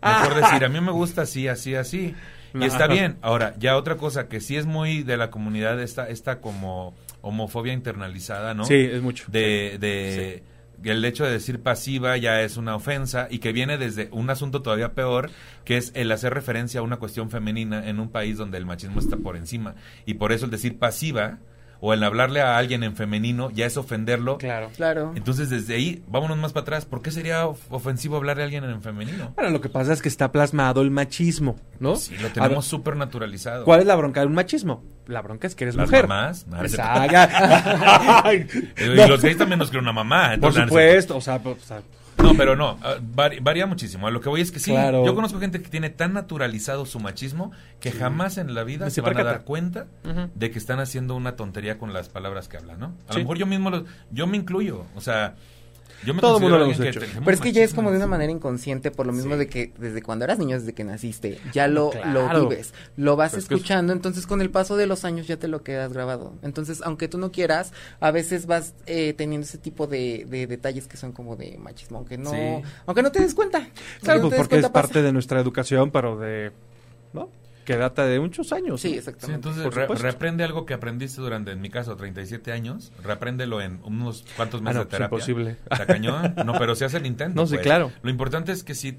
Mejor 0.02 0.36
decir, 0.36 0.64
a 0.64 0.70
mí 0.70 0.80
me 0.80 0.92
gusta 0.92 1.24
así, 1.24 1.48
así, 1.48 1.76
así. 1.76 2.16
Y 2.54 2.66
está 2.66 2.88
bien. 2.88 3.18
Ahora, 3.22 3.54
ya 3.58 3.78
otra 3.78 3.98
cosa 3.98 4.28
que 4.28 4.42
sí 4.42 4.56
es 4.56 4.66
muy 4.66 5.04
de 5.04 5.18
la 5.18 5.30
comunidad, 5.30 5.82
esta, 5.82 6.08
esta 6.08 6.40
como 6.40 6.96
homofobia 7.22 7.74
internalizada, 7.74 8.54
¿no? 8.54 8.66
Sí, 8.66 8.76
es 8.76 9.02
mucho. 9.02 9.26
De, 9.28 9.78
de 9.80 10.44
el 10.84 11.04
hecho 11.06 11.26
de 11.26 11.32
decir 11.32 11.62
pasiva 11.62 12.18
ya 12.18 12.42
es 12.42 12.58
una 12.58 12.76
ofensa 12.76 13.28
y 13.30 13.40
que 13.40 13.52
viene 13.52 13.78
desde 13.78 14.10
un 14.12 14.30
asunto 14.30 14.62
todavía 14.62 14.94
peor, 14.94 15.30
que 15.66 15.78
es 15.78 15.92
el 15.96 16.12
hacer 16.12 16.34
referencia 16.34 16.80
a 16.80 16.84
una 16.84 16.98
cuestión 16.98 17.30
femenina 17.30 17.88
en 17.88 18.00
un 18.00 18.10
país 18.10 18.38
donde 18.38 18.58
el 18.58 18.66
machismo 18.66 19.00
está 19.00 19.18
por 19.18 19.38
encima. 19.38 19.76
Y 20.06 20.16
por 20.16 20.32
eso 20.32 20.46
el 20.46 20.52
decir 20.52 20.78
pasiva 20.78 21.40
o 21.80 21.94
el 21.94 22.04
hablarle 22.04 22.42
a 22.42 22.58
alguien 22.58 22.84
en 22.84 22.96
femenino 22.96 23.50
ya 23.52 23.66
es 23.66 23.78
ofenderlo. 23.78 24.38
Claro. 24.38 24.70
Claro. 24.76 25.14
Entonces, 25.16 25.50
desde 25.50 25.76
ahí, 25.76 26.04
vámonos 26.08 26.38
más 26.38 26.54
para 26.54 26.64
atrás. 26.64 26.86
¿Por 26.86 27.02
qué 27.02 27.12
sería 27.12 27.48
ofensivo 27.48 28.18
hablarle 28.18 28.44
a 28.44 28.46
alguien 28.46 28.64
en 28.64 28.82
femenino? 28.82 29.34
Bueno, 29.36 29.52
lo 29.52 29.62
que 29.62 29.70
pasa 29.70 29.94
es 29.94 30.02
que 30.02 30.10
está 30.10 30.32
plasmado 30.32 30.82
el 30.82 30.92
machismo, 30.92 31.56
¿no? 31.80 31.96
Sí, 31.96 32.18
lo 32.18 32.30
tenemos 32.30 32.66
súper 32.66 32.96
naturalizado. 32.96 33.66
¿Cuál 33.66 33.82
es 33.82 33.86
la 33.86 33.96
bronca 33.96 34.22
de 34.22 34.28
un 34.28 34.34
machismo? 34.34 34.84
La 35.08 35.22
bronca 35.22 35.48
es 35.48 35.56
que 35.56 35.64
eres 35.64 35.76
Las 35.76 35.88
mujer. 35.88 36.08
Mamás, 36.08 36.46
y 38.78 39.08
los 39.08 39.22
gays 39.22 39.38
también 39.38 39.60
nos 39.60 39.70
quieren 39.70 39.86
una 39.86 39.94
mamá. 39.94 40.36
Por 40.40 40.54
supuesto, 40.54 41.16
o 41.16 41.22
sea, 41.22 41.42
no, 42.18 42.34
pero 42.36 42.56
no, 42.56 42.78
ah, 42.84 42.96
varía 43.02 43.66
muchísimo. 43.66 44.08
A 44.08 44.12
lo 44.12 44.22
que 44.22 44.30
voy 44.30 44.42
es 44.42 44.52
que 44.52 44.60
sí, 44.60 44.74
yo 44.74 45.16
conozco 45.16 45.40
gente 45.40 45.62
que 45.62 45.70
tiene 45.70 45.90
tan 45.90 46.14
naturalizado 46.14 46.86
su 46.86 47.00
machismo 47.00 47.52
que 47.80 47.92
jamás 47.92 48.38
en 48.38 48.54
la 48.54 48.64
vida 48.64 48.90
se, 48.90 49.02
van 49.02 49.18
a 49.18 49.24
dar 49.24 49.44
cuenta 49.44 49.88
de 50.36 50.52
que 50.52 50.60
están 50.60 50.80
haciendo 50.80 51.16
una 51.16 51.36
tontería 51.36 51.78
con 51.78 51.94
las 51.94 52.10
palabras 52.10 52.48
que 52.48 52.58
hablan, 52.58 52.80
¿no? 52.80 52.94
A 53.08 53.14
lo 53.14 53.20
mejor 53.20 53.38
yo 53.38 53.46
mismo, 53.46 53.72
yo 54.12 54.28
me 54.28 54.38
incluyo, 54.38 54.86
o 54.96 55.02
sea, 55.02 55.36
Yo 56.06 56.14
me 56.14 56.22
Todo 56.22 56.38
el 56.38 56.42
mundo 56.44 56.58
lo 56.60 56.66
hemos 56.66 56.80
hecho. 56.80 57.00
Pero 57.00 57.32
es 57.32 57.42
que 57.42 57.52
ya 57.52 57.64
es 57.64 57.74
como 57.74 57.90
de 57.92 57.98
una 57.98 58.08
manera 58.08 58.32
inconsciente, 58.32 58.92
por 58.92 59.06
lo 59.08 59.14
mismo 59.14 59.34
Sí. 59.34 59.40
de 59.40 59.48
que 59.48 59.74
desde 59.78 60.02
cuando 60.02 60.26
eras 60.26 60.38
niño, 60.40 60.58
desde 60.60 60.74
que 60.74 60.84
naciste, 60.84 61.40
ya 61.54 61.68
lo, 61.68 61.90
Claro. 61.90 62.34
lo 62.40 62.50
vives, 62.50 62.74
lo 62.98 63.16
vas 63.16 63.32
Pues 63.32 63.44
es- 63.46 63.52
escuchando, 63.52 63.94
entonces 63.94 64.28
con 64.28 64.42
el 64.42 64.50
paso 64.50 64.78
de 64.78 64.86
los 64.88 65.06
años 65.06 65.28
ya 65.28 65.38
te 65.38 65.48
lo 65.48 65.64
quedas 65.64 65.92
grabado. 65.94 66.34
Entonces, 66.44 66.82
aunque 66.84 67.08
tú 67.08 67.18
no 67.18 67.32
quieras, 67.32 67.74
a 68.00 68.12
veces 68.12 68.46
vas 68.46 68.74
eh, 68.86 69.14
teniendo 69.18 69.46
ese 69.46 69.58
tipo 69.58 69.88
de, 69.88 70.26
de 70.30 70.46
detalles 70.48 70.88
que 70.88 70.98
son 70.98 71.12
como 71.12 71.36
de 71.36 71.58
machismo, 71.58 71.98
aunque 71.98 72.18
no, 72.18 72.30
Sí. 72.32 72.38
aunque 72.86 73.02
no 73.02 73.12
te 73.12 73.20
des 73.22 73.34
cuenta. 73.34 73.68
Claro, 74.02 74.22
no 74.24 74.30
pues 74.30 74.40
porque 74.42 74.56
es 74.58 74.62
pasa. 74.64 74.74
parte 74.74 75.02
de 75.02 75.12
nuestra 75.12 75.40
educación, 75.42 75.92
pero 75.92 76.18
de... 76.18 76.52
¿No? 77.14 77.30
Que 77.68 77.76
data 77.76 78.06
de 78.06 78.18
muchos 78.20 78.54
años. 78.54 78.80
Sí, 78.80 78.96
exactamente. 78.98 79.50
entonces 79.50 79.74
re- 79.74 79.88
reaprende 79.88 80.46
algo 80.46 80.66
que 80.66 80.74
aprendiste 80.74 81.20
durante, 81.20 81.52
en 81.52 81.60
mi 81.60 81.70
caso, 81.70 81.98
37 81.98 82.54
años. 82.54 82.94
Reapréndelo 83.04 83.62
en 83.62 83.82
unos 83.84 84.24
cuantos 84.38 84.62
Ah, 84.62 84.64
meses 84.64 84.76
no, 84.76 84.80
de 84.80 84.86
pues 84.86 84.98
terapia. 84.98 85.16
imposible. 85.16 85.58
Está 85.70 85.86
cañón. 85.86 86.34
No, 86.46 86.54
pero 86.58 86.76
se 86.76 86.86
hace 86.86 86.96
el 86.98 87.06
intento. 87.06 87.36
No, 87.42 87.46
sí, 87.46 87.56
pues. 87.56 87.64
claro. 87.66 87.92
Lo 88.04 88.10
importante 88.10 88.54
es 88.54 88.64
que 88.64 88.74
si 88.74 88.98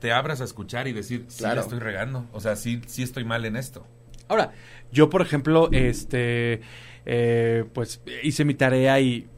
te 0.00 0.10
abras 0.10 0.40
a 0.40 0.44
escuchar 0.44 0.88
y 0.88 0.92
decir, 0.92 1.24
sí, 1.28 1.38
Claro. 1.38 1.54
la 1.54 1.60
estoy 1.62 1.78
regando. 1.78 2.26
O 2.32 2.40
sea, 2.40 2.56
sí, 2.56 2.82
sí 2.88 3.04
estoy 3.04 3.24
mal 3.24 3.44
en 3.44 3.54
esto. 3.54 3.86
Ahora, 4.26 4.50
yo, 4.90 5.08
por 5.08 5.22
ejemplo, 5.22 5.68
este, 5.70 6.62
eh, 7.06 7.64
pues 7.72 8.02
hice 8.24 8.44
mi 8.44 8.54
tarea 8.54 8.98
y 8.98 9.28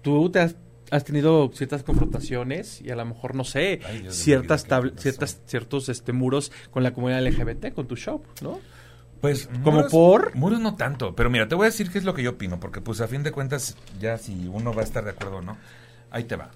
tú 0.00 0.30
te 0.30 0.38
has, 0.40 0.56
has 0.90 1.04
tenido 1.04 1.50
ciertas 1.52 1.82
confrontaciones 1.82 2.80
y 2.80 2.90
a 2.90 2.96
lo 2.96 3.04
mejor, 3.04 3.34
no 3.34 3.44
sé, 3.44 3.80
Ay, 3.86 4.00
Dios 4.02 4.14
ciertas, 4.14 4.66
ciertas, 4.96 5.40
ciertos 5.46 5.88
este, 5.88 6.12
muros 6.12 6.52
con 6.70 6.82
la 6.82 6.92
comunidad 6.92 7.20
LGBT, 7.26 7.72
con 7.74 7.86
tu 7.86 7.96
show, 7.96 8.22
¿no? 8.42 8.60
Pues, 9.20 9.48
¿Como 9.64 9.78
muros- 9.78 9.90
por? 9.90 10.34
Muros 10.36 10.60
no 10.60 10.76
tanto, 10.76 11.14
pero 11.16 11.30
mira, 11.30 11.48
te 11.48 11.54
voy 11.54 11.64
a 11.64 11.70
decir 11.70 11.90
qué 11.90 11.98
es 11.98 12.04
lo 12.04 12.14
que 12.14 12.22
yo 12.22 12.32
opino, 12.32 12.60
porque 12.60 12.80
pues 12.80 13.00
a 13.00 13.08
fin 13.08 13.22
de 13.22 13.32
cuentas, 13.32 13.76
ya 14.00 14.18
si 14.18 14.46
uno 14.46 14.72
va 14.74 14.82
a 14.82 14.84
estar 14.84 15.04
de 15.04 15.10
acuerdo 15.10 15.36
o 15.38 15.42
no, 15.42 15.56
ahí 16.10 16.24
te 16.24 16.36
va. 16.36 16.50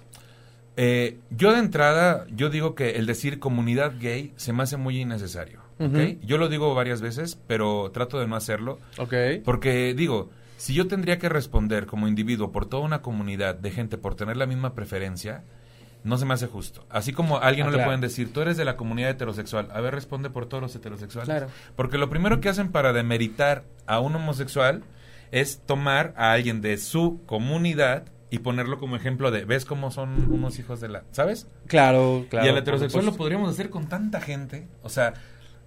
Eh, 0.77 1.17
yo 1.31 1.51
de 1.51 1.59
entrada, 1.59 2.25
yo 2.33 2.49
digo 2.49 2.75
que 2.75 2.91
el 2.91 3.05
decir 3.05 3.39
comunidad 3.39 3.93
gay 3.99 4.31
se 4.37 4.53
me 4.53 4.63
hace 4.63 4.77
muy 4.77 5.01
innecesario, 5.01 5.59
¿ok? 5.79 5.85
Ujú. 5.93 6.17
Yo 6.25 6.37
lo 6.37 6.47
digo 6.47 6.73
varias 6.73 7.01
veces, 7.01 7.37
pero 7.47 7.91
trato 7.91 8.19
de 8.19 8.27
no 8.27 8.35
hacerlo, 8.37 8.79
Ok. 8.97 9.13
porque 9.43 9.93
digo, 9.93 10.29
si 10.61 10.75
yo 10.75 10.87
tendría 10.87 11.17
que 11.17 11.27
responder 11.27 11.87
como 11.87 12.07
individuo 12.07 12.51
por 12.51 12.67
toda 12.67 12.83
una 12.83 13.01
comunidad 13.01 13.55
de 13.55 13.71
gente 13.71 13.97
por 13.97 14.13
tener 14.13 14.37
la 14.37 14.45
misma 14.45 14.75
preferencia, 14.75 15.43
no 16.03 16.19
se 16.19 16.25
me 16.27 16.35
hace 16.35 16.45
justo. 16.45 16.85
Así 16.91 17.13
como 17.13 17.37
a 17.37 17.47
alguien 17.47 17.65
Ah, 17.65 17.71
no 17.71 17.77
le 17.77 17.83
pueden 17.83 17.99
decir, 17.99 18.31
tú 18.31 18.41
eres 18.41 18.57
de 18.57 18.65
la 18.65 18.77
comunidad 18.77 19.09
heterosexual, 19.09 19.69
a 19.73 19.81
ver, 19.81 19.95
responde 19.95 20.29
por 20.29 20.45
todos 20.45 20.61
los 20.61 20.75
heterosexuales. 20.75 21.27
Claro. 21.27 21.47
Porque 21.75 21.97
lo 21.97 22.11
primero 22.11 22.41
que 22.41 22.49
hacen 22.49 22.71
para 22.71 22.93
demeritar 22.93 23.63
a 23.87 24.01
un 24.01 24.15
homosexual 24.15 24.83
es 25.31 25.63
tomar 25.65 26.13
a 26.15 26.31
alguien 26.31 26.61
de 26.61 26.77
su 26.77 27.21
comunidad 27.25 28.03
y 28.29 28.37
ponerlo 28.37 28.77
como 28.77 28.95
ejemplo 28.95 29.31
de, 29.31 29.45
¿ves 29.45 29.65
cómo 29.65 29.89
son 29.89 30.31
unos 30.31 30.59
hijos 30.59 30.79
de 30.79 30.89
la... 30.89 31.05
¿Sabes? 31.09 31.47
Claro, 31.65 32.27
claro. 32.29 32.45
y 32.45 32.49
el 32.49 32.53
por 32.53 32.61
heterosexual 32.61 33.07
lo 33.07 33.15
podríamos 33.15 33.49
hacer 33.49 33.71
con 33.71 33.89
tanta 33.89 34.21
gente. 34.21 34.67
O 34.83 34.89
sea, 34.89 35.15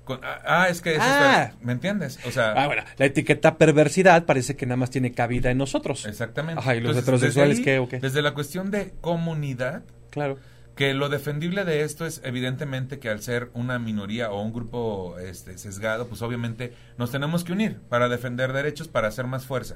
con- 0.05 0.21
ah, 0.23 0.41
ah, 0.47 0.69
es 0.69 0.81
que... 0.81 0.95
es 0.95 1.01
Ah. 1.01 1.45
esta- 1.51 1.65
¿Me 1.65 1.73
entiendes? 1.73 2.19
O 2.27 2.31
sea... 2.31 2.53
Ah, 2.53 2.67
bueno, 2.67 2.83
la 2.97 3.07
etiqueta 3.07 3.57
perversidad 3.59 4.25
parece 4.27 4.57
que 4.57 4.67
nada 4.67 4.77
más 4.77 4.91
tiene 4.91 5.13
cabida 5.13 5.51
en 5.51 5.59
nosotros. 5.59 6.05
Exactamente. 6.07 6.61
Ajá, 6.61 6.75
¿y 6.77 6.81
los 6.81 6.91
Entonces, 6.97 7.03
heterosexuales 7.05 7.57
desde 7.59 7.71
ahí, 7.71 7.77
qué 7.77 7.79
o 7.81 7.89
qué? 7.89 7.99
Desde 8.01 8.23
la 8.23 8.35
cuestión 8.35 8.71
de 8.71 8.93
comunidad, 9.01 9.83
Claro. 10.11 10.39
que 10.77 10.93
lo 10.95 11.09
defendible 11.09 11.65
de 11.65 11.83
esto 11.83 12.05
es 12.07 12.21
evidentemente 12.25 12.99
que 12.99 13.09
al 13.09 13.21
ser 13.23 13.51
una 13.55 13.79
minoría 13.79 14.31
o 14.31 14.43
un 14.43 14.53
grupo 14.53 15.17
este, 15.19 15.57
sesgado, 15.59 16.07
pues 16.09 16.21
obviamente 16.23 16.73
nos 16.99 17.11
tenemos 17.11 17.45
que 17.45 17.53
unir 17.53 17.81
para 17.89 18.09
defender 18.09 18.53
derechos, 18.53 18.89
para 18.89 19.09
hacer 19.09 19.27
más 19.27 19.47
fuerza. 19.47 19.75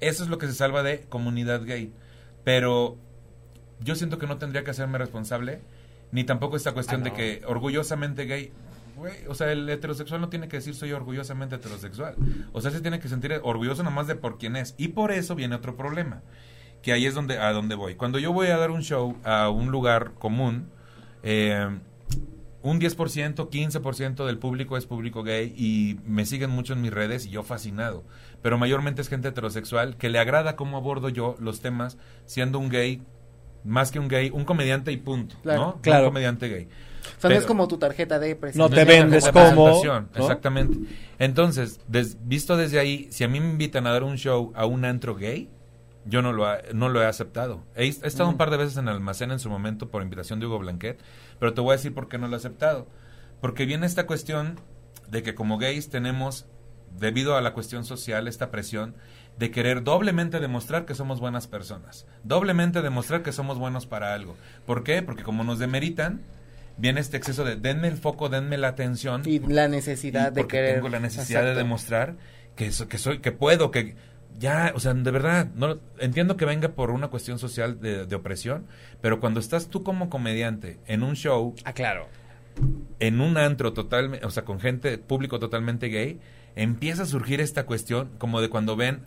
Eso 0.00 0.22
es 0.24 0.28
lo 0.28 0.38
que 0.38 0.46
se 0.46 0.54
salva 0.54 0.82
de 0.82 1.00
comunidad 1.08 1.62
gay. 1.64 1.92
Pero 2.42 2.96
yo 3.80 3.94
siento 3.94 4.18
que 4.18 4.26
no 4.26 4.38
tendría 4.38 4.64
que 4.64 4.70
hacerme 4.72 4.98
responsable, 4.98 5.60
ni 6.12 6.24
tampoco 6.24 6.56
esta 6.56 6.72
cuestión 6.72 7.00
Ah, 7.00 7.04
de 7.04 7.12
que 7.12 7.42
orgullosamente 7.46 8.24
gay. 8.26 8.52
Güey, 8.96 9.26
o 9.28 9.34
sea, 9.34 9.52
el 9.52 9.68
heterosexual 9.68 10.20
no 10.20 10.28
tiene 10.28 10.48
que 10.48 10.56
decir 10.56 10.74
soy 10.74 10.92
orgullosamente 10.92 11.56
heterosexual. 11.56 12.14
O 12.52 12.60
sea, 12.60 12.70
se 12.70 12.80
tiene 12.80 13.00
que 13.00 13.08
sentir 13.08 13.40
orgulloso 13.42 13.82
nomás 13.82 14.06
de 14.06 14.14
por 14.14 14.38
quién 14.38 14.56
es. 14.56 14.74
Y 14.78 14.88
por 14.88 15.12
eso 15.12 15.34
viene 15.34 15.54
otro 15.56 15.76
problema 15.76 16.22
que 16.82 16.92
ahí 16.92 17.06
es 17.06 17.14
donde 17.14 17.38
a 17.38 17.50
donde 17.52 17.74
voy. 17.74 17.94
Cuando 17.94 18.18
yo 18.18 18.32
voy 18.32 18.48
a 18.48 18.58
dar 18.58 18.70
un 18.70 18.82
show 18.82 19.16
a 19.24 19.48
un 19.48 19.70
lugar 19.70 20.12
común, 20.18 20.68
eh, 21.22 21.66
un 22.62 22.78
10%, 22.80 23.48
15% 23.50 24.26
del 24.26 24.38
público 24.38 24.76
es 24.76 24.86
público 24.86 25.22
gay 25.22 25.54
y 25.56 25.98
me 26.06 26.26
siguen 26.26 26.50
mucho 26.50 26.74
en 26.74 26.82
mis 26.82 26.92
redes 26.92 27.24
y 27.26 27.30
yo 27.30 27.42
fascinado. 27.42 28.04
Pero 28.42 28.58
mayormente 28.58 29.00
es 29.00 29.08
gente 29.08 29.28
heterosexual 29.28 29.96
que 29.96 30.10
le 30.10 30.18
agrada 30.18 30.56
cómo 30.56 30.76
abordo 30.76 31.08
yo 31.08 31.36
los 31.40 31.60
temas 31.60 31.96
siendo 32.26 32.58
un 32.58 32.68
gay, 32.68 33.02
más 33.64 33.90
que 33.90 33.98
un 33.98 34.08
gay, 34.08 34.30
un 34.30 34.44
comediante 34.44 34.92
y 34.92 34.98
punto, 34.98 35.36
Claro. 35.42 35.60
¿no? 35.60 35.80
Claro. 35.80 36.04
Un 36.04 36.10
comediante 36.10 36.48
gay. 36.48 36.68
O 37.18 37.20
sea, 37.20 37.30
no 37.30 37.36
es 37.36 37.46
como 37.46 37.68
tu 37.68 37.78
tarjeta 37.78 38.18
de 38.18 38.34
No 38.34 38.40
presentación. 38.40 38.74
te 38.74 38.80
es 38.82 38.86
una 38.86 39.04
vendes 39.04 39.24
como, 39.54 39.68
¿no? 40.14 40.20
Exactamente. 40.20 40.78
Entonces, 41.18 41.80
des- 41.88 42.16
visto 42.26 42.56
desde 42.56 42.78
ahí, 42.78 43.08
si 43.10 43.24
a 43.24 43.28
mí 43.28 43.40
me 43.40 43.48
invitan 43.50 43.86
a 43.86 43.92
dar 43.92 44.02
un 44.02 44.16
show 44.16 44.52
a 44.54 44.66
un 44.66 44.84
antro 44.84 45.14
gay, 45.14 45.48
yo 46.06 46.20
no 46.22 46.32
lo, 46.32 46.46
ha- 46.46 46.58
no 46.74 46.88
lo 46.88 47.00
he 47.02 47.06
aceptado. 47.06 47.62
He, 47.76 47.84
he 47.84 47.88
estado 47.88 48.28
un 48.28 48.36
par 48.36 48.50
de 48.50 48.56
veces 48.58 48.76
en 48.76 48.88
el 48.88 48.94
almacén 48.94 49.30
en 49.30 49.38
su 49.38 49.48
momento 49.48 49.88
por 49.90 50.02
invitación 50.02 50.40
de 50.40 50.46
Hugo 50.46 50.58
Blanquet, 50.58 50.98
pero 51.38 51.54
te 51.54 51.60
voy 51.60 51.70
a 51.72 51.76
decir 51.76 51.94
por 51.94 52.08
qué 52.08 52.18
no 52.18 52.28
lo 52.28 52.34
he 52.34 52.36
aceptado. 52.38 52.86
Porque 53.40 53.64
viene 53.66 53.86
esta 53.86 54.06
cuestión 54.06 54.60
de 55.08 55.22
que 55.22 55.34
como 55.34 55.58
gays 55.58 55.88
tenemos, 55.90 56.46
debido 56.98 57.36
a 57.36 57.40
la 57.40 57.52
cuestión 57.54 57.84
social, 57.84 58.28
esta 58.28 58.50
presión 58.50 58.94
de 59.38 59.50
querer 59.50 59.82
doblemente 59.82 60.38
demostrar 60.40 60.84
que 60.84 60.94
somos 60.94 61.20
buenas 61.20 61.46
personas, 61.48 62.06
doblemente 62.22 62.82
demostrar 62.82 63.22
que 63.22 63.32
somos 63.32 63.58
buenos 63.58 63.86
para 63.86 64.14
algo. 64.14 64.36
¿Por 64.66 64.84
qué? 64.84 65.02
Porque 65.02 65.24
como 65.24 65.42
nos 65.42 65.58
demeritan, 65.58 66.22
viene 66.76 67.00
este 67.00 67.16
exceso 67.16 67.44
de 67.44 67.56
denme 67.56 67.88
el 67.88 67.96
foco, 67.96 68.28
denme 68.28 68.58
la 68.58 68.68
atención 68.68 69.22
Y 69.24 69.38
la 69.40 69.68
necesidad 69.68 70.32
y 70.32 70.34
de 70.36 70.46
querer. 70.46 70.74
tengo 70.76 70.88
la 70.88 71.00
necesidad 71.00 71.42
de 71.44 71.54
demostrar 71.54 72.16
que 72.56 72.72
so- 72.72 72.88
que 72.88 72.98
soy 72.98 73.18
que 73.20 73.32
puedo 73.32 73.70
que 73.70 73.94
ya 74.38 74.72
o 74.74 74.80
sea 74.80 74.94
de 74.94 75.10
verdad 75.12 75.46
no 75.54 75.78
entiendo 75.98 76.36
que 76.36 76.44
venga 76.44 76.68
por 76.70 76.90
una 76.90 77.08
cuestión 77.08 77.38
social 77.38 77.80
de, 77.80 78.06
de 78.06 78.16
opresión 78.16 78.66
pero 79.00 79.20
cuando 79.20 79.38
estás 79.40 79.68
tú 79.68 79.82
como 79.84 80.10
comediante 80.10 80.78
en 80.86 81.02
un 81.04 81.14
show 81.14 81.54
Ah, 81.64 81.72
claro. 81.72 82.08
en 82.98 83.20
un 83.20 83.36
antro 83.36 83.72
totalmente 83.72 84.26
o 84.26 84.30
sea 84.30 84.44
con 84.44 84.58
gente 84.60 84.98
público 84.98 85.38
totalmente 85.38 85.88
gay 85.88 86.18
empieza 86.56 87.04
a 87.04 87.06
surgir 87.06 87.40
esta 87.40 87.64
cuestión 87.66 88.10
como 88.18 88.40
de 88.40 88.48
cuando 88.48 88.74
ven 88.76 89.02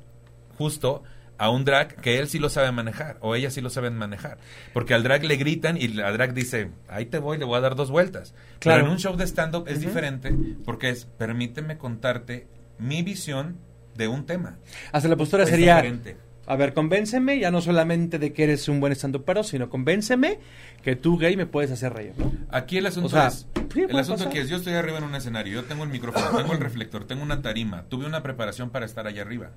justo 0.57 1.03
a 1.37 1.49
un 1.49 1.65
drag 1.65 1.95
que 2.01 2.19
él 2.19 2.27
sí 2.27 2.39
lo 2.39 2.49
sabe 2.49 2.71
manejar 2.71 3.17
o 3.21 3.35
ella 3.35 3.51
sí 3.51 3.61
lo 3.61 3.69
saben 3.69 3.95
manejar 3.95 4.37
porque 4.73 4.93
al 4.93 5.03
drag 5.03 5.23
le 5.23 5.35
gritan 5.37 5.77
y 5.77 5.87
la 5.89 6.11
drag 6.11 6.33
dice 6.33 6.71
ahí 6.89 7.05
te 7.05 7.19
voy 7.19 7.37
le 7.37 7.45
voy 7.45 7.57
a 7.57 7.61
dar 7.61 7.75
dos 7.75 7.91
vueltas 7.91 8.33
Claro. 8.59 8.77
pero 8.79 8.87
en 8.87 8.91
un 8.93 8.99
show 8.99 9.15
de 9.15 9.23
stand 9.25 9.55
up 9.55 9.65
es 9.67 9.79
diferente 9.79 10.33
porque 10.65 10.89
es 10.89 11.05
permíteme 11.05 11.77
contarte 11.77 12.47
mi 12.79 13.03
visión 13.03 13.57
de 13.95 14.07
un 14.07 14.25
tema 14.25 14.57
Hasta 14.91 15.07
la 15.09 15.15
postura 15.15 15.43
Es 15.43 15.49
sería, 15.49 15.75
diferente. 15.77 16.17
a 16.47 16.55
ver, 16.55 16.73
convénceme 16.73 17.39
ya 17.39 17.51
no 17.51 17.61
solamente 17.61 18.19
de 18.19 18.33
que 18.33 18.43
eres 18.43 18.67
un 18.69 18.79
buen 18.79 18.93
stand 18.93 19.19
pero 19.25 19.43
sino 19.43 19.69
convénceme 19.69 20.39
que 20.83 20.95
tú 20.95 21.17
gay 21.17 21.35
me 21.35 21.45
puedes 21.45 21.69
hacer 21.71 21.93
reír, 21.93 22.13
¿no? 22.17 22.31
Aquí 22.49 22.77
el 22.77 22.85
asunto 22.85 23.07
O 23.07 23.09
sea, 23.09 23.27
es, 23.27 23.47
el 23.55 23.67
puede 23.87 23.99
asunto 23.99 24.17
pasar. 24.19 24.27
aquí 24.29 24.37
es, 24.39 24.49
yo 24.49 24.57
estoy 24.57 24.73
arriba 24.73 24.97
en 24.99 25.03
un 25.03 25.15
escenario, 25.15 25.53
yo 25.61 25.63
tengo 25.65 25.83
el 25.83 25.89
micrófono, 25.89 26.35
tengo 26.37 26.53
el 26.53 26.59
reflector, 26.59 27.05
tengo 27.05 27.21
una 27.23 27.41
tarima, 27.41 27.83
tuve 27.89 28.05
una 28.05 28.23
preparación 28.23 28.69
para 28.69 28.85
estar 28.85 29.05
allá 29.07 29.23
arriba. 29.23 29.51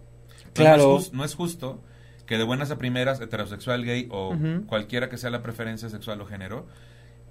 Claro. 0.55 0.85
No 0.93 0.99
es, 0.99 1.07
jus- 1.09 1.13
no 1.13 1.25
es 1.25 1.35
justo 1.35 1.83
que 2.27 2.39
de 2.39 2.45
buenas 2.45 2.71
a 2.71 2.79
primeras, 2.79 3.21
heterosexual, 3.21 3.85
gay 3.85 4.07
o 4.11 4.37
cualquiera 4.67 5.09
que 5.09 5.17
sea 5.19 5.31
la 5.31 5.43
preferencia 5.43 5.89
sexual 5.89 6.21
o 6.21 6.27
género, 6.27 6.67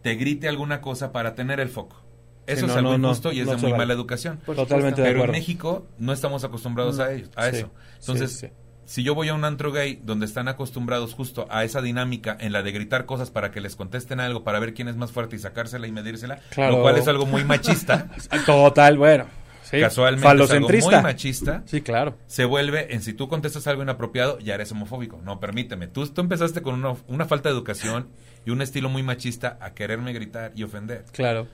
te 0.02 0.16
grite 0.16 0.48
alguna 0.50 0.82
cosa 0.82 1.12
para 1.12 1.36
tener 1.36 1.60
el 1.60 1.70
foco. 1.70 2.02
Eso 2.48 2.66
Sí, 2.66 2.72
es 2.72 2.78
algo 2.78 2.92
no, 2.94 2.98
no, 2.98 3.08
injusto 3.10 3.32
y 3.32 3.40
es 3.42 3.46
no 3.46 3.52
de 3.52 3.58
muy 3.58 3.72
vale. 3.72 3.78
mala 3.84 3.94
educación. 3.94 4.40
Totalmente 4.46 5.02
de 5.02 5.08
Pero 5.10 5.26
en. 5.26 5.32
México 5.32 5.88
no 6.00 6.12
estamos 6.14 6.44
acostumbrados 6.44 7.00
a, 7.00 7.12
ello- 7.14 7.28
a 7.36 7.50
Sí, 7.52 7.58
eso. 7.58 7.70
Entonces, 8.00 8.32
sí, 8.32 8.48
sí. 8.48 8.54
si 8.86 9.04
yo 9.04 9.14
voy 9.14 9.30
a 9.30 9.36
un 9.36 9.46
antro 9.46 9.72
gay 9.72 10.02
donde 10.04 10.26
están 10.26 10.48
acostumbrados 10.48 11.14
justo 11.14 11.46
a 11.52 11.64
esa 11.64 11.82
dinámica 11.82 12.36
en 12.40 12.52
la 12.52 12.64
de 12.64 12.72
gritar 12.72 13.06
cosas 13.06 13.30
para 13.30 13.52
que 13.52 13.62
les 13.62 13.76
contesten 13.76 14.20
algo, 14.20 14.44
para 14.44 14.60
ver 14.60 14.74
quién 14.74 14.88
es 14.88 14.96
más 14.98 15.12
fuerte 15.12 15.36
y 15.36 15.40
sacársela 15.40 15.86
y 15.88 15.92
medírsela, 15.92 16.40
Claro. 16.50 16.78
lo 16.78 16.82
cual 16.82 16.98
es 16.98 17.08
algo 17.08 17.26
muy 17.28 17.44
machista, 17.46 18.10
Total, 18.46 18.98
bueno. 18.98 19.26
Sí. 19.70 19.80
casualmente 19.80 20.44
es 20.44 20.52
algo 20.52 20.68
muy 20.70 20.96
machista, 21.04 21.64
Sí, 21.66 21.82
claro. 21.82 22.18
se 22.28 22.46
vuelve 22.46 22.94
en 22.94 23.02
si 23.02 23.14
tú 23.14 23.28
contestas 23.28 23.68
algo 23.68 23.84
inapropiado, 23.84 24.40
ya 24.40 24.56
eres 24.56 24.72
homofóbico. 24.72 25.20
No, 25.24 25.40
permíteme. 25.40 25.88
Tú, 25.88 26.08
tú 26.08 26.22
empezaste 26.22 26.62
con 26.62 26.76
una, 26.76 26.96
una 27.08 27.26
falta 27.26 27.50
de 27.50 27.56
educación 27.56 28.08
y 28.46 28.52
un 28.52 28.62
estilo 28.62 28.90
muy 28.90 29.04
machista 29.04 29.58
a 29.62 29.74
quererme 29.74 30.14
gritar 30.14 30.52
y 30.56 30.64
ofender. 30.64 31.06
Claro. 31.12 31.48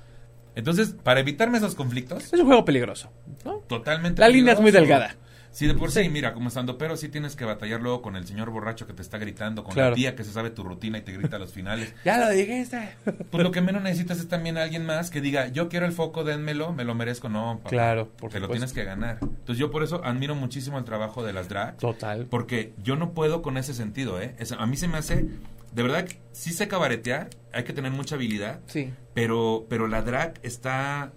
Entonces, 0.55 0.95
para 1.03 1.19
evitarme 1.19 1.57
esos 1.57 1.75
conflictos, 1.75 2.31
Es 2.31 2.39
un 2.39 2.45
juego 2.45 2.63
peligroso, 2.63 3.11
¿no? 3.43 3.57
totalmente. 3.67 4.21
La 4.21 4.29
línea 4.29 4.53
es 4.53 4.61
muy 4.61 4.71
delgada. 4.71 5.15
Sí, 5.55 5.67
de 5.67 5.73
por 5.73 5.89
sí, 5.89 6.09
mira, 6.09 6.33
como 6.33 6.49
estando, 6.49 6.77
pero 6.77 6.97
sí 6.97 7.07
tienes 7.07 7.37
que 7.37 7.45
batallar 7.45 7.79
luego 7.81 8.01
con 8.01 8.17
el 8.17 8.27
señor 8.27 8.49
borracho 8.49 8.85
que 8.85 8.91
te 8.93 9.01
está 9.01 9.17
gritando, 9.17 9.63
con 9.63 9.73
Claro. 9.73 9.91
la 9.91 9.95
tía 9.95 10.13
que 10.13 10.25
se 10.25 10.33
sabe 10.33 10.49
tu 10.49 10.63
rutina 10.63 10.97
y 10.97 11.01
te 11.01 11.13
grita 11.13 11.37
a 11.37 11.39
los 11.39 11.53
finales. 11.53 11.93
Ya 12.03 12.17
lo 12.17 12.29
dijiste. 12.29 12.89
Pues 13.31 13.41
lo 13.41 13.51
que 13.51 13.61
menos 13.61 13.81
necesitas 13.81 14.19
es 14.19 14.27
también 14.27 14.57
alguien 14.57 14.85
más 14.85 15.09
que 15.09 15.21
diga, 15.21 15.47
yo 15.47 15.69
quiero 15.69 15.85
el 15.85 15.93
foco, 15.93 16.25
dénmelo, 16.25 16.73
me 16.73 16.83
lo 16.83 16.93
merezco. 16.93 17.29
No, 17.29 17.57
papá, 17.59 17.69
Claro, 17.69 18.09
por 18.17 18.31
te 18.31 18.41
lo 18.41 18.49
tienes 18.49 18.73
que 18.73 18.83
ganar. 18.83 19.19
Entonces 19.21 19.57
yo 19.57 19.71
por 19.71 19.81
eso 19.83 20.03
admiro 20.03 20.35
muchísimo 20.35 20.77
el 20.77 20.83
trabajo 20.83 21.23
de 21.23 21.31
las 21.31 21.47
drag. 21.47 21.77
Total. 21.77 22.25
Porque 22.29 22.73
yo 22.83 22.97
no 22.97 23.13
puedo 23.13 23.41
con 23.41 23.57
ese 23.57 23.73
sentido, 23.73 24.21
¿eh? 24.21 24.35
Es- 24.39 24.51
a 24.51 24.65
mí 24.65 24.75
se 24.75 24.89
me 24.89 24.97
hace 24.97 25.25
de 25.71 25.83
verdad, 25.83 26.05
sí 26.31 26.51
sé 26.53 26.67
cabaretear, 26.69 27.29
hay 27.53 27.63
que 27.65 27.73
tener 27.73 27.91
mucha 27.91 28.15
habilidad. 28.15 28.59
Sí. 28.67 28.93
Pero, 29.13 29.65
pero 29.69 29.87
la 29.87 30.01
drag 30.01 30.33
está 30.43 31.11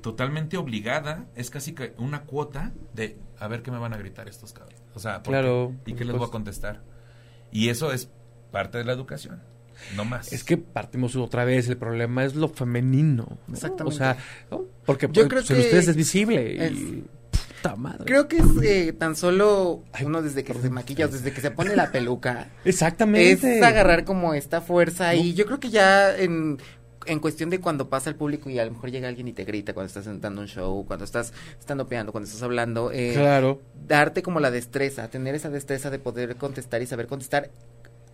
totalmente 0.00 0.56
obligada, 0.56 1.26
es 1.34 1.50
casi 1.50 1.72
que 1.72 1.94
una 1.98 2.22
cuota 2.22 2.72
de 2.94 3.18
a 3.38 3.48
ver 3.48 3.62
qué 3.62 3.70
me 3.70 3.78
van 3.78 3.92
a 3.92 3.96
gritar 3.96 4.28
estos 4.28 4.52
cabros. 4.52 4.80
O 4.94 5.00
sea, 5.00 5.22
claro, 5.22 5.74
¿y 5.86 5.94
qué 5.94 6.04
les 6.04 6.16
voy 6.16 6.26
a 6.26 6.30
contestar? 6.30 6.82
Y 7.52 7.68
eso 7.68 7.92
es 7.92 8.10
parte 8.50 8.78
de 8.78 8.84
la 8.84 8.92
educación. 8.92 9.42
No 9.96 10.04
más. 10.04 10.32
Es 10.32 10.42
que 10.42 10.56
partimos 10.56 11.14
otra 11.16 11.44
vez, 11.44 11.68
el 11.68 11.76
problema 11.76 12.24
es 12.24 12.34
lo 12.34 12.48
femenino. 12.48 13.38
Exactamente. 13.50 13.94
O 13.94 13.98
sea, 13.98 14.16
porque 14.84 15.08
yo 15.12 15.28
creo 15.28 15.42
pues, 15.42 15.46
que 15.46 15.60
ustedes 15.60 15.88
es 15.88 15.96
visible 15.96 16.70
y 16.72 17.04
puta 17.30 17.76
madre. 17.76 18.04
Creo 18.04 18.28
que 18.28 18.38
es 18.38 18.62
eh, 18.62 18.92
tan 18.92 19.14
solo 19.14 19.84
uno 20.04 20.22
desde 20.22 20.44
que 20.44 20.54
se 20.54 20.70
maquilla, 20.70 21.06
desde 21.06 21.32
que 21.32 21.40
se 21.40 21.50
pone 21.50 21.76
la 21.76 21.92
peluca. 21.92 22.48
Exactamente. 22.64 23.58
Es 23.58 23.62
agarrar 23.62 24.04
como 24.04 24.34
esta 24.34 24.60
fuerza 24.60 25.14
y 25.14 25.34
yo 25.34 25.46
creo 25.46 25.60
que 25.60 25.70
ya 25.70 26.16
en 26.16 26.58
en 27.08 27.20
cuestión 27.20 27.50
de 27.50 27.60
cuando 27.60 27.88
pasa 27.88 28.10
el 28.10 28.16
público 28.16 28.50
y 28.50 28.58
a 28.58 28.64
lo 28.64 28.72
mejor 28.72 28.90
llega 28.90 29.08
alguien 29.08 29.28
y 29.28 29.32
te 29.32 29.44
grita 29.44 29.74
cuando 29.74 29.88
estás 29.88 30.04
sentando 30.04 30.40
un 30.40 30.46
show, 30.46 30.84
cuando 30.86 31.04
estás 31.04 31.32
estando 31.58 31.88
peando, 31.88 32.12
cuando 32.12 32.26
estás 32.26 32.42
hablando, 32.42 32.90
eh, 32.92 33.12
claro. 33.14 33.60
darte 33.86 34.22
como 34.22 34.40
la 34.40 34.50
destreza, 34.50 35.08
tener 35.08 35.34
esa 35.34 35.50
destreza 35.50 35.90
de 35.90 35.98
poder 35.98 36.36
contestar 36.36 36.82
y 36.82 36.86
saber 36.86 37.06
contestar 37.06 37.50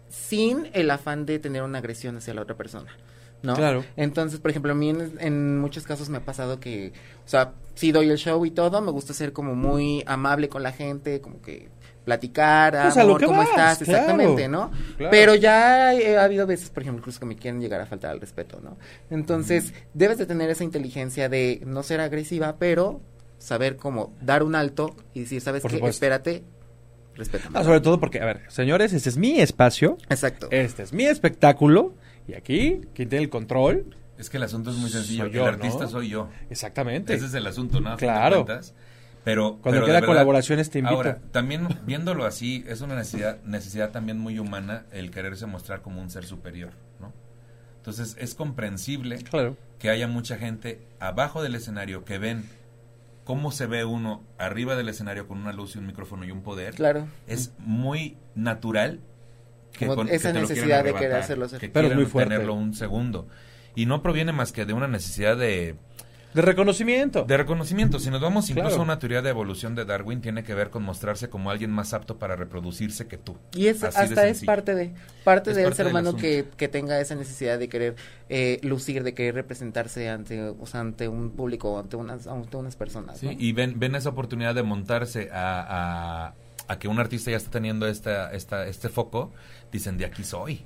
sin 0.08 0.70
el 0.72 0.90
afán 0.90 1.26
de 1.26 1.38
tener 1.38 1.62
una 1.62 1.78
agresión 1.78 2.16
hacia 2.16 2.34
la 2.34 2.42
otra 2.42 2.56
persona. 2.56 2.96
¿no? 3.42 3.54
Claro. 3.54 3.84
Entonces, 3.96 4.40
por 4.40 4.50
ejemplo, 4.50 4.72
a 4.72 4.74
mí 4.74 4.88
en, 4.88 5.58
muchos 5.58 5.84
casos 5.84 6.08
me 6.08 6.18
ha 6.18 6.24
pasado 6.24 6.60
que, 6.60 6.92
o 7.26 7.28
sea, 7.28 7.52
sí 7.74 7.92
doy 7.92 8.08
el 8.08 8.16
show 8.16 8.44
y 8.46 8.50
todo, 8.50 8.80
me 8.80 8.90
gusta 8.90 9.12
ser 9.12 9.32
como 9.32 9.54
muy 9.54 10.02
amable 10.06 10.48
con 10.48 10.62
la 10.62 10.72
gente, 10.72 11.20
como 11.20 11.42
que 11.42 11.68
platicar, 12.04 12.78
pues 12.82 12.96
amor, 12.96 13.24
¿cómo 13.24 13.42
estás? 13.42 13.80
Exactamente, 13.80 14.46
¿no? 14.48 14.70
Pero 15.10 15.34
ya 15.34 15.90
ha 15.90 16.24
habido 16.24 16.46
veces, 16.46 16.70
por 16.70 16.82
ejemplo, 16.82 17.00
incluso 17.00 17.20
que 17.20 17.26
me 17.26 17.36
quieren 17.36 17.60
llegar 17.60 17.80
a 17.80 17.86
faltar 17.86 18.10
al 18.10 18.20
respeto, 18.20 18.60
¿no? 18.62 18.76
Entonces, 19.10 19.72
debes 19.94 20.18
de 20.18 20.26
tener 20.26 20.50
esa 20.50 20.64
inteligencia 20.64 21.28
de 21.28 21.62
no 21.66 21.82
ser 21.82 22.00
agresiva, 22.00 22.56
pero 22.58 23.00
saber 23.38 23.76
cómo 23.76 24.14
dar 24.20 24.42
un 24.42 24.54
alto 24.54 24.94
y 25.12 25.20
decir, 25.20 25.40
¿sabes 25.40 25.62
qué? 25.64 25.76
Espérate, 25.86 26.44
respétame. 27.14 27.58
Ah, 27.58 27.64
sobre 27.64 27.80
todo 27.80 28.00
porque, 28.00 28.20
a 28.20 28.24
ver, 28.24 28.42
señores, 28.48 28.92
este 28.92 29.08
es 29.08 29.16
mi 29.16 29.40
espacio. 29.40 29.98
Exacto. 30.08 30.48
Este 30.50 30.82
es 30.82 30.92
mi 30.92 31.04
espectáculo. 31.04 31.94
Y 32.26 32.34
aquí, 32.34 32.80
quien 32.94 33.08
tiene 33.08 33.24
el 33.24 33.30
control. 33.30 33.96
Es 34.18 34.30
que 34.30 34.38
el 34.38 34.44
asunto 34.44 34.70
es 34.70 34.76
muy 34.76 34.90
sencillo. 34.90 35.26
el 35.26 35.40
artista 35.40 35.88
soy 35.88 36.08
yo. 36.08 36.28
Exactamente. 36.48 37.14
Ese 37.14 37.26
es 37.26 37.34
el 37.34 37.46
asunto, 37.46 37.80
¿no? 37.80 37.96
Claro. 37.96 38.46
Pero 39.24 39.58
cuando 39.62 39.84
queda 39.86 40.02
colaboraciones 40.02 40.70
te 40.70 40.80
invito. 40.80 40.96
Ahora, 40.96 41.18
también 41.32 41.66
viéndolo 41.86 42.26
así, 42.26 42.64
es 42.68 42.82
una 42.82 42.94
necesidad, 42.94 43.42
necesidad 43.44 43.90
también 43.90 44.18
muy 44.18 44.38
humana 44.38 44.84
el 44.92 45.10
quererse 45.10 45.46
mostrar 45.46 45.80
como 45.80 46.00
un 46.02 46.10
ser 46.10 46.24
superior, 46.24 46.72
¿no? 47.00 47.12
Entonces 47.78 48.16
es 48.18 48.34
comprensible 48.34 49.18
que 49.78 49.90
haya 49.90 50.08
mucha 50.08 50.36
gente 50.36 50.86
abajo 51.00 51.42
del 51.42 51.54
escenario 51.54 52.04
que 52.04 52.18
ven 52.18 52.44
cómo 53.24 53.50
se 53.50 53.66
ve 53.66 53.84
uno 53.84 54.22
arriba 54.38 54.76
del 54.76 54.88
escenario 54.88 55.26
con 55.26 55.38
una 55.38 55.52
luz 55.52 55.74
y 55.74 55.78
un 55.78 55.86
micrófono 55.86 56.24
y 56.24 56.30
un 56.30 56.42
poder. 56.42 56.74
Claro. 56.74 57.06
Es 57.26 57.52
muy 57.58 58.16
natural 58.34 59.00
que 59.72 59.86
con, 59.86 60.08
esa 60.08 60.32
necesidad 60.32 60.84
de 60.84 60.94
querer 60.94 61.14
hacerlo. 61.14 61.48
Que 61.48 61.68
Pero 61.68 61.88
es 61.88 61.94
muy 61.94 62.06
fuerte. 62.06 62.30
tenerlo 62.30 62.54
un 62.54 62.74
segundo. 62.74 63.26
Y 63.74 63.86
no 63.86 64.02
proviene 64.02 64.32
más 64.32 64.52
que 64.52 64.66
de 64.66 64.72
una 64.72 64.86
necesidad 64.86 65.36
de 65.36 65.76
de 66.34 66.42
reconocimiento. 66.42 67.24
De 67.24 67.36
reconocimiento. 67.36 68.00
Si 68.00 68.10
nos 68.10 68.20
vamos 68.20 68.50
incluso 68.50 68.80
a 68.80 68.82
una 68.82 68.98
teoría 68.98 69.22
de 69.22 69.30
evolución 69.30 69.76
de 69.76 69.84
Darwin, 69.84 70.20
tiene 70.20 70.42
que 70.42 70.52
ver 70.54 70.70
con 70.70 70.82
mostrarse 70.82 71.30
como 71.30 71.50
alguien 71.50 71.70
más 71.70 71.94
apto 71.94 72.18
para 72.18 72.34
reproducirse 72.34 73.06
que 73.06 73.18
tú. 73.18 73.36
Y 73.54 73.68
es, 73.68 73.84
hasta 73.84 74.26
es 74.26 74.44
parte 74.44 74.74
de 74.74 74.92
parte 75.22 75.54
del 75.54 75.72
ser 75.74 75.86
humano 75.86 76.16
que, 76.16 76.46
que, 76.56 76.66
tenga 76.68 77.00
esa 77.00 77.14
necesidad 77.14 77.58
de 77.58 77.68
querer 77.68 77.94
eh, 78.28 78.58
lucir, 78.62 79.04
de 79.04 79.14
querer 79.14 79.36
representarse 79.36 80.08
ante, 80.08 80.42
o 80.42 80.66
sea, 80.66 80.80
ante 80.80 81.06
un 81.08 81.30
público, 81.30 81.78
ante 81.78 81.96
unas, 81.96 82.26
ante 82.26 82.56
unas 82.56 82.74
personas. 82.74 83.18
Sí, 83.18 83.36
y 83.38 83.52
ven, 83.52 83.78
ven 83.78 83.94
esa 83.94 84.08
oportunidad 84.08 84.56
de 84.56 84.64
montarse 84.64 85.30
a, 85.32 86.26
a, 86.26 86.34
a 86.66 86.78
que 86.78 86.88
un 86.88 86.98
artista 86.98 87.30
ya 87.30 87.36
está 87.36 87.50
teniendo 87.50 87.86
esta, 87.86 88.32
esta, 88.32 88.66
este 88.66 88.88
foco, 88.88 89.32
dicen, 89.70 89.98
de 89.98 90.04
aquí 90.04 90.24
soy 90.24 90.64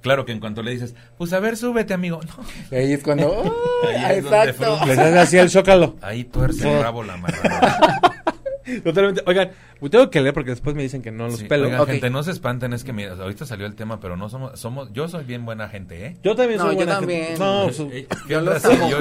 claro 0.00 0.24
que 0.24 0.32
en 0.32 0.40
cuanto 0.40 0.62
le 0.62 0.72
dices, 0.72 0.94
pues 1.18 1.32
a 1.32 1.40
ver, 1.40 1.56
súbete, 1.56 1.94
amigo. 1.94 2.20
No. 2.22 2.76
Ahí 2.76 2.92
es 2.92 3.02
cuando. 3.02 3.42
ahí 4.04 4.18
exacto. 4.18 4.78
Le 4.86 4.96
das 4.96 5.14
así 5.14 5.38
el 5.38 5.50
zócalo. 5.50 5.96
Ahí 6.02 6.24
tuerce 6.24 6.70
el 6.70 6.82
rabo 6.82 7.02
la 7.02 7.16
mano. 7.16 7.36
Totalmente. 8.84 9.22
Oigan, 9.26 9.50
tengo 9.90 10.10
que 10.10 10.20
leer 10.20 10.34
porque 10.34 10.50
después 10.50 10.74
me 10.74 10.82
dicen 10.82 11.02
que 11.02 11.10
no 11.10 11.26
los 11.26 11.42
pelo. 11.44 11.66
Oigan, 11.66 11.86
gente, 11.86 12.10
no 12.10 12.22
se 12.22 12.32
espanten, 12.32 12.72
es 12.72 12.84
que 12.84 12.92
mira, 12.92 13.12
ahorita 13.12 13.46
salió 13.46 13.66
el 13.66 13.74
tema, 13.74 14.00
pero 14.00 14.16
no 14.16 14.28
somos, 14.28 14.58
somos, 14.58 14.92
yo 14.92 15.08
soy 15.08 15.24
bien 15.24 15.44
buena 15.44 15.68
gente, 15.68 16.06
¿eh? 16.06 16.16
Yo 16.22 16.34
también 16.34 16.58
soy 16.60 16.70
no, 16.70 16.74
buena 16.76 16.92
yo 16.92 16.98
también. 16.98 17.24
gente. 17.26 17.38
No, 17.38 17.68
eh, 17.92 18.06
yo, 18.28 18.40
lo 18.40 18.58
sé. 18.58 18.76
Yo, 18.90 18.98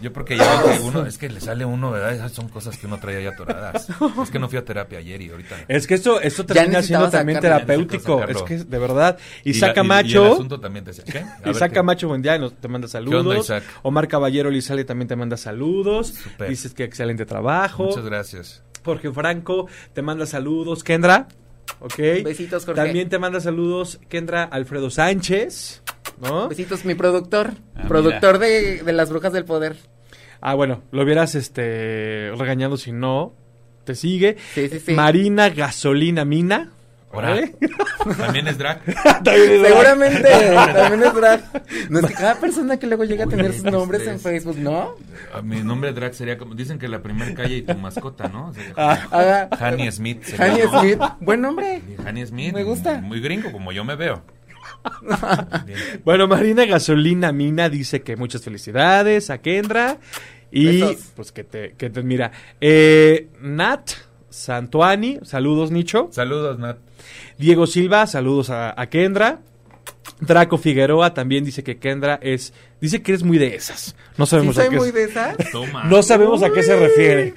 yo, 0.00 0.12
porque 0.12 0.36
ya 0.36 0.62
que 0.62 0.80
uno, 0.82 1.06
es 1.06 1.18
que 1.18 1.28
le 1.28 1.40
sale 1.40 1.64
uno, 1.64 1.90
¿verdad? 1.90 2.14
Esas 2.14 2.32
son 2.32 2.48
cosas 2.48 2.76
que 2.76 2.86
uno 2.86 2.98
trae 2.98 3.22
ya 3.22 3.30
atoradas. 3.30 3.88
Es 4.22 4.30
que 4.30 4.38
no 4.38 4.48
fui 4.48 4.58
a 4.58 4.64
terapia 4.64 4.98
ayer 4.98 5.20
y 5.20 5.30
ahorita. 5.30 5.56
Es 5.68 5.86
que 5.86 5.94
esto, 5.94 6.20
esto 6.20 6.46
termina 6.46 6.82
siendo 6.82 7.10
también 7.10 7.40
terapéutico. 7.40 8.22
Es 8.24 8.42
que, 8.42 8.58
de 8.58 8.78
verdad. 8.78 9.18
Isaac 9.44 9.74
Camacho. 9.74 10.22
Y, 10.22 10.26
el 10.26 10.32
asunto 10.32 10.60
también 10.60 10.84
te 10.84 10.92
decía, 10.92 11.04
¿qué? 11.04 11.50
Isaac 11.50 11.72
Camacho, 11.72 12.08
buen 12.08 12.22
día, 12.22 12.38
te 12.60 12.68
manda 12.68 12.88
saludos. 12.88 13.52
Omar 13.82 14.08
Caballero 14.08 14.50
Lizale 14.50 14.84
también 14.84 15.08
te 15.08 15.16
manda 15.16 15.36
saludos. 15.36 16.14
Dices 16.48 16.74
que 16.74 16.84
excelente 16.84 17.26
trabajo. 17.26 17.84
Muchas 17.84 18.04
gracias. 18.04 18.62
Jorge 18.84 19.10
Franco 19.12 19.66
te 19.92 20.02
manda 20.02 20.26
saludos. 20.26 20.84
Kendra, 20.84 21.28
ok. 21.80 21.96
Besitos, 22.24 22.64
Jorge. 22.64 22.80
También 22.82 23.08
te 23.08 23.18
manda 23.18 23.40
saludos 23.40 24.00
Kendra 24.08 24.44
Alfredo 24.44 24.90
Sánchez, 24.90 25.82
¿no? 26.20 26.48
Besitos, 26.48 26.84
mi 26.84 26.94
productor. 26.94 27.54
Ah, 27.74 27.84
productor 27.88 28.38
de, 28.38 28.82
de, 28.82 28.92
Las 28.92 29.10
Brujas 29.10 29.32
del 29.32 29.44
Poder. 29.44 29.76
Ah, 30.40 30.54
bueno, 30.54 30.82
lo 30.92 31.02
hubieras 31.02 31.34
este, 31.34 32.30
regañado 32.36 32.76
si 32.76 32.92
no. 32.92 33.34
Te 33.84 33.94
sigue. 33.94 34.36
Sí, 34.54 34.68
sí, 34.68 34.80
sí. 34.80 34.92
Marina 34.92 35.50
Gasolina 35.50 36.24
Mina. 36.24 36.73
También 38.18 38.48
es 38.48 38.58
drag. 38.58 38.80
Seguramente, 39.24 40.28
también 40.54 41.02
es 41.02 41.14
drag. 41.14 41.90
No 41.90 42.00
es 42.00 42.06
que 42.06 42.14
cada 42.14 42.40
persona 42.40 42.76
que 42.78 42.86
luego 42.86 43.04
llega 43.04 43.24
a 43.24 43.28
tener 43.28 43.52
sus 43.52 43.64
nombres 43.64 44.06
en 44.06 44.20
Facebook, 44.20 44.58
¿no? 44.58 44.94
Mi 45.42 45.62
nombre 45.62 45.92
drag 45.92 46.14
sería 46.14 46.36
como, 46.36 46.54
dicen 46.54 46.78
que 46.78 46.88
la 46.88 47.02
primera 47.02 47.34
calle 47.34 47.56
y 47.56 47.62
tu 47.62 47.74
mascota, 47.74 48.28
¿no? 48.28 48.52
Ah, 48.76 49.48
Smith. 49.90 50.22
Honey 50.38 50.62
Smith, 50.68 51.00
buen 51.20 51.40
nombre. 51.40 51.82
Honey 52.06 52.26
Smith. 52.26 52.54
Me 52.54 52.64
gusta. 52.64 53.00
Muy 53.00 53.20
gringo, 53.20 53.52
como 53.52 53.72
yo 53.72 53.84
me 53.84 53.96
veo. 53.96 54.22
bueno, 56.04 56.26
Marina 56.26 56.64
Gasolina 56.64 57.32
Mina 57.32 57.68
dice 57.68 58.02
que 58.02 58.16
muchas 58.16 58.42
felicidades 58.42 59.30
a 59.30 59.38
Kendra. 59.38 59.98
Y 60.50 60.82
pues 61.16 61.32
que 61.32 61.42
te, 61.42 61.72
que 61.72 61.90
te 61.90 62.02
mira. 62.02 62.30
Eh, 62.60 63.28
Nat 63.40 63.90
Santuani, 64.34 65.20
saludos 65.22 65.70
Nicho. 65.70 66.08
Saludos 66.10 66.58
Nat. 66.58 66.78
Diego 67.38 67.68
Silva, 67.68 68.08
saludos 68.08 68.50
a, 68.50 68.74
Kendra. 68.90 69.38
Draco 70.20 70.58
Figueroa 70.58 71.14
también 71.14 71.44
dice 71.44 71.62
que 71.62 71.78
Kendra 71.78 72.18
es. 72.20 72.52
Dice 72.80 73.00
que 73.00 73.12
eres 73.12 73.22
muy 73.22 73.38
de 73.38 73.54
esas. 73.54 73.94
No 74.16 74.26
sabemos 74.26 74.58
a 74.58 74.68
qué. 74.68 74.76
muy 74.76 74.90
de 74.90 75.04
esas? 75.04 75.36
No 75.88 76.02
sabemos 76.02 76.42
a 76.42 76.50
qué 76.50 76.64
se 76.64 76.76
refiere. 76.76 77.34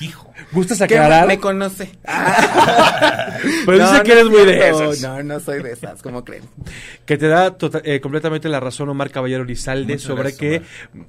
Hijo. 0.00 0.32
¿Gustas 0.52 0.80
aclarar? 0.80 1.26
Me 1.26 1.38
conoce. 1.38 1.90
Pero 3.66 3.78
dice 3.78 4.02
que 4.04 4.12
eres 4.12 4.26
muy 4.26 4.44
de 4.44 4.68
esas. 4.68 5.00
No, 5.02 5.22
no 5.22 5.40
soy 5.40 5.62
de 5.62 5.72
esas, 5.72 6.02
¿cómo 6.02 6.24
creen? 6.24 6.44
Que 7.04 7.18
te 7.18 7.26
da 7.26 7.56
tota-, 7.58 7.82
eh, 7.84 8.00
completamente 8.00 8.48
la 8.48 8.60
razón 8.60 8.88
Omar 8.88 9.10
Caballero 9.10 9.44
Lizalde 9.44 9.98
sobre 9.98 10.36
que... 10.36 10.62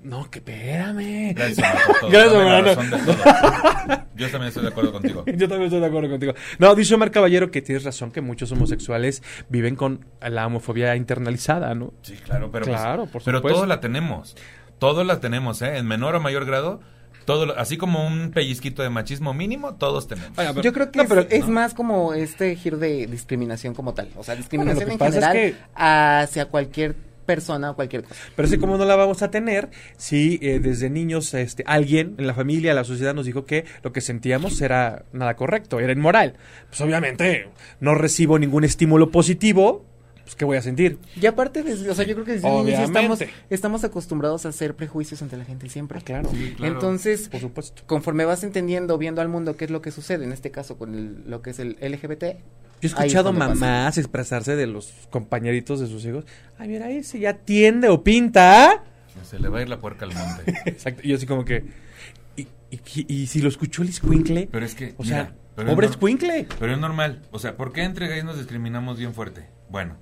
No, 0.03 0.29
que 0.31 0.39
espérame. 0.39 1.35
Gracias, 1.35 1.67
Gracias, 2.11 2.77
Yo 4.15 4.29
también 4.29 4.47
estoy 4.47 4.63
de 4.63 4.69
acuerdo 4.69 4.91
contigo. 4.91 5.23
Yo 5.27 5.47
también 5.47 5.63
estoy 5.65 5.79
de 5.79 5.85
acuerdo 5.85 6.09
contigo. 6.09 6.33
No, 6.57 6.73
dice 6.73 6.95
Omar 6.95 7.11
Caballero 7.11 7.51
que 7.51 7.61
tienes 7.61 7.83
razón 7.83 8.11
que 8.11 8.21
muchos 8.21 8.51
homosexuales 8.51 9.21
viven 9.49 9.75
con 9.75 10.05
la 10.19 10.47
homofobia 10.47 10.95
internalizada, 10.95 11.75
¿no? 11.75 11.93
Sí, 12.01 12.15
claro, 12.15 12.49
pero, 12.51 12.65
pues, 12.65 12.77
claro, 12.77 13.05
por 13.05 13.23
pero 13.23 13.41
todos 13.41 13.67
la 13.67 13.79
tenemos. 13.79 14.35
Todos 14.79 15.05
la 15.05 15.19
tenemos, 15.19 15.61
¿eh? 15.61 15.77
En 15.77 15.85
menor 15.85 16.15
o 16.15 16.21
mayor 16.21 16.45
grado 16.45 16.79
todo 17.25 17.57
así 17.57 17.77
como 17.77 18.05
un 18.05 18.31
pellizquito 18.31 18.83
de 18.83 18.89
machismo 18.89 19.33
mínimo, 19.33 19.75
todos 19.75 20.07
tenemos. 20.07 20.31
Yo 20.61 20.73
creo 20.73 20.91
que 20.91 21.07
es, 21.29 21.47
más 21.47 21.73
como 21.73 22.13
este 22.13 22.55
giro 22.55 22.77
de 22.77 23.07
discriminación 23.07 23.73
como 23.73 23.93
tal. 23.93 24.09
O 24.17 24.23
sea, 24.23 24.35
discriminación 24.35 24.91
en 24.91 24.99
general 24.99 25.55
hacia 25.75 26.45
cualquier 26.45 26.95
persona 27.29 27.69
o 27.69 27.75
cualquier 27.75 28.01
cosa. 28.01 28.15
Pero 28.35 28.47
así 28.47 28.57
como 28.57 28.75
no 28.75 28.85
la 28.85 28.95
vamos 28.95 29.21
a 29.21 29.29
tener 29.29 29.69
si 29.97 30.39
eh, 30.41 30.59
desde 30.59 30.89
niños 30.89 31.31
este, 31.35 31.63
alguien 31.67 32.15
en 32.17 32.25
la 32.25 32.33
familia, 32.33 32.73
la 32.73 32.83
sociedad 32.83 33.13
nos 33.13 33.27
dijo 33.27 33.45
que 33.45 33.65
lo 33.83 33.93
que 33.93 34.01
sentíamos 34.01 34.59
era 34.61 35.03
nada 35.13 35.35
correcto, 35.35 35.79
era 35.79 35.93
inmoral. 35.93 36.33
Pues 36.69 36.81
obviamente 36.81 37.49
no 37.79 37.93
recibo 37.93 38.39
ningún 38.39 38.63
estímulo 38.63 39.11
positivo, 39.11 39.85
pues, 40.29 40.35
¿qué 40.35 40.45
voy 40.45 40.57
a 40.57 40.61
sentir? 40.61 40.99
Y 41.19 41.25
aparte, 41.25 41.61
o 41.61 41.95
sea, 41.95 42.05
yo 42.05 42.13
creo 42.13 42.23
que 42.23 42.33
desde 42.33 42.47
niños 42.47 42.79
estamos, 42.81 43.19
estamos 43.49 43.83
acostumbrados 43.83 44.45
a 44.45 44.49
hacer 44.49 44.75
prejuicios 44.75 45.23
ante 45.23 45.37
la 45.37 45.43
gente 45.43 45.67
siempre. 45.69 45.97
Ah, 45.97 46.03
claro, 46.05 46.29
Entonces, 46.61 47.29
por 47.29 47.41
supuesto. 47.41 47.81
conforme 47.87 48.25
vas 48.25 48.43
entendiendo, 48.43 48.99
viendo 48.99 49.21
al 49.21 49.27
mundo 49.27 49.57
qué 49.57 49.65
es 49.65 49.71
lo 49.71 49.81
que 49.81 49.89
sucede, 49.89 50.25
en 50.25 50.31
este 50.31 50.51
caso 50.51 50.77
con 50.77 51.23
lo 51.27 51.41
que 51.41 51.49
es 51.49 51.57
el 51.57 51.77
LGBT, 51.81 52.21
Yo 52.21 52.35
he 52.83 52.85
escuchado 52.85 53.33
mamás 53.33 53.97
expresarse 53.97 54.55
de 54.55 54.67
los 54.67 54.93
compañeritos 55.09 55.79
de 55.79 55.87
sus 55.87 56.05
hijos. 56.05 56.25
Ay, 56.59 56.67
mira, 56.67 56.91
ese 56.91 57.19
ya 57.19 57.33
tiende 57.33 57.89
o 57.89 58.03
pinta. 58.03 58.83
Se 59.23 59.39
le 59.39 59.49
va 59.49 59.57
a 59.57 59.61
ir 59.63 59.69
la 59.69 59.79
puerca 59.79 60.05
al 60.05 60.13
monte. 60.13 60.53
Exacto. 60.65 61.01
Y 61.03 61.09
yo 61.09 61.15
así 61.15 61.25
como 61.25 61.43
que... 61.43 61.65
Y, 62.37 62.47
y, 63.07 63.25
si 63.25 63.41
lo 63.41 63.49
escuchó 63.49 63.81
el 63.81 63.89
escuincle... 63.89 64.47
Pero 64.51 64.63
es 64.63 64.75
que... 64.75 64.93
O 64.97 65.03
sea, 65.03 65.33
pobre 65.55 65.87
escuincle. 65.87 66.47
Pero 66.59 66.73
es 66.73 66.77
normal. 66.77 67.23
O 67.31 67.39
sea, 67.39 67.57
¿por 67.57 67.73
qué 67.73 67.81
entre 67.81 68.07
gays 68.07 68.23
nos 68.23 68.37
discriminamos 68.37 68.99
bien 68.99 69.15
fuerte? 69.15 69.47
Bueno, 69.69 69.97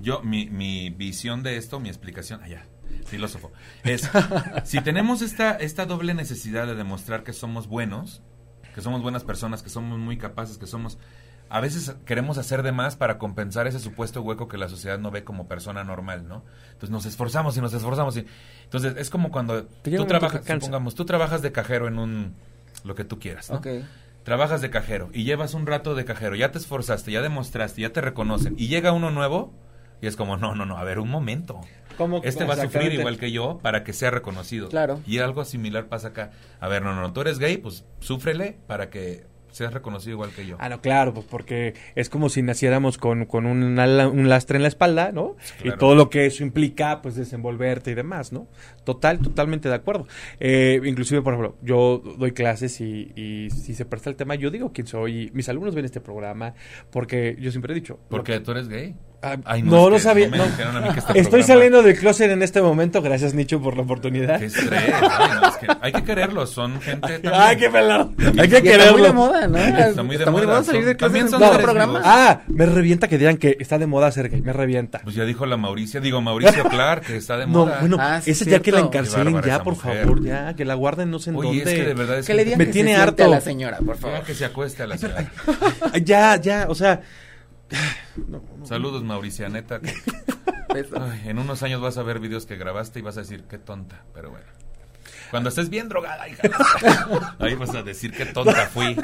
yo, 0.00 0.22
mi, 0.22 0.46
mi 0.46 0.90
visión 0.90 1.42
de 1.42 1.56
esto, 1.56 1.80
mi 1.80 1.88
explicación... 1.88 2.42
Allá 2.42 2.66
filósofo. 3.06 3.52
Es, 3.84 4.10
si 4.64 4.80
tenemos 4.80 5.22
esta, 5.22 5.52
esta 5.52 5.86
doble 5.86 6.14
necesidad 6.14 6.66
de 6.66 6.74
demostrar 6.74 7.22
que 7.22 7.32
somos 7.32 7.68
buenos, 7.68 8.22
que 8.74 8.82
somos 8.82 9.02
buenas 9.02 9.24
personas, 9.24 9.62
que 9.62 9.70
somos 9.70 9.98
muy 9.98 10.18
capaces, 10.18 10.58
que 10.58 10.66
somos... 10.66 10.98
A 11.48 11.60
veces 11.60 11.94
queremos 12.04 12.38
hacer 12.38 12.64
de 12.64 12.72
más 12.72 12.96
para 12.96 13.18
compensar 13.18 13.68
ese 13.68 13.78
supuesto 13.78 14.20
hueco 14.20 14.48
que 14.48 14.58
la 14.58 14.68
sociedad 14.68 14.98
no 14.98 15.12
ve 15.12 15.22
como 15.22 15.46
persona 15.46 15.84
normal, 15.84 16.26
¿no? 16.26 16.44
Entonces 16.66 16.90
nos 16.90 17.06
esforzamos 17.06 17.56
y 17.56 17.60
nos 17.60 17.72
esforzamos. 17.72 18.16
Y, 18.16 18.26
entonces 18.64 18.94
es 18.96 19.10
como 19.10 19.30
cuando 19.30 19.64
tú 19.64 20.04
trabajas, 20.06 20.44
supongamos, 20.44 20.96
tú 20.96 21.04
trabajas 21.04 21.42
de 21.42 21.52
cajero 21.52 21.86
en 21.86 22.00
un... 22.00 22.34
lo 22.82 22.96
que 22.96 23.04
tú 23.04 23.20
quieras, 23.20 23.48
¿no? 23.50 23.60
Trabajas 24.24 24.60
de 24.60 24.70
cajero 24.70 25.08
y 25.12 25.22
llevas 25.22 25.54
un 25.54 25.66
rato 25.66 25.94
de 25.94 26.04
cajero, 26.04 26.34
ya 26.34 26.50
te 26.50 26.58
esforzaste, 26.58 27.12
ya 27.12 27.22
demostraste, 27.22 27.82
ya 27.82 27.92
te 27.92 28.00
reconocen 28.00 28.56
y 28.58 28.66
llega 28.66 28.90
uno 28.90 29.12
nuevo 29.12 29.54
y 30.00 30.06
es 30.06 30.16
como, 30.16 30.36
no, 30.36 30.54
no, 30.54 30.66
no, 30.66 30.78
a 30.78 30.84
ver, 30.84 30.98
un 30.98 31.10
momento 31.10 31.60
este 32.22 32.44
va 32.44 32.54
a 32.54 32.62
sufrir 32.62 32.92
igual 32.92 33.18
que 33.18 33.30
yo 33.30 33.58
para 33.62 33.84
que 33.84 33.92
sea 33.92 34.10
reconocido. 34.10 34.68
Claro. 34.68 35.00
Y 35.06 35.18
algo 35.18 35.44
similar 35.44 35.86
pasa 35.86 36.08
acá. 36.08 36.30
A 36.60 36.68
ver, 36.68 36.82
no, 36.82 36.94
no, 36.94 37.12
tú 37.12 37.20
eres 37.20 37.38
gay, 37.38 37.56
pues 37.56 37.84
súfrele 38.00 38.58
para 38.66 38.90
que 38.90 39.24
seas 39.50 39.72
reconocido 39.72 40.12
igual 40.12 40.30
que 40.32 40.46
yo. 40.46 40.56
Ah, 40.60 40.68
no, 40.68 40.82
claro, 40.82 41.14
pues 41.14 41.24
porque 41.24 41.72
es 41.94 42.10
como 42.10 42.28
si 42.28 42.42
naciéramos 42.42 42.98
con, 42.98 43.24
con 43.24 43.46
un, 43.46 43.78
un 43.78 44.28
lastre 44.28 44.56
en 44.56 44.62
la 44.62 44.68
espalda, 44.68 45.12
¿no? 45.12 45.36
Y 45.64 45.70
todo 45.70 45.94
lo 45.94 46.10
que 46.10 46.26
eso 46.26 46.42
implica, 46.42 47.00
pues 47.00 47.14
desenvolverte 47.14 47.92
y 47.92 47.94
demás, 47.94 48.32
¿no? 48.32 48.48
Total, 48.84 49.18
totalmente 49.18 49.70
de 49.70 49.74
acuerdo. 49.74 50.06
Eh, 50.40 50.78
inclusive, 50.84 51.22
por 51.22 51.32
ejemplo, 51.32 51.56
yo 51.62 52.02
doy 52.18 52.32
clases 52.32 52.82
y, 52.82 53.12
y, 53.16 53.48
si 53.48 53.72
se 53.72 53.86
presta 53.86 54.10
el 54.10 54.16
tema, 54.16 54.34
yo 54.34 54.50
digo 54.50 54.72
quién 54.74 54.86
soy. 54.86 55.30
mis 55.32 55.48
alumnos 55.48 55.74
ven 55.74 55.86
este 55.86 56.02
programa 56.02 56.52
porque 56.90 57.36
yo 57.40 57.50
siempre 57.50 57.72
he 57.72 57.74
dicho... 57.74 57.98
Porque 58.10 58.40
tú 58.40 58.50
eres 58.50 58.68
gay. 58.68 58.94
Ah, 59.44 59.56
no, 59.58 59.90
lo 59.90 59.98
sabía. 59.98 60.30
Este 60.96 61.20
Estoy 61.20 61.42
saliendo 61.42 61.82
del 61.82 61.98
closet 61.98 62.30
en 62.30 62.42
este 62.42 62.62
momento. 62.62 63.02
Gracias, 63.02 63.34
Nicho, 63.34 63.60
por 63.60 63.76
la 63.76 63.82
oportunidad. 63.82 64.38
Qué 64.38 64.46
estrés. 64.46 64.94
hay 65.80 65.92
que 65.92 66.04
quererlos. 66.04 66.50
Son 66.50 66.80
gente. 66.80 67.20
Ay, 67.32 67.56
qué 67.56 67.68
pelado. 67.70 68.12
Hay 68.38 68.48
que 68.48 68.62
quererlo. 68.62 68.82
Está 68.84 68.92
muy 68.92 69.02
de 69.02 69.12
moda, 69.12 69.48
¿no? 69.48 69.58
Está 69.58 70.02
muy 70.02 70.16
de 70.16 70.26
moda. 70.26 70.62
salir 70.62 70.84
de 70.84 70.94
También 70.94 71.28
son 71.28 71.40
programas. 71.40 72.02
Ah, 72.04 72.42
me 72.46 72.66
revienta 72.66 73.08
que 73.08 73.18
digan 73.18 73.36
que 73.36 73.56
está 73.58 73.78
de 73.78 73.86
moda 73.86 74.10
ser 74.12 74.28
gay. 74.30 74.42
Me 74.42 74.52
revienta. 74.52 75.00
Pues 75.02 75.16
ya 75.16 75.24
dijo 75.24 75.46
la 75.46 75.56
Mauricia. 75.56 76.00
Digo, 76.00 76.20
Mauricio 76.20 76.64
Clark, 76.70 77.02
que 77.06 77.16
está 77.16 77.36
de 77.36 77.46
moda. 77.46 77.74
No, 77.74 77.80
bueno, 77.80 77.96
ah, 78.00 78.20
ese 78.24 78.44
ya 78.44 78.60
que 78.60 78.72
la 78.72 78.80
encarcelen 78.80 79.40
ya, 79.42 79.62
por 79.62 79.76
favor. 79.76 80.22
Ya, 80.22 80.54
que 80.54 80.64
la 80.64 80.74
guarden 80.74 81.10
no 81.10 81.18
sé 81.18 81.30
en 81.30 81.36
Oye, 81.36 81.48
dónde. 81.48 81.72
es 81.72 81.78
que 81.78 81.86
de 81.86 81.94
verdad 81.94 82.18
es 82.18 82.26
que, 82.26 82.34
le 82.34 82.44
digan 82.44 82.58
me 82.58 82.66
tiene 82.66 82.96
harto. 82.96 83.24
a 83.24 83.28
la 83.28 83.40
señora, 83.40 83.78
por 83.78 83.96
favor. 83.96 84.22
que 84.22 84.34
se 84.34 84.44
acueste 84.44 84.82
a 84.84 84.86
la 84.86 84.98
señora. 84.98 85.30
Ya, 86.02 86.36
ya, 86.36 86.66
o 86.68 86.74
sea 86.74 87.00
Saludos, 88.64 89.02
Mauricianeta. 89.04 89.80
en 91.24 91.38
unos 91.38 91.62
años 91.62 91.80
vas 91.80 91.98
a 91.98 92.02
ver 92.02 92.20
videos 92.20 92.46
que 92.46 92.56
grabaste 92.56 92.98
y 92.98 93.02
vas 93.02 93.16
a 93.16 93.20
decir, 93.20 93.44
qué 93.44 93.58
tonta, 93.58 94.04
pero 94.14 94.30
bueno. 94.30 94.46
Cuando 95.30 95.48
estés 95.48 95.68
bien 95.68 95.88
drogada, 95.88 96.28
hija. 96.28 96.42
Ahí 97.38 97.54
vas 97.54 97.74
a 97.74 97.82
decir 97.82 98.12
qué 98.12 98.26
tonta 98.26 98.66
fui. 98.66 98.96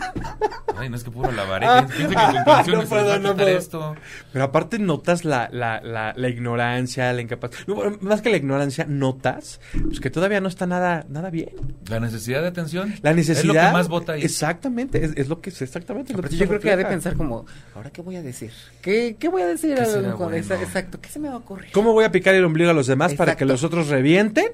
Ay, 0.76 0.88
no 0.88 0.96
es 0.96 1.04
que 1.04 1.10
puro 1.10 1.30
lavaré. 1.32 1.66
Piensa 1.96 2.64
que 2.64 2.72
con 2.72 3.22
no 3.22 3.46
esto. 3.46 3.96
Pero 4.32 4.44
aparte 4.44 4.78
notas 4.78 5.24
la, 5.24 5.48
la, 5.52 5.80
la, 5.80 6.12
la 6.16 6.28
ignorancia, 6.28 7.12
la 7.12 7.20
incapacidad. 7.20 7.66
más 8.00 8.22
que 8.22 8.30
la 8.30 8.36
ignorancia, 8.36 8.86
notas 8.88 9.60
pues 9.84 10.00
que 10.00 10.10
todavía 10.10 10.40
no 10.40 10.48
está 10.48 10.66
nada, 10.66 11.04
nada 11.08 11.30
bien. 11.30 11.50
La 11.88 12.00
necesidad 12.00 12.42
de 12.42 12.48
atención. 12.48 12.94
La 13.02 13.12
necesidad. 13.12 13.40
Es 13.40 13.46
lo 13.46 13.52
que 13.54 13.72
más 13.72 13.88
vota 13.88 14.12
ahí. 14.12 14.22
Exactamente, 14.22 15.04
es, 15.04 15.12
es 15.16 15.28
lo 15.28 15.40
que 15.40 15.50
es 15.50 15.62
exactamente. 15.62 16.14
Lo 16.14 16.22
que 16.22 16.36
yo 16.36 16.46
creo 16.48 16.60
que 16.60 16.70
ha 16.72 16.76
de 16.76 16.84
pensar 16.84 17.16
como, 17.16 17.46
¿ahora 17.74 17.90
qué 17.90 18.02
voy 18.02 18.16
a 18.16 18.22
decir? 18.22 18.52
¿Qué, 18.80 19.16
qué 19.18 19.28
voy 19.28 19.42
a 19.42 19.46
decir? 19.46 19.78
Exacto, 19.78 21.00
¿qué 21.00 21.08
se 21.08 21.18
me 21.18 21.28
va 21.28 21.34
a 21.34 21.38
ocurrir? 21.38 21.70
¿Cómo 21.72 21.92
voy 21.92 22.04
a 22.04 22.12
picar 22.12 22.34
el 22.34 22.44
ombligo 22.44 22.70
a 22.70 22.74
los 22.74 22.86
demás 22.86 23.14
para 23.14 23.36
que 23.36 23.44
los 23.44 23.64
otros 23.64 23.88
revienten? 23.88 24.46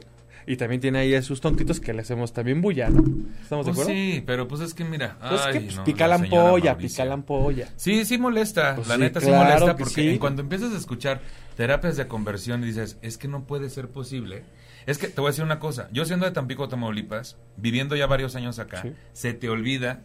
Y 0.48 0.56
también 0.56 0.80
tiene 0.80 1.00
ahí 1.00 1.14
a 1.14 1.20
sus 1.20 1.42
tontitos 1.42 1.78
que 1.78 1.92
le 1.92 2.00
hacemos 2.00 2.32
también 2.32 2.62
bulla, 2.62 2.88
¿no? 2.88 3.04
¿Estamos 3.42 3.66
de 3.66 3.72
pues 3.72 3.82
acuerdo? 3.82 3.90
Sí, 3.90 4.22
pero 4.24 4.48
pues 4.48 4.62
es 4.62 4.72
que 4.72 4.82
mira. 4.82 5.18
Pues 5.20 5.42
ay, 5.44 5.52
que 5.52 5.60
pues, 5.60 5.78
pica 5.80 6.08
la 6.08 6.14
ampolla, 6.14 6.78
pica 6.78 7.04
la 7.04 7.12
ampolla. 7.12 7.68
Sí, 7.76 8.06
sí 8.06 8.16
molesta. 8.16 8.74
Pues 8.74 8.88
la 8.88 8.96
neta 8.96 9.20
sí 9.20 9.30
molesta 9.30 9.76
porque 9.76 10.18
cuando 10.18 10.40
empiezas 10.40 10.72
a 10.72 10.78
escuchar 10.78 11.20
terapias 11.54 11.98
de 11.98 12.08
conversión 12.08 12.62
dices, 12.62 12.96
es 13.02 13.18
que 13.18 13.28
no 13.28 13.44
puede 13.44 13.68
ser 13.68 13.88
posible. 13.88 14.44
Es 14.86 14.96
que 14.96 15.08
te 15.08 15.20
voy 15.20 15.28
a 15.28 15.32
decir 15.32 15.44
una 15.44 15.58
cosa. 15.58 15.90
Yo 15.92 16.06
siendo 16.06 16.24
de 16.24 16.32
Tampico, 16.32 16.66
Tamaulipas, 16.66 17.36
viviendo 17.58 17.94
ya 17.94 18.06
varios 18.06 18.34
años 18.34 18.58
acá, 18.58 18.84
se 19.12 19.34
te 19.34 19.50
olvida 19.50 20.00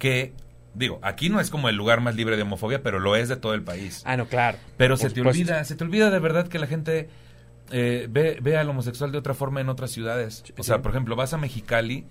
que 0.00 0.32
digo, 0.74 0.98
aquí 1.02 1.28
no 1.28 1.38
es 1.38 1.50
como 1.50 1.68
el 1.68 1.76
lugar 1.76 2.00
más 2.00 2.16
libre 2.16 2.36
de 2.36 2.42
homofobia, 2.42 2.82
pero 2.82 2.98
lo 2.98 3.14
es 3.14 3.28
de 3.28 3.36
todo 3.36 3.54
el 3.54 3.62
país. 3.62 4.02
Ah, 4.04 4.16
no, 4.16 4.26
claro. 4.26 4.58
Pero 4.76 4.96
se 4.96 5.10
te 5.10 5.20
olvida, 5.20 5.62
se 5.62 5.76
te 5.76 5.84
olvida 5.84 6.10
de 6.10 6.18
verdad 6.18 6.48
que 6.48 6.58
la 6.58 6.66
gente 6.66 7.08
eh, 7.70 8.06
ve, 8.10 8.38
ve, 8.42 8.56
al 8.56 8.68
homosexual 8.68 9.12
de 9.12 9.18
otra 9.18 9.34
forma 9.34 9.60
en 9.60 9.68
otras 9.68 9.90
ciudades. 9.90 10.44
O 10.58 10.62
sea, 10.62 10.82
por 10.82 10.90
ejemplo, 10.92 11.16
vas 11.16 11.32
a 11.32 11.38
Mexicali 11.38 12.06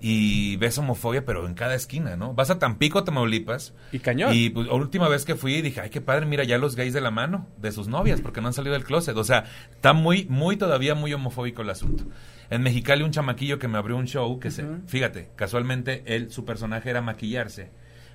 y 0.00 0.56
ves 0.56 0.78
homofobia, 0.78 1.24
pero 1.24 1.46
en 1.46 1.54
cada 1.54 1.74
esquina, 1.74 2.16
¿no? 2.16 2.32
Vas 2.32 2.50
a 2.50 2.58
Tampico, 2.58 3.04
Tamaulipas. 3.04 3.74
Y 3.92 3.98
cañón. 3.98 4.34
Y 4.34 4.48
pues, 4.48 4.66
la 4.66 4.74
última 4.74 5.08
vez 5.08 5.24
que 5.24 5.36
fui 5.36 5.60
dije, 5.60 5.80
ay, 5.80 5.90
qué 5.90 6.00
padre, 6.00 6.24
mira 6.24 6.42
ya 6.44 6.56
los 6.56 6.74
gays 6.74 6.94
de 6.94 7.02
la 7.02 7.10
mano 7.10 7.46
de 7.58 7.70
sus 7.70 7.86
novias, 7.86 8.20
porque 8.20 8.40
no 8.40 8.48
han 8.48 8.54
salido 8.54 8.72
del 8.72 8.84
closet. 8.84 9.16
O 9.16 9.24
sea, 9.24 9.44
está 9.70 9.92
muy, 9.92 10.24
muy 10.24 10.56
todavía 10.56 10.94
muy 10.94 11.12
homofóbico 11.12 11.62
el 11.62 11.70
asunto. 11.70 12.04
En 12.48 12.62
Mexicali 12.62 13.04
un 13.04 13.10
chamaquillo 13.12 13.58
que 13.58 13.68
me 13.68 13.78
abrió 13.78 13.96
un 13.96 14.06
show, 14.06 14.40
que 14.40 14.50
se, 14.50 14.64
fíjate, 14.86 15.30
casualmente 15.36 16.02
él, 16.06 16.32
su 16.32 16.44
personaje 16.44 16.90
era 16.90 17.02
maquillarse, 17.02 17.70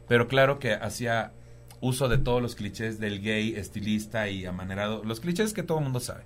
pero 0.08 0.28
claro 0.28 0.60
que 0.60 0.74
hacía 0.74 1.32
uso 1.80 2.10
de 2.10 2.18
todos 2.18 2.42
los 2.42 2.56
clichés 2.56 3.00
del 3.00 3.22
gay, 3.22 3.56
estilista 3.56 4.28
y 4.28 4.46
amanerado, 4.46 5.04
los 5.06 5.20
clichés 5.20 5.54
que 5.54 5.64
todo 5.64 5.78
el 5.78 5.84
mundo 5.86 6.00
sabe 6.00 6.24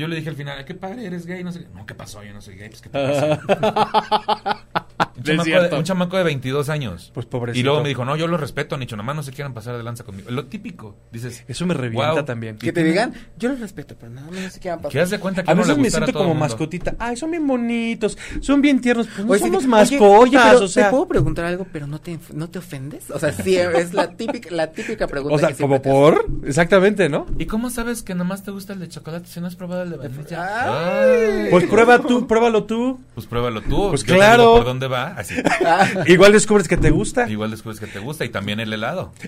yo 0.00 0.08
le 0.08 0.16
dije 0.16 0.30
al 0.30 0.36
final, 0.36 0.64
¿qué 0.64 0.74
padre, 0.74 1.06
eres 1.06 1.26
gay? 1.26 1.44
No 1.44 1.52
sé 1.52 1.66
No, 1.74 1.86
¿qué 1.86 1.94
pasó? 1.94 2.22
Yo 2.22 2.32
no 2.32 2.40
soy 2.40 2.56
gay. 2.56 2.68
Pues, 2.68 2.82
¿qué 2.82 2.88
te 2.88 2.98
un, 5.16 5.22
chamaco 5.22 5.68
de, 5.68 5.76
un, 5.76 5.84
chamaco 5.84 6.16
de, 6.16 6.22
22 6.24 6.68
años. 6.68 7.10
Pues 7.14 7.26
pobrecito. 7.26 7.60
Y 7.60 7.62
luego 7.62 7.82
me 7.82 7.88
dijo, 7.88 8.04
no, 8.04 8.16
yo 8.16 8.26
lo 8.26 8.36
respeto, 8.36 8.76
Nicho, 8.76 8.96
nomás 8.96 9.16
no 9.16 9.22
se 9.22 9.32
quieran 9.32 9.54
pasar 9.54 9.76
de 9.76 9.82
lanza 9.82 10.04
conmigo. 10.04 10.30
Lo 10.30 10.46
típico, 10.46 10.96
dices. 11.12 11.44
Eso 11.46 11.66
me 11.66 11.74
revienta 11.74 12.24
también. 12.24 12.58
Que 12.58 12.72
te 12.72 12.82
digan, 12.82 13.14
yo 13.38 13.50
lo 13.50 13.56
respeto, 13.56 13.94
pero 13.98 14.12
nada 14.12 14.30
más 14.30 14.40
no 14.40 14.50
se 14.50 14.60
quieran 14.60 14.80
pasar. 14.80 14.92
¿Qué 14.92 15.00
hace 15.00 15.18
cuenta 15.18 15.42
que 15.42 15.50
A 15.50 15.54
veces 15.54 15.78
me 15.78 15.90
siento 15.90 16.12
como 16.12 16.34
mascotita. 16.34 16.94
Ay, 16.98 17.16
son 17.16 17.30
bien 17.30 17.46
bonitos, 17.46 18.18
son 18.40 18.60
bien 18.60 18.80
tiernos. 18.80 19.08
Pues 19.26 19.40
no 19.40 19.46
somos 19.46 19.66
mascotas, 19.66 20.60
o 20.60 20.68
sea. 20.68 20.86
Te 20.86 20.90
puedo 20.90 21.08
preguntar 21.08 21.44
algo, 21.44 21.66
pero 21.72 21.86
no 21.86 22.00
te, 22.00 22.18
no 22.32 22.48
te 22.48 22.58
ofendes. 22.58 23.10
O 23.10 23.18
sea, 23.18 23.32
sí, 23.32 23.56
es 23.56 23.94
la 23.94 24.10
típica, 24.10 24.50
la 24.50 24.70
típica 24.72 25.06
pregunta. 25.06 25.34
O 25.34 25.38
sea, 25.38 25.54
como 25.54 25.80
por. 25.80 26.26
Exactamente, 26.44 27.08
¿no? 27.08 27.26
¿Y 27.38 27.46
cómo 27.46 27.70
sabes 27.70 28.02
que 28.02 28.14
nomás 28.14 28.42
te 28.42 28.50
gusta 28.50 28.72
el 28.72 28.80
de 28.80 28.88
chocolate 28.88 29.28
si 29.28 29.40
no 29.40 29.46
has 29.46 29.56
probado 29.56 29.82
el 29.82 29.90
de 29.90 29.96
vainilla? 29.96 31.48
Pues 31.50 31.64
prueba 31.64 31.98
tú, 32.00 32.26
pruébalo 32.26 32.64
tú. 32.64 33.00
Pues 33.14 33.26
pruébalo 33.26 33.62
tú. 33.62 33.88
Pues 33.90 34.04
claro. 34.04 34.56
¿Por 34.56 34.64
dónde 34.64 34.88
va? 34.88 35.03
Así. 35.08 35.34
Igual 36.06 36.32
descubres 36.32 36.68
que 36.68 36.76
te 36.76 36.90
gusta. 36.90 37.28
Igual 37.28 37.50
descubres 37.50 37.80
que 37.80 37.86
te 37.86 37.98
gusta 37.98 38.24
y 38.24 38.28
también 38.28 38.60
el 38.60 38.72
helado. 38.72 39.12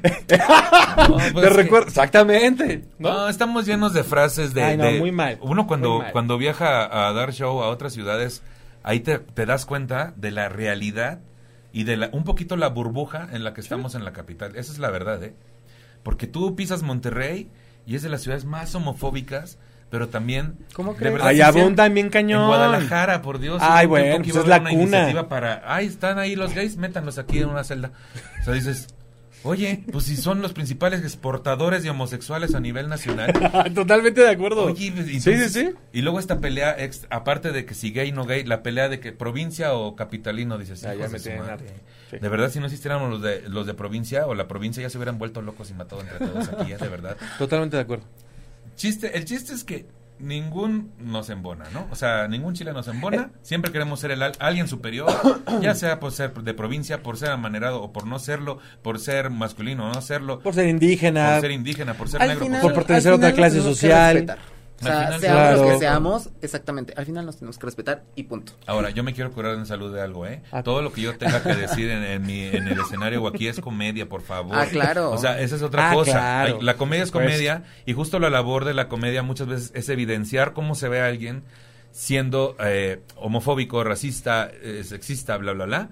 Pues 1.07 1.35
te 1.35 1.51
recuerdo. 1.51 1.89
Exactamente. 1.89 2.85
¿no? 2.99 3.29
estamos 3.29 3.67
llenos 3.67 3.93
de 3.93 4.03
frases 4.03 4.55
de. 4.55 4.63
Ay, 4.63 4.77
no, 4.77 4.91
muy 4.93 5.13
mal. 5.13 5.39
Uno 5.41 5.67
cuando, 5.67 6.03
cuando 6.13 6.39
viaja 6.39 7.09
a 7.09 7.13
dar 7.13 7.33
show 7.33 7.63
a 7.63 7.69
otras 7.69 7.93
ciudades, 7.93 8.43
ahí 8.83 9.01
te, 9.01 9.19
te 9.19 9.47
das 9.47 9.67
cuenta 9.67 10.15
de 10.17 10.31
la 10.31 10.49
realidad 10.49 11.21
y 11.73 11.85
de 11.85 11.97
la, 11.97 12.09
un 12.13 12.25
poquito 12.25 12.57
la 12.57 12.69
burbuja 12.69 13.29
en 13.33 13.45
la 13.45 13.53
que 13.53 13.61
estamos 13.61 13.95
en 13.95 14.05
la 14.05 14.13
capital. 14.13 14.57
Esa 14.57 14.73
es 14.73 14.79
la 14.79 14.91
verdad, 14.91 15.23
¿eh? 15.23 15.35
Porque 16.03 16.27
tú 16.27 16.57
pisas 16.57 16.83
Monterrey 16.83 17.51
y 17.87 17.97
es 17.97 18.03
de 18.03 18.09
las 18.09 18.23
ciudades 18.23 18.45
más 18.45 18.75
homofóbicas 18.75 19.59
pero 19.91 20.09
también 20.09 20.57
¿Cómo 20.73 20.95
crees? 20.95 21.21
Ahí 21.23 21.41
abundan 21.41 21.95
bien 21.95 22.11
cañón. 22.11 22.43
En 22.43 22.47
Guadalajara, 22.49 23.23
por 23.23 23.39
Dios. 23.39 23.59
Ay, 23.63 23.87
bueno, 23.87 24.23
pues 24.23 24.37
es 24.37 24.47
la 24.47 24.63
cuna. 24.63 25.29
para, 25.29 25.63
ay, 25.67 25.87
están 25.87 26.19
ahí 26.19 26.37
los 26.37 26.55
gays, 26.55 26.77
métanlos 26.77 27.19
aquí 27.19 27.39
en 27.39 27.49
una 27.49 27.65
celda. 27.65 27.93
O 28.41 28.45
sea, 28.45 28.55
dices, 28.55 28.89
Oye, 29.47 29.85
pues 29.93 30.07
si 30.07 30.17
son 30.17 30.43
los 30.43 30.53
principales 30.53 31.03
exportadores 31.03 31.85
de 31.85 31.91
homosexuales 31.91 32.55
a 32.57 32.61
nivel 32.61 32.89
nacional. 32.89 33.33
Totalmente 33.75 34.21
de 34.21 34.31
acuerdo. 34.31 34.65
Oye, 34.65 34.93
sí, 35.05 35.21
sí, 35.21 35.49
sí. 35.49 35.71
Y 35.93 36.03
luego 36.03 36.19
esta 36.19 36.41
pelea, 36.41 36.77
aparte 37.11 37.53
de 37.53 37.65
que 37.65 37.75
si 37.75 37.93
gay 37.93 38.11
no 38.11 38.25
gay, 38.25 38.45
la 38.45 38.65
pelea 38.65 38.89
de 38.89 38.99
que 38.99 39.13
provincia 39.13 39.75
o 39.75 39.95
capitalino, 39.95 40.59
dices, 40.59 40.85
ah, 40.85 40.95
ya 40.95 41.09
me 41.09 41.19
de, 41.21 42.19
de 42.19 42.29
verdad, 42.29 42.51
si 42.51 42.59
no 42.59 42.67
existieran 42.67 43.09
los 43.09 43.23
de, 43.23 43.49
los 43.49 43.67
de 43.67 43.75
provincia 43.75 44.27
o 44.27 44.35
la 44.35 44.49
provincia 44.49 44.83
ya 44.83 44.91
se 44.91 44.99
hubieran 44.99 45.19
vuelto 45.19 45.43
locos 45.43 45.71
y 45.71 45.75
matado 45.75 46.03
entre 46.03 46.19
todos 46.19 46.49
aquí, 46.49 46.73
¿eh? 46.73 46.79
de 46.79 46.89
verdad. 46.89 47.17
Totalmente 47.39 47.77
de 47.77 47.83
acuerdo. 47.83 48.05
Chiste, 48.77 49.17
el 49.17 49.25
chiste 49.25 49.55
es 49.55 49.65
que 49.65 49.87
ningún 50.19 50.93
nos 50.99 51.31
embona, 51.31 51.65
¿no? 51.73 51.87
O 51.91 51.97
sea, 51.97 52.29
ningún 52.29 52.55
chile 52.55 52.73
nos 52.73 52.89
embona. 52.89 53.31
Siempre 53.43 53.73
queremos 53.73 54.01
ser 54.01 54.11
el 54.11 54.23
alguien 54.23 54.69
superior, 54.69 55.11
ya 55.61 55.75
sea 55.75 56.01
por 56.01 56.13
ser 56.13 56.33
de 56.33 56.55
provincia, 56.55 57.03
por 57.03 57.17
ser 57.17 57.31
amanerado 57.31 57.83
o 57.83 57.93
por 57.93 58.07
no 58.07 58.19
serlo, 58.19 58.59
por 58.83 58.99
ser 58.99 59.31
masculino 59.31 59.91
o 59.91 59.93
no 59.93 60.01
serlo. 60.01 60.41
Por 60.41 60.55
ser 60.55 60.69
indígena. 60.69 61.33
Por 61.33 61.41
ser 61.41 61.51
indígena, 61.51 61.95
por 61.95 62.09
ser 62.09 62.21
negro. 62.21 62.47
por, 62.61 62.75
pertenecer 62.75 63.13
a 63.13 63.17
otra 63.17 63.33
clase 63.33 63.61
social. 63.61 64.37
O 64.81 64.85
sea, 64.85 65.19
seamos 65.19 65.61
lo 65.61 65.69
que 65.69 65.79
seamos, 65.79 66.31
exactamente. 66.43 66.93
Al 66.97 67.07
final 67.07 67.25
nos 67.25 67.37
tenemos 67.37 67.59
que 67.59 67.67
respetar 67.67 68.05
y 68.15 68.25
punto. 68.25 68.53
Ahora, 68.67 68.91
yo 68.91 69.03
me 69.03 69.15
quiero 69.15 69.33
curar 69.33 69.55
en 69.55 69.67
salud 69.67 69.95
de 69.95 70.03
algo, 70.03 70.27
¿eh? 70.27 70.43
Ah. 70.53 70.63
Todo 70.63 70.83
lo 70.83 70.93
que 70.93 71.01
yo 71.01 71.17
tenga 71.17 71.43
que 71.43 71.55
decir 71.55 71.91
en, 71.91 72.23
mi, 72.27 72.43
en 72.43 72.69
el 72.69 72.79
escenario 72.79 73.23
o 73.23 73.29
aquí 73.29 73.49
es 73.49 73.61
comedia, 73.61 74.09
por 74.09 74.23
favor. 74.23 74.57
Ah, 74.57 74.67
claro. 74.67 75.11
O 75.11 75.19
sea, 75.19 75.41
esa 75.41 75.57
es 75.57 75.63
otra 75.63 75.91
ah, 75.91 75.95
cosa. 75.95 76.49
La 76.61 76.77
comedia 76.77 77.05
es 77.05 77.11
pues. 77.11 77.25
comedia 77.25 77.65
y 77.87 77.95
justo 77.95 78.19
la 78.19 78.29
labor 78.29 78.65
de 78.65 78.75
la 78.75 78.89
comedia 78.89 79.23
muchas 79.23 79.47
veces 79.47 79.73
es 79.75 79.89
evidenciar 79.89 80.53
cómo 80.53 80.75
se 80.75 80.89
ve 80.89 81.01
a 81.01 81.07
alguien 81.07 81.43
siendo 81.93 82.57
eh, 82.61 83.01
homofóbico, 83.17 83.83
racista, 83.83 84.51
eh, 84.63 84.83
sexista, 84.85 85.39
bla, 85.39 85.53
bla, 85.53 85.65
bla, 85.65 85.89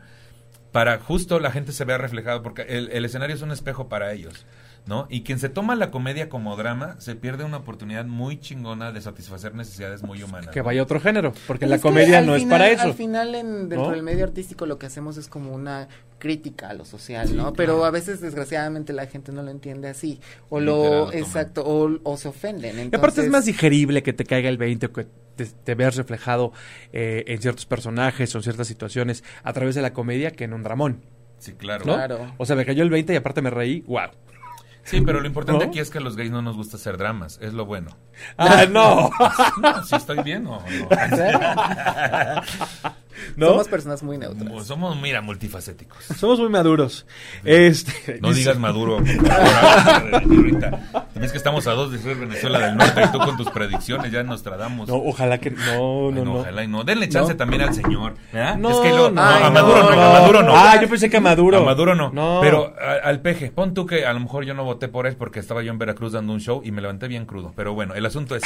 para 0.70 0.98
justo 0.98 1.40
la 1.40 1.50
gente 1.50 1.72
se 1.72 1.86
vea 1.86 1.96
reflejado, 1.96 2.42
porque 2.42 2.62
el 2.62 3.04
escenario 3.04 3.34
es 3.34 3.40
un 3.40 3.52
espejo 3.52 3.88
para 3.88 4.12
ellos. 4.12 4.44
¿No? 4.86 5.06
Y 5.08 5.22
quien 5.22 5.38
se 5.38 5.48
toma 5.48 5.74
la 5.74 5.90
comedia 5.90 6.28
como 6.28 6.56
drama 6.56 6.96
se 6.98 7.16
pierde 7.16 7.44
una 7.44 7.58
oportunidad 7.58 8.04
muy 8.04 8.38
chingona 8.38 8.92
de 8.92 9.00
satisfacer 9.00 9.54
necesidades 9.54 10.02
muy 10.02 10.22
humanas. 10.22 10.50
Que 10.50 10.60
vaya 10.60 10.82
otro 10.82 11.00
género, 11.00 11.32
porque 11.46 11.66
la 11.66 11.78
comedia 11.78 12.20
no 12.20 12.34
es 12.34 12.44
para 12.44 12.68
eso. 12.68 12.82
Al 12.82 12.94
final, 12.94 13.34
en, 13.34 13.68
dentro 13.68 13.90
del 13.90 14.02
medio 14.02 14.24
artístico, 14.24 14.66
lo 14.66 14.78
que 14.78 14.86
hacemos 14.86 15.16
es 15.16 15.28
como 15.28 15.54
una 15.54 15.88
crítica 16.18 16.70
a 16.70 16.74
lo 16.74 16.84
social, 16.84 17.36
¿no? 17.36 17.52
Pero 17.54 17.84
a 17.84 17.90
veces, 17.90 18.20
desgraciadamente, 18.20 18.92
la 18.92 19.06
gente 19.06 19.32
no 19.32 19.42
lo 19.42 19.50
entiende 19.50 19.88
así. 19.88 20.20
O 20.50 20.60
lo, 20.60 21.12
exacto, 21.12 21.62
o, 21.66 22.16
se 22.16 22.28
ofenden. 22.28 22.78
Entonces... 22.78 22.98
aparte 22.98 23.20
es 23.22 23.30
más 23.30 23.46
digerible 23.46 24.02
que 24.02 24.12
te 24.12 24.24
caiga 24.24 24.48
el 24.48 24.58
20 24.58 24.86
o 24.86 24.92
que 24.92 25.06
te, 25.36 25.74
veas 25.74 25.96
reflejado 25.96 26.52
eh, 26.92 27.24
en 27.26 27.40
ciertos 27.40 27.66
personajes 27.66 28.34
o 28.34 28.38
en 28.38 28.44
ciertas 28.44 28.66
situaciones 28.66 29.24
a 29.42 29.52
través 29.52 29.74
de 29.74 29.82
la 29.82 29.92
comedia 29.92 30.30
que 30.30 30.44
en 30.44 30.52
un 30.52 30.62
dramón. 30.62 31.02
Sí, 31.38 31.52
claro. 31.52 31.84
claro. 31.84 32.32
O 32.38 32.46
sea, 32.46 32.56
me 32.56 32.64
cayó 32.64 32.82
el 32.82 32.90
20 32.90 33.12
y 33.12 33.16
aparte 33.16 33.42
me 33.42 33.50
reí, 33.50 33.80
wow. 33.82 34.08
Sí, 34.84 35.00
pero 35.00 35.20
lo 35.20 35.26
importante 35.26 35.64
aquí 35.64 35.78
es 35.78 35.90
que 35.90 35.98
a 35.98 36.00
los 36.00 36.16
gays 36.16 36.30
no 36.30 36.42
nos 36.42 36.56
gusta 36.56 36.76
hacer 36.76 36.98
dramas, 36.98 37.38
es 37.40 37.54
lo 37.54 37.64
bueno. 37.64 37.96
Ah, 38.36 38.66
no. 38.70 39.10
si 39.84 39.96
estoy 39.96 40.22
bien 40.22 40.46
o 40.46 40.60
no. 40.60 40.88
Somos 43.38 43.68
personas 43.68 44.02
muy 44.02 44.18
neutras. 44.18 44.66
Somos, 44.66 45.00
mira, 45.00 45.20
multifacéticos. 45.20 46.04
Somos 46.16 46.38
muy 46.40 46.48
maduros. 46.48 47.06
Este, 47.44 48.18
no 48.20 48.32
digas 48.32 48.58
maduro. 48.58 48.98
Es 51.20 51.32
que 51.32 51.38
estamos 51.38 51.66
a 51.66 51.72
dos 51.72 51.90
de 51.92 51.98
ser 51.98 52.16
Venezuela 52.16 52.58
del 52.58 52.76
Norte 52.76 53.02
y 53.02 53.12
tú 53.12 53.18
con 53.18 53.36
tus 53.36 53.48
predicciones 53.50 54.12
ya 54.12 54.22
nos 54.22 54.42
tratamos. 54.42 54.88
No, 54.88 54.96
ojalá 54.96 55.38
que 55.38 55.50
no, 55.50 56.10
no, 56.10 56.24
no. 56.24 56.34
Ojalá 56.40 56.64
y 56.64 56.68
no. 56.68 56.84
Denle 56.84 57.08
chance 57.08 57.34
también 57.34 57.62
al 57.62 57.72
señor. 57.72 58.14
No, 58.58 58.70
es 58.70 58.76
que 58.78 58.90
lo, 58.90 59.10
no, 59.10 59.22
a 59.22 59.50
Maduro 59.50 59.90
no, 59.90 60.02
a 60.02 60.20
Maduro 60.20 60.42
no. 60.42 60.52
Ah, 60.54 60.78
yo 60.80 60.88
pensé 60.88 61.08
que 61.08 61.16
a 61.16 61.20
Maduro. 61.20 61.58
A 61.58 61.64
Maduro 61.64 61.94
no. 61.94 62.40
Pero 62.40 62.74
al 62.78 63.20
peje, 63.20 63.50
pon 63.50 63.74
tú 63.74 63.86
que 63.86 64.04
a 64.04 64.12
lo 64.12 64.20
mejor 64.20 64.44
yo 64.44 64.54
no 64.54 64.64
voté 64.64 64.88
por 64.88 65.06
él 65.06 65.16
porque 65.16 65.40
estaba 65.40 65.62
yo 65.62 65.70
en 65.70 65.78
Veracruz 65.78 66.12
dando 66.12 66.32
un 66.32 66.40
show 66.40 66.60
y 66.64 66.72
me 66.72 66.82
levanté 66.82 67.08
bien 67.08 67.26
crudo. 67.26 67.52
Pero 67.56 67.74
bueno, 67.74 67.94
el 67.94 68.04
asunto 68.04 68.36
es 68.36 68.42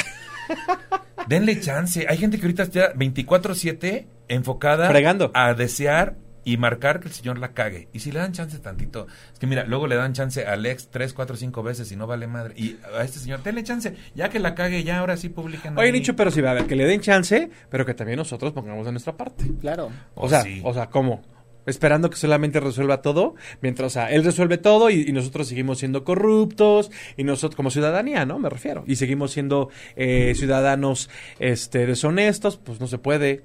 denle 1.27 1.59
chance. 1.59 2.05
Hay 2.07 2.17
gente 2.17 2.37
que 2.37 2.45
ahorita 2.45 2.63
está 2.63 2.93
24-7 2.93 4.05
enfocada 4.29 4.89
a 5.33 5.53
desear 5.53 6.15
y 6.45 6.57
marcar 6.57 6.99
que 6.99 7.07
el 7.07 7.13
señor 7.13 7.37
la 7.37 7.53
cague. 7.53 7.89
Y 7.93 7.99
si 7.99 8.11
le 8.11 8.19
dan 8.19 8.31
chance 8.31 8.57
tantito, 8.59 9.07
es 9.31 9.39
que 9.39 9.45
mira, 9.45 9.65
luego 9.65 9.87
le 9.87 9.95
dan 9.95 10.13
chance 10.13 10.45
a 10.45 10.53
Alex 10.53 10.89
tres, 10.89 11.13
cuatro, 11.13 11.35
cinco 11.35 11.61
veces 11.63 11.91
y 11.91 11.95
no 11.95 12.07
vale 12.07 12.27
madre. 12.27 12.53
Y 12.57 12.77
a 12.97 13.03
este 13.03 13.19
señor, 13.19 13.43
denle 13.43 13.63
chance, 13.63 13.93
ya 14.15 14.29
que 14.29 14.39
la 14.39 14.55
cague, 14.55 14.83
ya 14.83 14.99
ahora 14.99 15.17
sí 15.17 15.29
publican. 15.29 15.77
Oye, 15.77 15.91
dicho, 15.91 16.15
pero 16.15 16.31
si 16.31 16.41
va 16.41 16.51
a 16.51 16.53
ver, 16.55 16.65
que 16.65 16.75
le 16.75 16.85
den 16.85 17.01
chance, 17.01 17.49
pero 17.69 17.85
que 17.85 17.93
también 17.93 18.17
nosotros 18.17 18.53
pongamos 18.53 18.85
de 18.85 18.91
nuestra 18.91 19.15
parte. 19.15 19.45
Claro. 19.59 19.89
O, 20.15 20.29
sea, 20.29 20.43
o 20.63 20.73
sea, 20.73 20.89
¿cómo? 20.89 21.21
esperando 21.65 22.09
que 22.09 22.17
solamente 22.17 22.59
resuelva 22.59 23.03
todo, 23.03 23.35
mientras, 23.61 23.87
o 23.87 23.93
sea, 23.93 24.11
él 24.11 24.23
resuelve 24.23 24.57
todo 24.57 24.89
y, 24.89 25.11
nosotros 25.11 25.47
seguimos 25.47 25.77
siendo 25.79 26.03
corruptos 26.03 26.89
y 27.15 27.23
nosotros 27.23 27.55
como 27.55 27.69
ciudadanía, 27.69 28.25
¿no? 28.25 28.39
Me 28.39 28.49
refiero. 28.49 28.83
Y 28.87 28.95
seguimos 28.95 29.31
siendo 29.31 29.69
eh, 29.95 30.33
ciudadanos 30.35 31.09
este 31.37 31.85
deshonestos, 31.85 32.57
pues 32.57 32.79
no 32.79 32.87
se 32.87 32.97
puede. 32.97 33.43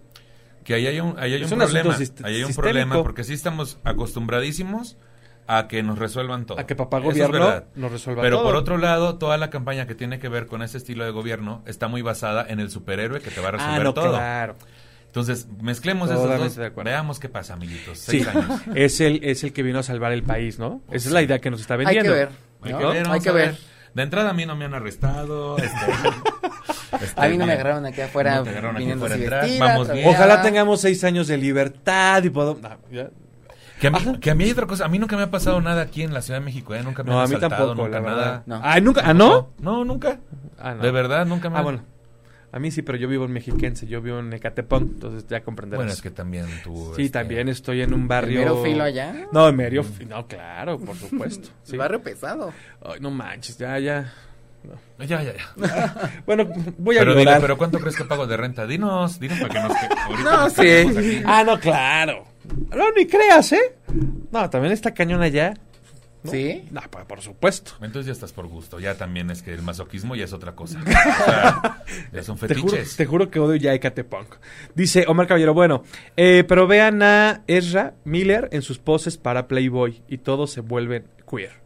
Que 0.65 0.75
ahí 0.75 0.87
hay 0.87 1.01
un, 1.01 1.15
ahí 1.19 1.35
hay 1.35 1.45
un 1.45 1.51
problema, 1.51 1.97
ahí 2.25 2.35
hay 2.37 2.45
un 2.45 2.55
problema 2.55 3.03
porque 3.03 3.23
sí 3.23 3.35
estamos 3.35 3.79
acostumbradísimos 3.85 4.97
a 5.47 5.69
que 5.69 5.83
nos 5.83 5.99
resuelvan 5.99 6.47
todo. 6.47 6.59
A 6.59 6.67
que 6.67 6.75
papá 6.75 7.01
gobierno 7.01 7.65
nos 7.75 7.93
resuelva 7.93 8.23
Pero 8.23 8.43
por 8.43 8.57
otro 8.57 8.79
lado, 8.79 9.19
toda 9.19 9.37
la 9.37 9.51
campaña 9.51 9.87
que 9.87 9.95
tiene 9.95 10.19
que 10.19 10.29
ver 10.29 10.47
con 10.47 10.63
ese 10.63 10.79
estilo 10.79 11.05
de 11.05 11.11
gobierno 11.11 11.63
está 11.67 11.89
muy 11.89 12.03
basada 12.03 12.47
en 12.49 12.61
el 12.61 12.71
superhéroe 12.71 13.21
que 13.21 13.31
te 13.31 13.41
va 13.41 13.49
a 13.49 13.53
resolver 13.53 13.81
ah, 13.81 13.85
no, 13.85 13.95
todo. 13.95 14.11
Claro. 14.11 14.57
Entonces, 15.07 15.47
mezclemos 15.61 16.11
esos 16.11 16.57
dos. 16.57 16.75
Veamos 16.83 17.21
qué 17.21 17.29
pasa, 17.29 17.55
amiguitos. 17.55 17.99
Seis 17.99 18.27
años. 18.27 18.61
Es 18.75 19.01
el, 19.01 19.23
es 19.23 19.45
el 19.45 19.53
que 19.53 19.63
vino 19.63 19.79
a 19.79 19.83
salvar 19.83 20.13
el 20.13 20.25
país, 20.25 20.59
¿no? 20.59 20.83
Esa 20.91 21.09
es 21.09 21.13
la 21.13 21.23
idea 21.23 21.41
que 21.41 21.51
nos 21.51 21.61
está 21.61 21.77
vendiendo. 21.77 22.13
Hay 22.13 22.19
que 22.19 22.25
ver. 22.25 22.29
Hay 22.63 22.73
que 22.73 22.85
ver. 22.85 23.09
Hay 23.09 23.21
que 23.21 23.31
ver. 23.31 23.57
De 23.95 24.03
entrada 24.03 24.31
a 24.31 24.33
mí 24.33 24.45
no 24.45 24.57
me 24.57 24.65
han 24.65 24.75
arrestado. 24.75 25.57
Este, 25.59 25.69
este, 27.01 27.21
a 27.21 27.29
mí 27.29 27.37
no 27.37 27.47
me 27.47 27.53
agarraron 27.53 27.87
aquí 27.87 28.01
afuera. 28.01 28.37
No 28.37 28.41
agarraron 28.43 28.77
aquí 28.77 28.91
afuera 28.91 29.47
Vamos 29.59 29.93
bien. 29.93 30.09
Ojalá 30.09 30.43
tengamos 30.43 30.81
seis 30.81 31.03
años 31.05 31.27
de 31.27 31.37
libertad 31.37 32.23
y 32.25 32.31
podamos... 32.31 32.61
Que 33.81 33.89
a, 33.89 33.91
mí, 33.91 34.19
que 34.19 34.31
a, 34.31 34.35
mí, 34.35 34.45
hay 34.45 34.51
otra 34.53 34.67
cosa, 34.67 34.85
a 34.87 34.89
mí 34.89 34.99
nunca 34.99 35.17
me 35.17 35.25
ha 35.25 35.31
pasado 35.31 35.61
nada 35.61 35.83
aquí 35.83 36.03
en 36.03 36.15
la 36.15 36.23
Ciudad 36.23 36.39
de 36.39 36.45
México, 36.45 36.75
¿eh? 36.75 36.83
Nunca 36.83 37.03
me 37.03 37.11
no, 37.11 37.21
han 37.21 37.27
a 37.27 37.29
mí 37.29 37.41
tampoco, 37.41 37.75
nunca 37.75 38.01
nada. 38.01 38.43
No. 38.47 38.61
Ah, 38.63 38.81
¿nunca? 38.81 39.03
¿Ah, 39.05 39.13
no? 39.13 39.51
No, 39.59 39.85
nunca. 39.85 40.21
Ah, 40.59 40.75
de 40.75 40.91
verdad, 40.91 41.27
nunca 41.27 41.51
me 41.51 41.59
Ah, 41.59 41.63
bueno. 41.63 41.83
A 42.55 42.61
mí 42.61 42.71
sí, 42.71 42.83
pero 42.83 42.97
yo 42.97 43.09
vivo 43.09 43.25
en 43.25 43.33
Mexiquense, 43.33 43.89
yo 43.89 44.01
vivo 44.01 44.21
en 44.21 44.33
Ecatepón, 44.33 44.93
entonces 44.95 45.27
ya 45.29 45.43
comprenderás. 45.43 45.79
Bueno, 45.81 45.93
es 45.93 46.01
que 46.01 46.13
también 46.13 46.47
tú... 46.63 46.93
Sí, 46.95 47.07
este, 47.07 47.19
también 47.19 47.49
estoy 47.49 47.83
en 47.83 47.93
un 47.93 48.07
barrio... 48.07 48.43
¿En 48.43 48.45
mero 48.45 48.63
filo 48.63 48.85
allá? 48.85 49.27
No, 49.33 49.49
en 49.49 49.57
mero 49.57 49.85
No, 50.09 50.29
claro, 50.29 50.79
por 50.79 50.95
supuesto. 50.95 51.49
sí. 51.65 51.77
Barrio 51.77 52.01
pesado. 52.01 52.53
Ay, 52.81 53.01
no 53.01 53.11
manches, 53.11 53.59
ya, 53.59 53.77
ya... 53.81 54.13
Ya, 54.99 55.23
ya, 55.23 55.35
ya. 55.35 56.13
bueno, 56.27 56.49
voy 56.79 56.97
a 56.97 57.01
pero, 57.01 57.15
dile, 57.15 57.37
pero 57.41 57.59
¿cuánto 57.59 57.79
crees 57.79 57.97
que 57.97 58.05
pago 58.05 58.27
de 58.27 58.37
renta? 58.37 58.67
Dinos, 58.67 59.19
dinos 59.19 59.39
para 59.41 59.55
que 59.55 59.61
nos... 59.61 59.79
Que, 59.79 60.85
no, 60.95 61.03
sí. 61.03 61.23
Ah, 61.27 61.45
no, 61.45 61.59
claro. 61.59 62.25
No, 62.71 62.93
ni 62.93 63.07
creas, 63.07 63.53
¿eh? 63.53 63.77
No, 64.31 64.49
también 64.51 64.73
está 64.73 64.93
cañón 64.95 65.23
allá. 65.23 65.55
¿Sí? 66.31 66.65
No, 66.71 66.81
por 67.07 67.21
supuesto. 67.21 67.73
Entonces 67.83 68.07
ya 68.07 68.13
estás 68.13 68.33
por 68.33 68.47
gusto. 68.47 68.81
Ya 68.81 68.95
también 68.95 69.31
es 69.31 69.43
que 69.43 69.53
el 69.53 69.63
masoquismo 69.63 70.17
ya 70.17 70.25
es 70.25 70.33
otra 70.33 70.55
cosa. 70.55 70.81
o 70.83 70.85
sea, 70.85 71.83
ya 72.13 72.23
son 72.23 72.39
fetiches. 72.39 72.97
Te 72.97 73.05
juro, 73.05 73.31
que 73.31 73.39
odio 73.39 73.57
ya 73.57 73.75
Ecatepunk. 73.75 74.37
Dice 74.75 75.05
Omar 75.07 75.27
Caballero, 75.27 75.53
bueno, 75.53 75.83
eh, 76.17 76.45
pero 76.49 76.67
vean 76.67 77.03
a 77.03 77.43
Ezra 77.47 77.95
Miller 78.05 78.49
en 78.53 78.63
sus 78.63 78.79
poses 78.79 79.19
para 79.19 79.49
Playboy 79.49 80.03
y 80.09 80.19
todos 80.19 80.51
se 80.51 80.61
vuelven 80.61 81.07
queer. 81.31 81.64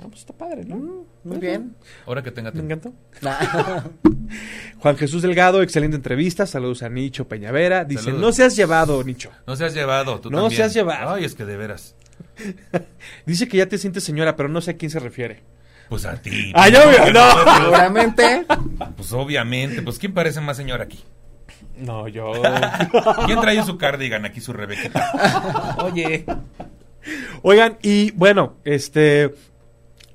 Ah, 0.00 0.06
pues 0.08 0.20
está 0.20 0.32
padre, 0.32 0.64
¿no? 0.64 0.76
Mm, 0.76 1.04
muy 1.24 1.38
bien. 1.38 1.76
Ahora 2.06 2.22
que 2.22 2.30
tenga 2.30 2.50
tiempo. 2.52 2.68
Me 2.68 2.74
encantó. 2.74 3.90
Juan 4.78 4.96
Jesús 4.96 5.22
Delgado, 5.22 5.62
excelente 5.62 5.96
entrevista. 5.96 6.46
Saludos 6.46 6.82
a 6.82 6.88
Nicho 6.88 7.28
Peñavera. 7.28 7.84
Dice, 7.84 8.12
no 8.12 8.32
se 8.32 8.44
has 8.44 8.56
llevado, 8.56 9.02
Nicho. 9.04 9.30
No 9.46 9.56
se 9.56 9.66
has 9.66 9.74
llevado, 9.74 10.20
tú 10.20 10.30
no 10.30 10.38
también. 10.38 10.50
No 10.52 10.56
se 10.56 10.62
has 10.62 10.74
llevado. 10.74 11.14
Ay, 11.14 11.24
es 11.24 11.34
que 11.34 11.44
de 11.44 11.56
veras. 11.56 11.94
Dice 13.26 13.48
que 13.48 13.58
ya 13.58 13.66
te 13.66 13.78
sientes 13.78 14.04
señora, 14.04 14.36
pero 14.36 14.48
no 14.48 14.60
sé 14.60 14.72
a 14.72 14.76
quién 14.76 14.90
se 14.90 15.00
refiere. 15.00 15.42
Pues 15.90 16.06
a 16.06 16.16
ti. 16.16 16.52
Yo, 16.72 17.12
no. 17.12 17.56
Seguramente. 17.56 18.46
Pues 18.96 19.12
obviamente. 19.12 19.82
Pues 19.82 19.98
¿quién 19.98 20.14
parece 20.14 20.40
más 20.40 20.56
señora 20.56 20.84
aquí? 20.84 21.04
No, 21.76 22.08
yo. 22.08 22.32
¿Quién 23.26 23.40
trae 23.40 23.62
su 23.64 23.76
cardigan 23.76 24.24
aquí, 24.24 24.40
su 24.40 24.52
Rebequita? 24.52 25.76
Oye. 25.82 26.24
Oigan, 27.42 27.78
y 27.82 28.12
bueno, 28.12 28.56
este. 28.64 29.34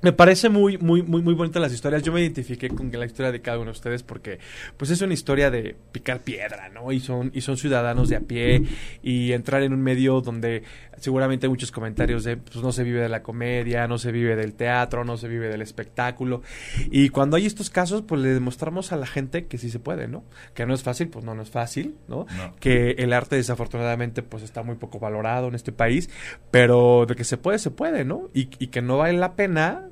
Me 0.02 0.12
parece 0.12 0.48
muy, 0.48 0.76
muy, 0.78 1.02
muy, 1.02 1.22
muy 1.22 1.34
bonita 1.34 1.58
las 1.58 1.72
historias. 1.72 2.02
Yo 2.02 2.12
me 2.12 2.20
identifiqué 2.20 2.68
con 2.68 2.90
la 2.92 3.06
historia 3.06 3.32
de 3.32 3.40
cada 3.40 3.56
uno 3.56 3.66
de 3.66 3.72
ustedes 3.72 4.02
porque, 4.02 4.38
pues, 4.76 4.90
es 4.90 5.00
una 5.00 5.14
historia 5.14 5.50
de 5.50 5.74
picar 5.92 6.20
piedra, 6.20 6.68
¿no? 6.68 6.92
Y 6.92 7.00
son, 7.00 7.30
y 7.34 7.40
son 7.40 7.56
ciudadanos 7.56 8.08
de 8.08 8.16
a 8.16 8.20
pie 8.20 8.62
y 9.02 9.32
entrar 9.32 9.62
en 9.62 9.72
un 9.72 9.82
medio 9.82 10.20
donde 10.20 10.62
seguramente 10.98 11.46
hay 11.46 11.50
muchos 11.50 11.72
comentarios 11.72 12.24
de, 12.24 12.36
pues, 12.36 12.56
no 12.56 12.72
se 12.72 12.84
vive 12.84 13.00
de 13.00 13.08
la 13.08 13.22
comedia, 13.22 13.86
no 13.86 13.98
se 13.98 14.12
vive 14.12 14.36
del 14.36 14.54
teatro, 14.54 15.04
no 15.04 15.16
se 15.16 15.28
vive 15.28 15.48
del 15.48 15.62
espectáculo. 15.62 16.42
Y 16.90 17.08
cuando 17.10 17.36
hay 17.36 17.46
estos 17.46 17.70
casos, 17.70 18.02
pues, 18.02 18.20
le 18.20 18.30
demostramos 18.30 18.92
a 18.92 18.96
la 18.96 19.06
gente 19.06 19.46
que 19.46 19.58
sí 19.58 19.70
se 19.70 19.78
puede, 19.78 20.08
¿no? 20.08 20.24
Que 20.54 20.66
no 20.66 20.74
es 20.74 20.82
fácil, 20.82 21.08
pues 21.08 21.24
no, 21.24 21.34
no 21.34 21.42
es 21.42 21.50
fácil, 21.50 21.96
¿no? 22.08 22.26
Que 22.60 22.92
el 22.92 23.12
arte, 23.12 23.36
desafortunadamente, 23.36 24.22
pues, 24.22 24.42
está 24.42 24.62
muy 24.62 24.76
poco 24.76 24.98
valorado 24.98 25.48
en 25.48 25.54
este 25.54 25.72
país, 25.72 26.10
pero 26.50 27.06
de 27.06 27.14
que 27.14 27.24
se 27.24 27.36
puede, 27.36 27.58
se 27.58 27.70
puede, 27.70 28.04
¿no? 28.04 28.30
Y, 28.34 28.48
y 28.58 28.68
que 28.68 28.82
no 28.82 28.98
vale 28.98 29.18
la 29.18 29.34
pena 29.34 29.84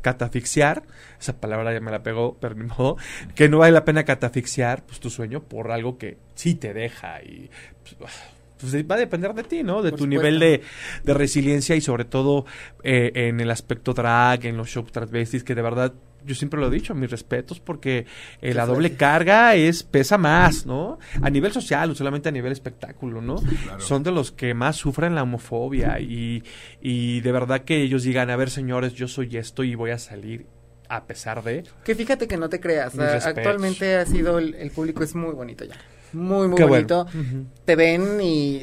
catafixiar, 0.00 0.82
esa 1.20 1.40
palabra 1.40 1.72
ya 1.72 1.80
me 1.80 1.90
la 1.90 2.02
pegó, 2.02 2.36
pero 2.40 2.54
ni 2.54 2.64
modo, 2.64 2.96
que 3.34 3.48
no 3.48 3.58
vale 3.58 3.72
la 3.72 3.84
pena 3.84 4.04
catafixiar 4.04 4.84
pues, 4.84 5.00
tu 5.00 5.10
sueño 5.10 5.42
por 5.42 5.70
algo 5.70 5.98
que 5.98 6.18
sí 6.34 6.54
te 6.54 6.72
deja 6.72 7.22
y 7.22 7.50
pues, 7.98 8.12
pues 8.60 8.74
va 8.86 8.94
a 8.94 8.98
depender 8.98 9.34
de 9.34 9.44
ti, 9.44 9.62
¿no? 9.62 9.82
De 9.82 9.92
tu 9.92 10.06
nivel 10.06 10.38
de, 10.38 10.62
de, 11.04 11.14
resiliencia 11.14 11.76
y 11.76 11.80
sobre 11.80 12.04
todo 12.04 12.44
eh, 12.82 13.12
en 13.14 13.40
el 13.40 13.50
aspecto 13.50 13.92
drag, 13.92 14.46
en 14.46 14.56
los 14.56 14.68
shows 14.68 14.92
transvestis, 14.92 15.44
que 15.44 15.54
de 15.54 15.62
verdad 15.62 15.92
yo 16.24 16.34
siempre 16.34 16.60
lo 16.60 16.68
he 16.68 16.70
dicho, 16.70 16.94
mis 16.94 17.10
respetos, 17.10 17.60
porque 17.60 18.06
eh, 18.42 18.54
la 18.54 18.66
doble 18.66 18.94
carga 18.94 19.54
es 19.54 19.82
pesa 19.82 20.18
más, 20.18 20.66
¿no? 20.66 20.98
A 21.22 21.30
nivel 21.30 21.52
social, 21.52 21.88
no 21.88 21.94
solamente 21.94 22.28
a 22.28 22.32
nivel 22.32 22.52
espectáculo, 22.52 23.20
¿no? 23.20 23.36
Son 23.78 24.02
de 24.02 24.12
los 24.12 24.32
que 24.32 24.54
más 24.54 24.76
sufren 24.76 25.14
la 25.14 25.22
homofobia 25.22 25.98
y, 26.00 26.42
y 26.80 27.20
de 27.20 27.32
verdad 27.32 27.62
que 27.62 27.82
ellos 27.82 28.02
digan, 28.02 28.30
a 28.30 28.36
ver, 28.36 28.50
señores, 28.50 28.92
yo 28.94 29.08
soy 29.08 29.36
esto 29.36 29.64
y 29.64 29.74
voy 29.74 29.90
a 29.90 29.98
salir 29.98 30.46
a 30.90 31.06
pesar 31.06 31.42
de... 31.42 31.64
Que 31.84 31.94
fíjate 31.94 32.26
que 32.26 32.36
no 32.36 32.48
te 32.48 32.60
creas, 32.60 32.98
actualmente 32.98 33.96
ha 33.96 34.04
sido, 34.04 34.38
el, 34.38 34.70
público 34.72 35.04
es 35.04 35.14
muy 35.14 35.32
bonito 35.32 35.64
ya, 35.64 35.76
muy, 36.12 36.48
muy 36.48 36.62
bonito. 36.62 37.06
Te 37.64 37.76
ven 37.76 38.20
y 38.20 38.62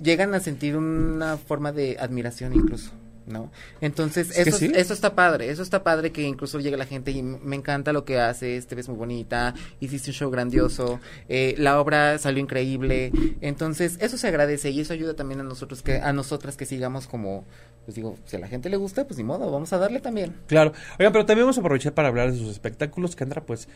llegan 0.00 0.34
a 0.34 0.40
sentir 0.40 0.76
una 0.76 1.36
forma 1.36 1.72
de 1.72 1.96
admiración 1.98 2.54
incluso. 2.54 2.92
¿no? 3.30 3.50
Entonces, 3.80 4.36
eso, 4.36 4.64
eso 4.64 4.92
está 4.92 5.14
padre, 5.14 5.50
eso 5.50 5.62
está 5.62 5.82
padre 5.82 6.10
que 6.10 6.22
incluso 6.22 6.58
llegue 6.60 6.76
la 6.76 6.86
gente 6.86 7.10
y 7.12 7.22
me 7.22 7.56
encanta 7.56 7.92
lo 7.92 8.04
que 8.04 8.18
haces, 8.18 8.66
te 8.66 8.74
ves 8.74 8.88
muy 8.88 8.98
bonita, 8.98 9.54
hiciste 9.78 10.10
un 10.10 10.14
show 10.14 10.30
grandioso, 10.30 11.00
eh, 11.28 11.54
la 11.56 11.80
obra 11.80 12.18
salió 12.18 12.42
increíble, 12.42 13.12
entonces 13.40 13.96
eso 14.00 14.16
se 14.16 14.28
agradece 14.28 14.70
y 14.70 14.80
eso 14.80 14.92
ayuda 14.92 15.14
también 15.14 15.40
a 15.40 15.44
nosotros 15.44 15.82
que, 15.82 15.98
a 15.98 16.12
nosotras 16.12 16.56
que 16.56 16.66
sigamos 16.66 17.06
como, 17.06 17.44
pues 17.84 17.94
digo, 17.94 18.16
si 18.24 18.36
a 18.36 18.40
la 18.40 18.48
gente 18.48 18.68
le 18.68 18.76
gusta, 18.76 19.06
pues 19.06 19.16
ni 19.16 19.24
modo, 19.24 19.50
vamos 19.50 19.72
a 19.72 19.78
darle 19.78 20.00
también. 20.00 20.34
Claro, 20.46 20.72
oigan, 20.98 21.12
pero 21.12 21.24
también 21.26 21.44
vamos 21.44 21.58
a 21.58 21.60
aprovechar 21.60 21.94
para 21.94 22.08
hablar 22.08 22.32
de 22.32 22.38
sus 22.38 22.50
espectáculos, 22.50 23.14
que 23.14 23.20
Kendra, 23.20 23.42
pues 23.42 23.68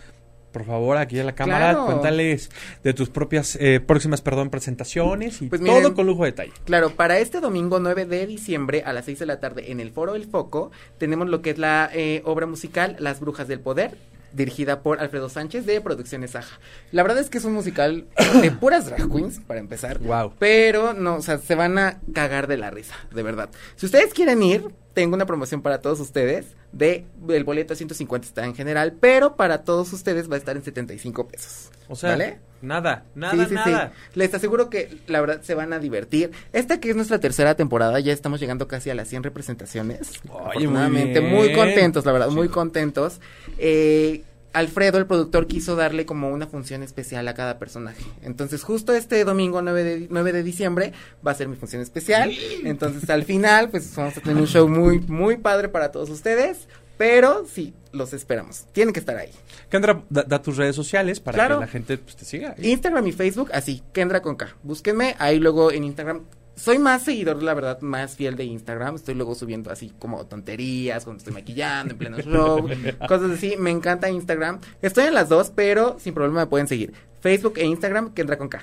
por 0.54 0.64
favor, 0.64 0.96
aquí 0.96 1.18
en 1.18 1.26
la 1.26 1.34
cámara, 1.34 1.76
cuéntales 1.84 2.48
de 2.84 2.94
tus 2.94 3.10
propias 3.10 3.58
eh, 3.60 3.80
próximas, 3.80 4.22
perdón, 4.22 4.50
presentaciones 4.50 5.42
y 5.42 5.48
pues 5.48 5.60
todo 5.60 5.94
con 5.94 6.06
lujo 6.06 6.22
de 6.22 6.30
detalle. 6.30 6.52
Claro, 6.64 6.90
para 6.90 7.18
este 7.18 7.40
domingo 7.40 7.80
9 7.80 8.06
de 8.06 8.24
diciembre 8.28 8.84
a 8.86 8.92
las 8.92 9.06
6 9.06 9.18
de 9.18 9.26
la 9.26 9.40
tarde 9.40 9.72
en 9.72 9.80
el 9.80 9.90
Foro 9.90 10.14
El 10.14 10.26
Foco 10.26 10.70
tenemos 10.96 11.28
lo 11.28 11.42
que 11.42 11.50
es 11.50 11.58
la 11.58 11.90
eh, 11.92 12.22
obra 12.24 12.46
musical 12.46 12.94
Las 13.00 13.18
Brujas 13.18 13.48
del 13.48 13.58
Poder, 13.58 13.98
dirigida 14.32 14.80
por 14.80 15.00
Alfredo 15.00 15.28
Sánchez 15.28 15.66
de 15.66 15.80
Producciones 15.80 16.36
Aja. 16.36 16.60
La 16.92 17.02
verdad 17.02 17.18
es 17.18 17.30
que 17.30 17.38
es 17.38 17.44
un 17.44 17.52
musical 17.52 18.06
de 18.40 18.50
puras 18.52 18.86
drag 18.86 19.10
queens, 19.10 19.40
para 19.40 19.58
empezar. 19.58 19.98
Wow. 19.98 20.34
Pero 20.38 20.94
no, 20.94 21.16
o 21.16 21.22
sea, 21.22 21.38
se 21.38 21.56
van 21.56 21.78
a 21.78 22.00
cagar 22.12 22.46
de 22.46 22.58
la 22.58 22.70
risa, 22.70 22.94
de 23.12 23.24
verdad. 23.24 23.50
Si 23.74 23.86
ustedes 23.86 24.14
quieren 24.14 24.40
ir, 24.40 24.64
tengo 24.94 25.14
una 25.16 25.26
promoción 25.26 25.60
para 25.60 25.80
todos 25.80 26.00
ustedes 26.00 26.46
de 26.72 27.04
el 27.28 27.44
boleto 27.44 27.74
a 27.74 27.76
150 27.76 28.26
está 28.26 28.44
en 28.44 28.54
general, 28.54 28.94
pero 28.98 29.36
para 29.36 29.64
todos 29.64 29.92
ustedes 29.92 30.30
va 30.30 30.36
a 30.36 30.38
estar 30.38 30.56
en 30.56 30.62
75 30.62 31.28
pesos. 31.28 31.70
O 31.88 31.96
sea, 31.96 32.10
¿vale? 32.10 32.38
nada, 32.62 33.04
nada, 33.14 33.46
nada. 33.48 33.92
Les 34.14 34.32
aseguro 34.32 34.70
que 34.70 34.96
la 35.06 35.20
verdad 35.20 35.42
se 35.42 35.54
van 35.54 35.72
a 35.72 35.78
divertir. 35.78 36.30
Esta 36.52 36.80
que 36.80 36.90
es 36.90 36.96
nuestra 36.96 37.18
tercera 37.18 37.56
temporada, 37.56 38.00
ya 38.00 38.12
estamos 38.12 38.40
llegando 38.40 38.68
casi 38.68 38.88
a 38.90 38.94
las 38.94 39.08
100 39.08 39.24
representaciones. 39.24 40.12
Oye, 40.30 40.68
muy, 40.68 41.20
muy 41.20 41.52
contentos, 41.52 42.06
la 42.06 42.12
verdad, 42.12 42.28
muy 42.30 42.48
contentos. 42.48 43.20
Eh, 43.58 44.22
Alfredo, 44.54 44.98
el 44.98 45.06
productor, 45.06 45.46
quiso 45.46 45.76
darle 45.76 46.06
como 46.06 46.30
una 46.30 46.46
función 46.46 46.82
especial 46.82 47.26
a 47.28 47.34
cada 47.34 47.58
personaje. 47.58 48.02
Entonces, 48.22 48.62
justo 48.62 48.94
este 48.94 49.24
domingo 49.24 49.60
9 49.60 49.84
de, 49.84 50.06
9 50.08 50.32
de 50.32 50.42
diciembre 50.42 50.92
va 51.26 51.32
a 51.32 51.34
ser 51.34 51.48
mi 51.48 51.56
función 51.56 51.82
especial. 51.82 52.32
Entonces, 52.64 53.10
al 53.10 53.24
final, 53.24 53.68
pues 53.68 53.94
vamos 53.96 54.16
a 54.16 54.20
tener 54.20 54.36
un 54.38 54.46
show 54.46 54.68
muy, 54.68 55.00
muy 55.00 55.36
padre 55.36 55.68
para 55.68 55.90
todos 55.92 56.08
ustedes. 56.08 56.68
Pero 56.96 57.44
sí, 57.46 57.74
los 57.90 58.12
esperamos. 58.12 58.66
Tienen 58.72 58.94
que 58.94 59.00
estar 59.00 59.16
ahí. 59.16 59.30
Kendra, 59.68 60.04
da, 60.08 60.40
tus 60.40 60.56
redes 60.56 60.76
sociales 60.76 61.18
para 61.18 61.48
que 61.48 61.54
la 61.54 61.66
gente 61.66 61.98
pues, 61.98 62.14
te 62.14 62.24
siga. 62.24 62.54
Instagram 62.56 63.06
y 63.08 63.12
Facebook, 63.12 63.50
así, 63.52 63.82
Kendra 63.92 64.22
con 64.22 64.36
K. 64.36 64.56
Búsquenme. 64.62 65.16
Ahí 65.18 65.40
luego 65.40 65.72
en 65.72 65.82
Instagram 65.82 66.22
soy 66.56 66.78
más 66.78 67.02
seguidor, 67.02 67.42
la 67.42 67.54
verdad, 67.54 67.80
más 67.80 68.16
fiel 68.16 68.36
de 68.36 68.44
Instagram. 68.44 68.96
Estoy 68.96 69.14
luego 69.14 69.34
subiendo 69.34 69.70
así 69.70 69.92
como 69.98 70.24
tonterías 70.26 71.04
cuando 71.04 71.18
estoy 71.18 71.34
maquillando, 71.34 71.92
en 71.92 71.98
pleno 71.98 72.18
show, 72.18 72.68
cosas 73.08 73.32
así. 73.32 73.56
Me 73.58 73.70
encanta 73.70 74.08
Instagram. 74.08 74.60
Estoy 74.82 75.04
en 75.04 75.14
las 75.14 75.28
dos, 75.28 75.50
pero 75.54 75.96
sin 75.98 76.14
problema 76.14 76.40
me 76.40 76.46
pueden 76.46 76.68
seguir. 76.68 76.92
Facebook 77.20 77.54
e 77.56 77.64
Instagram, 77.64 78.12
que 78.12 78.22
entra 78.22 78.38
con 78.38 78.48
K. 78.48 78.62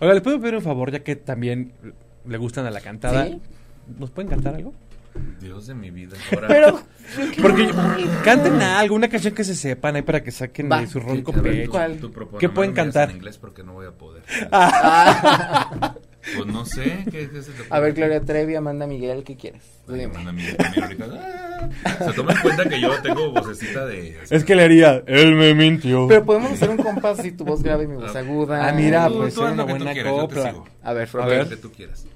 Oiga, 0.00 0.14
¿le 0.14 0.20
puedo 0.20 0.40
pedir 0.40 0.56
un 0.56 0.62
favor, 0.62 0.90
ya 0.90 1.00
que 1.00 1.16
también 1.16 1.72
le 2.26 2.38
gustan 2.38 2.66
a 2.66 2.70
la 2.70 2.80
cantada? 2.80 3.28
¿Nos 3.98 4.10
pueden 4.10 4.28
cantar 4.28 4.54
algo? 4.54 4.74
Dios 5.40 5.66
de 5.66 5.74
mi 5.74 5.90
vida. 5.90 6.16
Pero, 6.48 6.80
porque 7.42 7.70
canten 8.24 8.60
algo, 8.60 8.94
una 8.94 9.08
canción 9.08 9.34
que 9.34 9.44
se 9.44 9.54
sepan 9.54 9.96
ahí 9.96 10.02
para 10.02 10.22
que 10.22 10.30
saquen 10.30 10.68
de 10.68 10.86
su 10.86 11.00
ronco 11.00 11.32
pecho. 11.32 11.72
¿Qué 12.38 12.48
pueden 12.48 12.72
cantar? 12.72 13.10
En 13.10 13.16
inglés 13.16 13.38
porque 13.38 13.62
no 13.62 13.74
voy 13.74 13.86
a 13.86 13.92
poder. 13.92 14.22
Ah. 14.50 15.94
Pues 16.34 16.46
no 16.46 16.64
sé. 16.64 17.04
¿qué, 17.10 17.28
qué 17.30 17.42
se 17.42 17.52
a 17.70 17.80
ver, 17.80 17.92
Gloria 17.92 18.20
Trevi, 18.20 18.54
Amanda 18.54 18.86
Miguel, 18.86 19.22
¿qué 19.24 19.36
quieres? 19.36 19.62
Amanda 19.88 20.32
Miguel, 20.32 20.56
ah. 20.58 21.68
Se 22.04 22.12
toma 22.12 22.32
en 22.32 22.38
cuenta 22.40 22.68
que 22.68 22.80
yo 22.80 22.90
tengo 23.02 23.32
vocecita 23.32 23.86
de... 23.86 24.18
Es 24.30 24.44
que 24.44 24.54
le 24.54 24.64
haría, 24.64 25.02
él 25.06 25.34
me 25.34 25.54
mintió. 25.54 26.06
Pero 26.08 26.24
podemos 26.24 26.52
hacer 26.52 26.70
un 26.70 26.78
compás 26.78 27.24
y 27.24 27.32
tu 27.32 27.44
voz 27.44 27.62
grave 27.62 27.84
y 27.84 27.86
mi 27.86 27.96
voz 27.96 28.14
ah. 28.14 28.20
aguda. 28.20 28.68
Ah, 28.68 28.72
mira, 28.72 29.08
pues 29.08 29.34
es 29.34 29.38
una 29.38 29.64
buena 29.64 29.92
copla. 30.02 30.54
A 30.82 30.92
ver, 30.92 31.08
a 31.12 31.26
ver. 31.26 31.48
que 31.48 31.56
tú 31.56 31.70
quieras. 31.72 32.06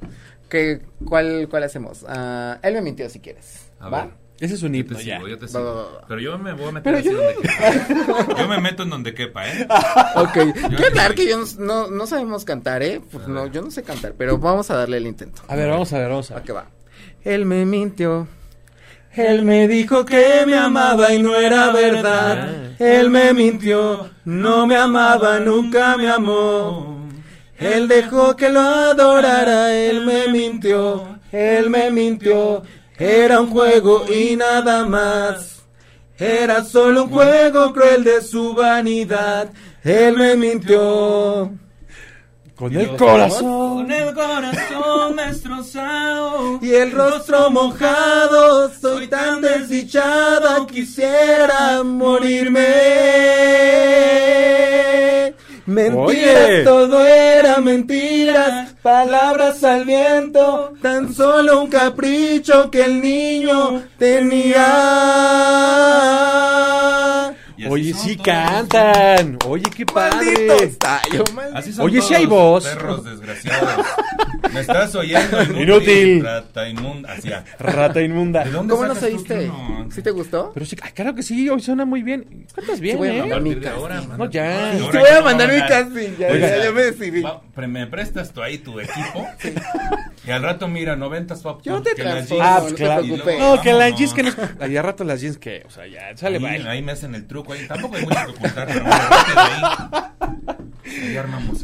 ¿Qué, 0.48 0.80
cuál, 1.04 1.46
¿Cuál 1.48 1.62
hacemos? 1.62 2.02
Uh, 2.02 2.58
él 2.62 2.74
me 2.74 2.82
mintió 2.82 3.08
si 3.08 3.20
quieres. 3.20 3.70
A 3.78 3.88
¿Va? 3.88 4.04
Ver. 4.06 4.19
Ese 4.40 4.54
es 4.54 4.62
un 4.62 4.74
himno, 4.74 4.98
ya. 4.98 5.16
Sigo, 5.16 5.28
yo 5.28 5.38
te 5.38 5.48
sigo. 5.48 6.00
Pero 6.08 6.20
yo 6.20 6.38
me 6.38 6.54
voy 6.54 6.68
a 6.68 6.72
meter 6.72 6.94
así 6.94 7.10
yo... 7.10 7.16
donde 7.16 7.36
quepa. 7.36 8.38
Yo 8.38 8.48
me 8.48 8.58
meto 8.58 8.82
en 8.84 8.90
donde 8.90 9.14
quepa, 9.14 9.46
¿eh? 9.46 9.68
ok. 10.16 10.32
Qué 10.78 10.90
tal 10.94 11.14
que 11.14 11.28
yo 11.28 11.44
no, 11.58 11.90
no, 11.90 12.06
sabemos 12.06 12.46
cantar, 12.46 12.82
¿eh? 12.82 13.02
Pues 13.12 13.28
no, 13.28 13.46
yo 13.48 13.60
no 13.60 13.70
sé 13.70 13.82
cantar, 13.82 14.14
pero 14.16 14.38
vamos 14.38 14.70
a 14.70 14.76
darle 14.76 14.96
el 14.96 15.06
intento. 15.06 15.42
A 15.46 15.56
ver, 15.56 15.68
vamos 15.68 15.92
a 15.92 15.98
ver, 15.98 16.08
vamos 16.08 16.30
a 16.30 16.34
ver. 16.34 16.42
¿A 16.42 16.46
qué 16.46 16.52
va? 16.52 16.66
Él 17.22 17.44
me 17.44 17.66
mintió. 17.66 18.26
Él 19.12 19.42
me 19.42 19.68
dijo 19.68 20.06
que 20.06 20.44
me 20.46 20.56
amaba 20.56 21.12
y 21.12 21.20
no 21.20 21.34
era 21.36 21.70
verdad. 21.72 22.48
Ah. 22.48 22.76
Él 22.78 23.10
me 23.10 23.34
mintió, 23.34 24.08
no 24.24 24.66
me 24.66 24.76
amaba, 24.76 25.38
nunca 25.40 25.98
me 25.98 26.08
amó. 26.08 27.08
Él 27.58 27.88
dejó 27.88 28.36
que 28.36 28.48
lo 28.48 28.60
adorara, 28.60 29.76
él 29.76 30.06
me 30.06 30.28
mintió, 30.28 31.18
él 31.30 31.68
me 31.68 31.90
mintió. 31.90 32.62
Era 33.00 33.40
un 33.40 33.48
juego 33.48 34.04
y 34.12 34.36
nada 34.36 34.84
más. 34.84 35.62
Era 36.18 36.62
solo 36.62 37.04
un 37.04 37.10
juego 37.10 37.72
cruel 37.72 38.04
de 38.04 38.20
su 38.20 38.52
vanidad. 38.52 39.48
Él 39.82 40.18
me 40.18 40.36
mintió. 40.36 41.50
Con 42.54 42.76
el 42.76 42.94
corazón. 42.96 43.86
Con 43.86 43.90
el 43.90 44.12
corazón 44.12 45.16
destrozado. 45.16 46.58
Y 46.60 46.74
el 46.74 46.92
rostro 46.92 47.50
mojado. 47.50 48.70
Soy 48.78 49.06
tan 49.06 49.40
desdichada. 49.40 50.66
Quisiera 50.66 51.82
morirme. 51.82 52.66
Mentiras, 55.70 56.64
todo 56.64 57.06
era 57.06 57.58
mentira, 57.58 58.66
palabras 58.82 59.62
al 59.62 59.84
viento, 59.84 60.72
tan 60.82 61.14
solo 61.14 61.62
un 61.62 61.70
capricho 61.70 62.72
que 62.72 62.82
el 62.82 63.00
niño 63.00 63.80
tenía. 63.96 64.66
Oye, 67.68 67.94
sí 67.94 68.16
cantan. 68.16 69.38
Oye, 69.46 69.64
qué 69.74 69.84
padre. 69.84 70.46
Está, 70.62 71.00
Así 71.54 71.72
son 71.72 71.86
Oye, 71.86 72.00
sí 72.00 72.14
hay 72.14 72.26
voz. 72.26 72.64
Perros 72.64 73.04
desgraciados. 73.04 73.86
¿Me 74.52 74.60
estás 74.60 74.94
oyendo? 74.94 75.42
Inútil. 75.60 76.24
Rata 76.24 76.68
inmunda. 76.68 77.12
Así, 77.12 77.30
Rata 77.58 78.00
inmunda. 78.00 78.44
¿De 78.44 78.50
dónde 78.50 78.74
¿Cómo 78.74 78.86
nos 78.86 79.02
oíste? 79.02 79.50
¿Sí 79.90 80.02
te 80.02 80.10
gustó? 80.10 80.50
Pero 80.54 80.66
sí, 80.66 80.76
claro 80.76 81.14
que 81.14 81.22
sí, 81.22 81.48
hoy 81.48 81.60
suena 81.60 81.84
muy 81.84 82.02
bien. 82.02 82.46
¿Cuántas 82.54 82.80
bien, 82.80 82.98
voy 82.98 83.08
a 83.08 83.16
eh? 83.16 83.20
mandar 83.20 83.42
mi 83.42 83.56
casting. 83.56 84.18
No, 84.18 84.30
ya. 84.30 84.72
Te 84.90 84.98
voy 84.98 85.10
a 85.10 85.20
mandar 85.22 85.52
mi 85.52 85.60
casting. 85.60 86.16
Ya, 86.18 86.36
ya, 86.36 86.64
ya 86.64 86.72
me 86.72 86.82
decidí. 86.82 87.22
¿Me 87.56 87.86
prestas 87.86 88.32
tú 88.32 88.42
ahí 88.42 88.58
tu 88.58 88.80
equipo? 88.80 89.26
Y 90.30 90.32
al 90.32 90.44
rato, 90.44 90.68
mira, 90.68 90.94
90 90.94 91.34
swap. 91.34 91.60
Yo 91.62 91.82
te 91.82 91.92
transformo, 91.96 92.44
ah, 92.44 92.62
no 92.62 92.76
claro. 92.76 93.02
te 93.02 93.08
preocupes. 93.08 93.38
No, 93.40 93.60
que 93.60 93.72
las 93.72 93.96
jeans 93.96 94.14
que 94.14 94.22
nos... 94.22 94.36
Ahí 94.60 94.76
al 94.76 94.84
rato 94.84 95.02
las 95.02 95.20
jeans 95.20 95.38
que, 95.38 95.64
o 95.66 95.70
sea, 95.70 95.88
ya, 95.88 96.16
sale 96.16 96.38
ahí, 96.46 96.64
ahí 96.68 96.82
me 96.82 96.92
hacen 96.92 97.16
el 97.16 97.26
truco 97.26 97.52
ahí. 97.52 97.66
Tampoco 97.66 97.96
hay 97.96 98.04
mucho 98.04 98.16
que 98.26 98.30
ocultar, 98.30 98.68
pero. 98.68 100.56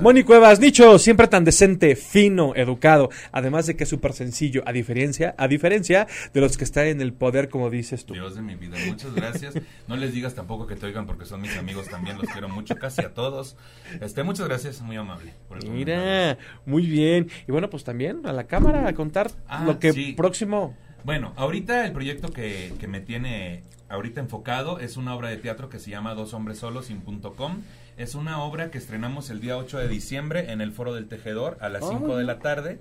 Moni 0.01 0.22
Cuevas, 0.22 0.61
Nicho, 0.61 0.99
siempre 0.99 1.29
tan 1.29 1.45
decente, 1.45 1.97
fino, 1.97 2.55
educado, 2.55 3.11
además 3.33 3.66
de 3.66 3.77
que 3.77 3.85
es 3.85 3.91
súper 3.91 4.12
sencillo, 4.12 4.62
a 4.66 4.72
diferencia, 4.72 5.35
a 5.39 5.49
diferencia 5.49 6.07
de 6.33 6.41
los 6.41 6.57
que 6.57 6.64
están 6.64 6.87
en 6.87 7.01
el 7.01 7.12
poder, 7.12 7.49
como 7.49 7.70
dices 7.70 8.05
tú. 8.05 8.14
Dios 8.14 8.35
de 8.35 8.43
mi 8.43 8.55
vida, 8.55 8.77
muchas 8.87 9.14
gracias. 9.14 9.55
No 9.89 9.97
les 9.97 10.12
digas 10.12 10.35
tampoco 10.35 10.66
que 10.66 10.77
te 10.77 10.87
oigan 10.87 11.07
porque 11.07 11.24
son 11.24 11.41
mis 11.41 11.57
amigos 11.57 11.89
también, 11.89 12.18
los 12.18 12.29
quiero 12.29 12.49
mucho, 12.49 12.77
casi 12.77 13.03
a 13.03 13.14
todos. 13.14 13.57
Este, 14.01 14.22
muchas 14.22 14.49
gracias, 14.49 14.81
muy 14.81 14.97
amable. 14.97 15.33
Mira, 15.70 16.39
muy 16.64 16.87
bien. 16.87 17.31
Y 17.47 17.53
bueno, 17.53 17.70
pues 17.70 17.85
también 17.85 18.27
a 18.27 18.33
la 18.33 18.45
cámara 18.45 18.89
a 18.89 18.95
contar 18.95 19.31
ah, 19.49 19.64
lo 19.64 19.79
que 19.79 20.14
próximo 20.16 20.74
Bueno, 21.05 21.33
ahorita 21.37 21.87
el 21.87 21.93
proyecto 21.93 22.33
que, 22.33 22.72
que 22.79 22.87
me 22.87 23.01
tiene 23.01 23.62
ahorita 23.89 24.20
enfocado 24.20 24.79
es 24.81 24.97
una 24.97 25.14
obra 25.14 25.29
de 25.29 25.37
teatro 25.37 25.68
que 25.68 25.79
se 25.79 25.91
llama 25.91 26.14
Dos 26.14 26.35
Hombres 26.35 26.59
Solos 26.59 26.87
sin 26.87 27.01
punto 27.01 27.35
com. 27.35 27.62
Es 27.97 28.14
una 28.14 28.42
obra 28.42 28.70
que 28.70 28.78
estrenamos 28.78 29.30
el 29.30 29.40
día 29.40 29.57
8 29.57 29.78
de 29.78 29.88
diciembre 29.88 30.53
en 30.53 30.61
el 30.61 30.72
Foro 30.72 30.94
del 30.94 31.09
Tejedor 31.09 31.57
a 31.61 31.68
las 31.68 31.88
5 31.88 32.16
de 32.16 32.24
la 32.24 32.38
tarde. 32.40 32.78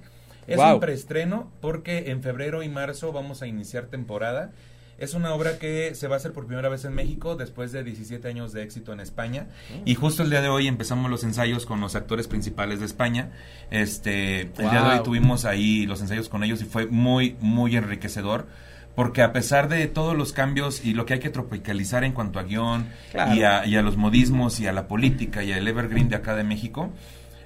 Es 0.48 0.58
Wow. 0.58 0.76
un 0.76 0.80
preestreno 0.82 1.52
porque 1.62 2.12
en 2.12 2.22
febrero 2.22 2.64
y 2.64 2.70
marzo 2.70 3.12
vamos 3.14 3.42
a 3.42 3.48
iniciar 3.48 3.86
temporada. 3.86 4.52
Es 4.98 5.14
una 5.14 5.34
obra 5.34 5.58
que 5.58 5.94
se 5.96 6.08
va 6.08 6.16
a 6.16 6.18
hacer 6.18 6.32
por 6.34 6.48
primera 6.48 6.70
vez 6.70 6.86
en 6.86 6.94
México 6.94 7.36
después 7.36 7.72
de 7.72 7.84
17 7.84 8.28
años 8.28 8.54
de 8.54 8.64
éxito 8.64 8.94
en 8.94 9.00
España. 9.00 9.48
Y 9.84 9.96
justo 9.96 10.24
el 10.24 10.30
día 10.30 10.42
de 10.42 10.48
hoy 10.50 10.68
empezamos 10.68 11.10
los 11.10 11.24
ensayos 11.24 11.66
con 11.66 11.82
los 11.82 11.96
actores 11.96 12.28
principales 12.28 12.80
de 12.80 12.86
España. 12.86 13.32
Este, 13.72 14.42
el 14.42 14.54
día 14.54 14.84
de 14.84 14.98
hoy 14.98 15.04
tuvimos 15.04 15.44
ahí 15.46 15.86
los 15.86 16.02
ensayos 16.02 16.30
con 16.30 16.44
ellos 16.44 16.62
y 16.62 16.66
fue 16.66 16.88
muy, 16.88 17.36
muy 17.40 17.76
enriquecedor. 17.76 18.48
Porque 18.96 19.22
a 19.22 19.34
pesar 19.34 19.68
de 19.70 19.86
todos 19.88 20.16
los 20.16 20.32
cambios 20.32 20.84
y 20.86 20.94
lo 20.94 21.06
que 21.06 21.14
hay 21.16 21.20
que 21.20 21.30
tropicalizar 21.30 22.04
en 22.04 22.14
cuanto 22.14 22.40
a 22.40 22.44
guion 22.44 22.88
Claro. 23.12 23.34
y, 23.36 23.44
a, 23.44 23.66
y 23.66 23.76
a 23.76 23.82
los 23.82 23.98
modismos 23.98 24.60
y 24.60 24.68
a 24.68 24.72
la 24.74 24.88
política 24.88 25.44
y 25.44 25.52
al 25.52 25.68
evergreen 25.68 26.08
de 26.10 26.16
acá 26.16 26.36
de 26.36 26.44
México, 26.44 26.92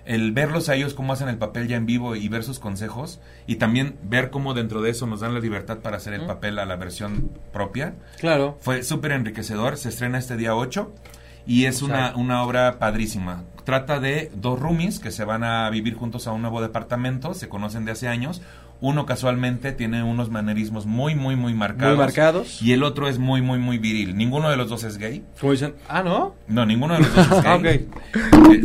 el 0.06 0.32
verlos 0.32 0.70
a 0.70 0.76
ellos 0.76 0.93
cómo 0.93 1.14
hacen 1.14 1.28
el 1.30 1.38
papel 1.38 1.68
ya 1.68 1.76
en 1.78 1.86
vivo 1.86 2.16
y 2.16 2.28
ver 2.30 2.43
sus 2.43 2.60
consejos 2.60 3.20
y 3.47 3.56
también 3.58 3.95
ver 4.04 4.30
cómo 4.32 4.54
dentro 4.54 4.82
de 4.82 4.89
eso 4.91 5.06
nos 5.08 5.20
dan 5.20 5.34
la 5.34 5.39
libertad 5.39 5.80
para 5.80 5.97
hacer 5.97 6.14
el 6.14 6.26
papel 6.26 6.58
a 6.60 6.66
la 6.66 6.76
versión 6.78 7.32
propia, 7.54 7.93
Claro. 8.20 8.58
fue 8.62 8.82
súper 8.84 9.12
enriquecedor. 9.12 9.78
Se 9.78 9.89
estrena 9.89 10.18
este 10.18 10.36
día 10.38 10.56
8 10.56 10.93
y 11.45 11.66
es 11.66 11.82
una, 11.82 12.16
una 12.16 12.43
obra 12.43 12.80
padrísima. 12.80 13.43
Trata 13.66 14.00
de 14.00 14.32
dos 14.36 14.60
roomies 14.60 15.00
que 15.00 15.12
se 15.12 15.26
van 15.26 15.43
a 15.43 15.70
vivir 15.70 15.93
juntos 15.95 16.26
a 16.28 16.32
un 16.32 16.41
nuevo 16.41 16.62
departamento, 16.62 17.34
se 17.36 17.50
conocen 17.50 17.86
de 17.86 17.91
hace 17.91 18.08
años. 18.08 18.41
Uno 18.82 19.06
casualmente 19.06 19.74
tiene 19.74 20.04
unos 20.04 20.30
manerismos 20.30 20.86
muy, 20.86 21.14
muy, 21.14 21.36
muy 21.36 21.54
marcados. 21.54 21.98
Muy 21.98 22.06
marcados. 22.06 22.62
Y 22.62 22.72
el 22.72 22.84
otro 22.84 23.10
es 23.10 23.18
muy, 23.20 23.42
muy, 23.42 23.60
muy 23.60 23.78
viril. 23.78 24.16
Ninguno 24.16 24.50
de 24.50 24.56
los 24.56 24.70
dos 24.70 24.86
es 24.86 24.98
gay. 24.98 25.24
Como 25.40 25.52
dicen, 25.52 25.76
ah, 25.90 26.02
¿no? 26.02 26.36
No, 26.48 26.66
ninguno 26.66 26.94
de 26.94 27.02
los 27.02 27.14
dos 27.14 27.28
es 27.28 27.44
gay. 27.62 27.88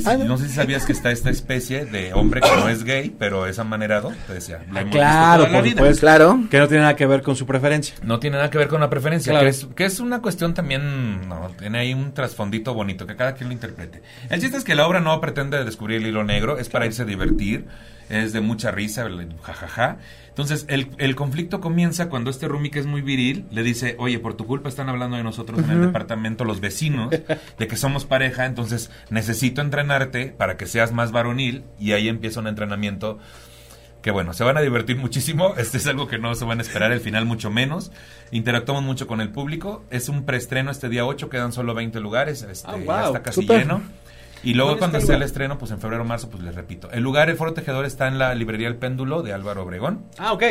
Ah. 0.06 0.14
Eh, 0.14 0.24
no 0.24 0.38
sé 0.38 0.48
si 0.48 0.54
sabías 0.54 0.86
que 0.86 0.92
está 0.92 1.10
esta 1.10 1.30
especie 1.30 1.84
de 1.84 2.12
hombre 2.14 2.40
que 2.40 2.48
no 2.56 2.68
es 2.68 2.84
gay, 2.84 3.14
pero 3.18 3.46
es 3.46 3.58
amanerado. 3.58 4.12
Te 4.28 4.34
decía, 4.34 4.58
visto 4.58 4.90
claro, 4.90 5.48
por 5.50 5.62
vida. 5.64 5.74
supuesto. 5.78 6.00
Claro. 6.00 6.40
Que 6.48 6.58
no 6.58 6.68
tiene 6.68 6.82
nada 6.82 6.96
que 6.96 7.06
ver 7.06 7.22
con 7.22 7.34
su 7.34 7.44
preferencia. 7.46 7.96
No 8.04 8.20
tiene 8.20 8.36
nada 8.36 8.50
que 8.50 8.58
ver 8.58 8.68
con 8.68 8.80
la 8.80 8.88
preferencia, 8.90 9.32
Claro. 9.32 9.44
que, 9.46 9.50
es, 9.50 9.66
que 9.74 9.84
es 9.84 9.98
una 9.98 10.22
cuestión 10.22 10.54
también, 10.54 11.28
no, 11.28 11.50
tiene 11.58 11.78
ahí 11.78 11.92
un 11.92 12.14
trasfondito 12.14 12.72
bonito, 12.72 13.04
que 13.06 13.16
cada 13.16 13.34
quien 13.34 13.48
lo 13.48 13.52
interprete. 13.52 14.00
El 14.30 14.40
chiste 14.40 14.56
es 14.58 14.64
que 14.64 14.74
la 14.76 14.86
obra 14.86 15.00
no 15.00 15.20
pretende 15.20 15.64
descubrir 15.64 16.00
el 16.02 16.06
hilo 16.06 16.22
negro, 16.22 16.56
es 16.58 16.68
para 16.68 16.86
irse 16.86 17.02
a 17.02 17.04
divertir, 17.04 17.66
es 18.08 18.32
de 18.32 18.40
mucha 18.40 18.70
risa, 18.70 19.06
jajaja. 19.42 19.98
Entonces, 20.28 20.66
el, 20.68 20.90
el 20.98 21.14
conflicto 21.14 21.60
comienza 21.60 22.08
cuando 22.08 22.30
este 22.30 22.48
Rumi, 22.48 22.70
que 22.70 22.80
es 22.80 22.86
muy 22.86 23.02
viril, 23.02 23.46
le 23.52 23.62
dice, 23.62 23.94
oye, 23.98 24.18
por 24.18 24.34
tu 24.34 24.46
culpa 24.46 24.68
están 24.68 24.88
hablando 24.88 25.16
de 25.16 25.22
nosotros 25.22 25.60
en 25.60 25.70
el 25.70 25.80
departamento 25.80 26.44
los 26.44 26.60
vecinos, 26.60 27.10
de 27.10 27.66
que 27.68 27.76
somos 27.76 28.04
pareja, 28.04 28.44
entonces 28.46 28.90
necesito 29.10 29.60
entrenarte 29.60 30.26
para 30.26 30.56
que 30.56 30.66
seas 30.66 30.92
más 30.92 31.12
varonil, 31.12 31.62
y 31.78 31.92
ahí 31.92 32.08
empieza 32.08 32.40
un 32.40 32.48
entrenamiento 32.48 33.18
que 34.02 34.10
bueno, 34.10 34.34
se 34.34 34.44
van 34.44 34.58
a 34.58 34.60
divertir 34.60 34.98
muchísimo. 34.98 35.54
Este 35.56 35.78
es 35.78 35.86
algo 35.86 36.06
que 36.08 36.18
no 36.18 36.34
se 36.34 36.44
van 36.44 36.58
a 36.58 36.62
esperar, 36.62 36.92
el 36.92 37.00
final 37.00 37.24
mucho 37.24 37.50
menos. 37.50 37.90
Interactuamos 38.32 38.82
mucho 38.82 39.06
con 39.06 39.22
el 39.22 39.30
público. 39.30 39.82
Es 39.90 40.10
un 40.10 40.26
preestreno 40.26 40.70
este 40.70 40.90
día 40.90 41.06
8, 41.06 41.30
quedan 41.30 41.52
solo 41.52 41.72
20 41.74 42.00
lugares. 42.00 42.42
Este, 42.42 42.68
Ah, 42.68 42.76
ya 42.76 42.84
wow, 42.84 43.06
está 43.06 43.22
casi 43.22 43.46
lleno. 43.46 43.80
Y 44.44 44.54
luego 44.54 44.70
¿Dónde 44.70 44.80
cuando 44.80 45.00
sea 45.00 45.16
el 45.16 45.22
estreno, 45.22 45.58
pues 45.58 45.70
en 45.70 45.80
febrero 45.80 46.02
o 46.02 46.06
marzo, 46.06 46.28
pues 46.28 46.42
les 46.42 46.54
repito. 46.54 46.90
El 46.90 47.02
lugar, 47.02 47.30
el 47.30 47.36
Foro 47.36 47.54
Tejedor, 47.54 47.84
está 47.84 48.08
en 48.08 48.18
la 48.18 48.34
librería 48.34 48.68
El 48.68 48.76
Péndulo 48.76 49.22
de 49.22 49.32
Álvaro 49.32 49.62
Obregón. 49.62 50.04
Ah, 50.18 50.32
ok. 50.32 50.44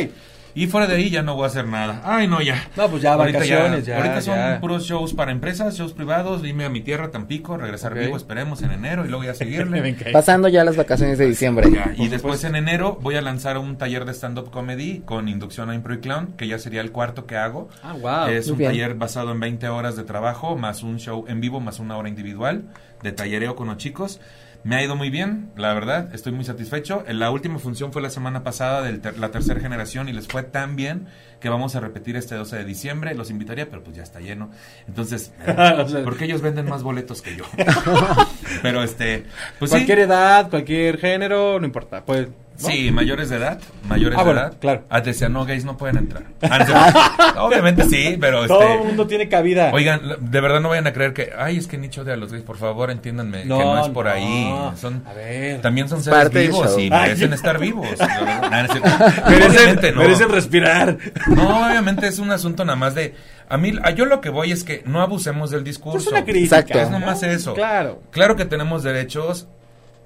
Y 0.56 0.68
fuera 0.68 0.86
de 0.86 0.96
ahí 0.96 1.10
ya 1.10 1.24
no 1.24 1.34
voy 1.36 1.46
a 1.46 1.48
hacer 1.48 1.66
nada. 1.68 2.02
Ay, 2.04 2.28
no, 2.28 2.40
ya. 2.42 2.68
No, 2.78 2.88
pues 2.90 3.02
ya 3.02 3.14
Ahorita 3.14 3.40
vacaciones, 3.40 3.86
ya, 3.86 3.98
Ahorita 3.98 4.22
son 4.22 4.36
ya. 4.36 4.60
puros 4.62 4.84
shows 4.86 5.14
para 5.14 5.32
empresas, 5.32 5.76
shows 5.76 5.94
privados. 5.94 6.44
Irme 6.46 6.66
a 6.66 6.70
mi 6.70 6.82
tierra, 6.82 7.10
Tampico, 7.10 7.58
regresar 7.58 7.94
Ok. 7.94 8.00
vivo, 8.00 8.18
esperemos, 8.18 8.62
en 8.62 8.72
enero. 8.72 9.04
Y 9.06 9.08
luego 9.10 9.24
ya 9.24 9.34
seguirle. 9.34 9.96
Pasando 10.14 10.48
ya 10.50 10.64
las 10.64 10.78
vacaciones 10.78 11.18
de 11.18 11.26
diciembre. 11.28 11.70
Ya, 11.72 11.94
y 11.98 12.08
después 12.08 12.44
en 12.44 12.56
enero 12.56 13.00
voy 13.02 13.16
a 13.16 13.22
lanzar 13.22 13.58
un 13.58 13.78
taller 13.78 14.06
de 14.06 14.14
stand-up 14.14 14.52
comedy 14.52 15.00
con 15.06 15.28
inducción 15.28 15.70
a 15.72 15.76
Impro 15.76 15.96
y 15.96 16.00
Clown, 16.00 16.34
que 16.38 16.48
ya 16.48 16.60
sería 16.60 16.82
el 16.82 16.92
cuarto 16.92 17.26
que 17.26 17.36
hago. 17.36 17.70
Ah, 17.82 17.94
wow. 17.94 18.28
es 18.28 18.46
muy 18.46 18.52
un 18.54 18.58
bien. 18.60 18.72
taller 18.72 18.94
basado 18.96 19.32
en 19.32 19.40
20 19.40 19.68
horas 19.70 19.96
de 19.96 20.04
trabajo, 20.04 20.56
más 20.56 20.84
un 20.84 21.00
show 21.00 21.26
en 21.28 21.42
vivo, 21.42 21.60
más 21.62 21.80
una 21.80 21.98
hora 21.98 22.10
individual 22.10 22.64
de 23.02 23.12
tallereo 23.12 23.56
con 23.56 23.68
los 23.68 23.78
chicos. 23.78 24.20
Me 24.64 24.78
ha 24.78 24.84
ido 24.84 24.96
muy 24.96 25.10
bien, 25.10 25.52
la 25.58 25.74
verdad, 25.74 26.16
estoy 26.16 26.32
muy 26.32 26.46
satisfecho. 26.46 27.04
La 27.10 27.32
última 27.32 27.60
función 27.60 27.92
fue 27.92 28.02
la 28.02 28.10
semana 28.10 28.44
pasada 28.44 28.82
de 28.82 29.12
la 29.20 29.30
tercera 29.30 29.60
generación 29.60 30.08
y 30.08 30.14
les 30.14 30.28
fue 30.28 30.44
tan 30.44 30.78
bien 30.78 31.08
que 31.42 31.50
vamos 31.50 31.76
a 31.76 31.82
repetir 31.82 32.16
este 32.16 32.36
12 32.36 32.58
de 32.58 32.64
diciembre. 32.64 33.14
Los 33.14 33.30
invitaría, 33.30 33.70
pero 33.70 33.84
pues 33.84 33.98
ya 33.98 34.04
está 34.04 34.22
lleno. 34.22 34.52
Entonces, 34.88 35.34
O 35.48 35.88
sea, 35.90 36.04
porque 36.06 36.26
ellos 36.26 36.42
venden 36.42 36.70
más 36.70 36.82
boletos 36.82 37.22
que 37.22 37.36
yo. 37.36 37.44
pero 38.62 38.84
este, 38.84 39.26
pues 39.60 39.72
sí. 39.72 39.78
cualquier 39.78 40.00
edad, 40.00 40.50
cualquier 40.50 40.98
género, 40.98 41.60
no 41.60 41.66
importa. 41.66 42.06
Pues, 42.06 42.30
¿no? 42.62 42.70
Sí, 42.70 42.92
mayores 42.92 43.30
de 43.30 43.38
edad, 43.38 43.60
mayores 43.88 44.18
Ah, 44.18 44.22
de 44.22 44.26
bueno, 44.26 44.40
edad. 44.42 44.54
claro. 44.60 44.84
Ah, 44.90 45.02
decía, 45.02 45.28
no, 45.30 45.46
gays 45.46 45.66
no 45.66 45.78
pueden 45.78 45.98
entrar. 45.98 46.24
Ah, 46.42 47.24
no. 47.36 47.44
Obviamente 47.46 47.84
sí, 47.90 48.18
pero 48.20 48.46
Todo 48.48 48.62
el 48.62 48.68
este... 48.74 48.86
mundo 48.88 49.08
tiene 49.08 49.28
cabida. 49.30 49.72
Oigan, 49.74 50.02
de 50.20 50.42
verdad 50.42 50.60
no 50.62 50.70
vayan 50.70 50.88
a 50.88 50.94
creer 50.94 51.14
que, 51.14 51.32
ay, 51.38 51.58
es 51.58 51.68
que 51.68 51.78
nicho 51.78 52.04
de 52.04 52.14
a 52.14 52.16
los 52.18 52.32
gays, 52.32 52.44
por 52.44 52.58
favor, 52.58 52.92
entiéndanme 52.92 53.42
que 53.44 53.48
no 53.48 53.82
es 53.84 53.90
por 53.90 54.08
ahí. 54.08 54.54
Son, 54.80 55.04
A 55.08 55.14
ver. 55.14 55.62
también 55.62 55.90
son 55.90 56.04
seres 56.04 56.30
vivos 56.32 56.70
show. 56.72 56.80
y 56.80 56.84
Ay. 56.84 56.90
merecen 56.90 57.34
estar 57.34 57.60
vivos. 57.60 57.88
No, 58.00 58.42
no 58.42 58.50
merecen, 58.50 58.84
Obviamente 58.84 59.92
no. 59.92 59.98
merecen 60.02 60.30
respirar. 60.30 60.98
No, 61.28 61.68
obviamente 61.68 62.08
es 62.08 62.20
un 62.20 62.32
asunto 62.32 62.64
nada 62.66 62.76
más 62.76 62.94
de... 62.96 63.14
A 63.50 63.58
mí, 63.58 63.74
a 63.84 63.92
yo 63.92 64.06
lo 64.06 64.22
que 64.22 64.30
voy 64.30 64.52
es 64.52 64.64
que 64.64 64.84
no 64.86 65.02
abusemos 65.02 65.50
del 65.52 65.64
discurso. 65.64 65.98
Es 66.00 66.08
una 66.08 66.24
crítica. 66.24 66.60
Exacto. 66.60 66.80
Es 66.80 66.90
nomás 66.90 67.22
eso. 67.24 67.54
Claro. 67.54 68.02
Claro 68.12 68.36
que 68.36 68.46
tenemos 68.46 68.84
derechos 68.84 69.48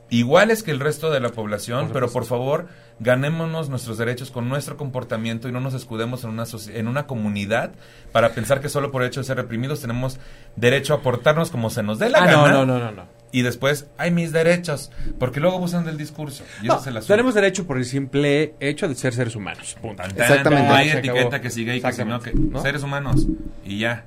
iguales 0.10 0.64
que 0.64 0.72
el 0.72 0.80
resto 0.80 1.12
de 1.12 1.20
la 1.20 1.30
población, 1.30 1.86
Por 1.86 1.94
pero 1.94 2.10
por 2.12 2.26
favor, 2.26 2.68
ganémonos 3.00 3.70
nuestros 3.70 3.98
derechos 3.98 4.32
con 4.32 4.48
nuestro 4.50 4.78
comportamiento 4.78 5.48
y 5.48 5.52
no 5.52 5.60
nos 5.60 5.74
escudemos 5.74 6.24
en 6.24 6.30
una, 6.32 6.46
en 6.74 6.88
una 6.88 7.08
comunidad 7.08 7.72
para 8.12 8.30
pensar 8.34 8.62
que 8.62 8.70
solo 8.70 8.92
por 8.92 9.02
el 9.02 9.10
hecho 9.10 9.20
de 9.20 9.26
ser 9.26 9.38
reprimidos 9.38 9.82
tenemos 9.82 10.20
derecho 10.56 10.94
a 10.94 11.02
portarnos 11.02 11.52
como 11.52 11.70
se 11.70 11.84
nos 11.84 12.00
dé 12.00 12.10
la 12.10 12.20
Ah, 12.20 12.26
gana. 12.26 12.38
no, 12.38 12.48
no, 12.48 12.66
no, 12.66 12.80
no, 12.80 12.92
no. 12.92 13.18
Y 13.34 13.42
después, 13.42 13.88
hay 13.98 14.10
mis 14.10 14.32
derechos, 14.32 14.90
porque 15.20 15.42
luego 15.42 15.58
abusan 15.58 15.84
del 15.84 15.98
discurso. 15.98 16.46
Y 16.64 16.68
No, 16.68 16.80
es 16.80 16.88
el 16.88 16.96
asunto. 16.96 17.14
tenemos 17.14 17.34
derecho 17.34 17.68
por 17.68 17.78
el 17.78 17.84
simple 17.84 18.56
hecho 18.62 18.88
de 18.88 18.96
ser 18.96 19.14
seres 19.14 19.36
humanos. 19.36 19.76
Punto. 19.82 20.02
Exactamente. 20.04 20.68
No 20.70 20.74
hay 20.74 20.90
Se 20.90 20.98
etiqueta 21.00 21.20
acabó. 21.28 21.42
que 21.42 21.50
siga 21.50 21.76
y 21.76 21.82
que 21.82 22.06
no, 22.06 22.22
que 22.22 22.34
seres 22.62 22.84
humanos. 22.84 23.28
Y 23.66 23.80
ya, 23.80 24.06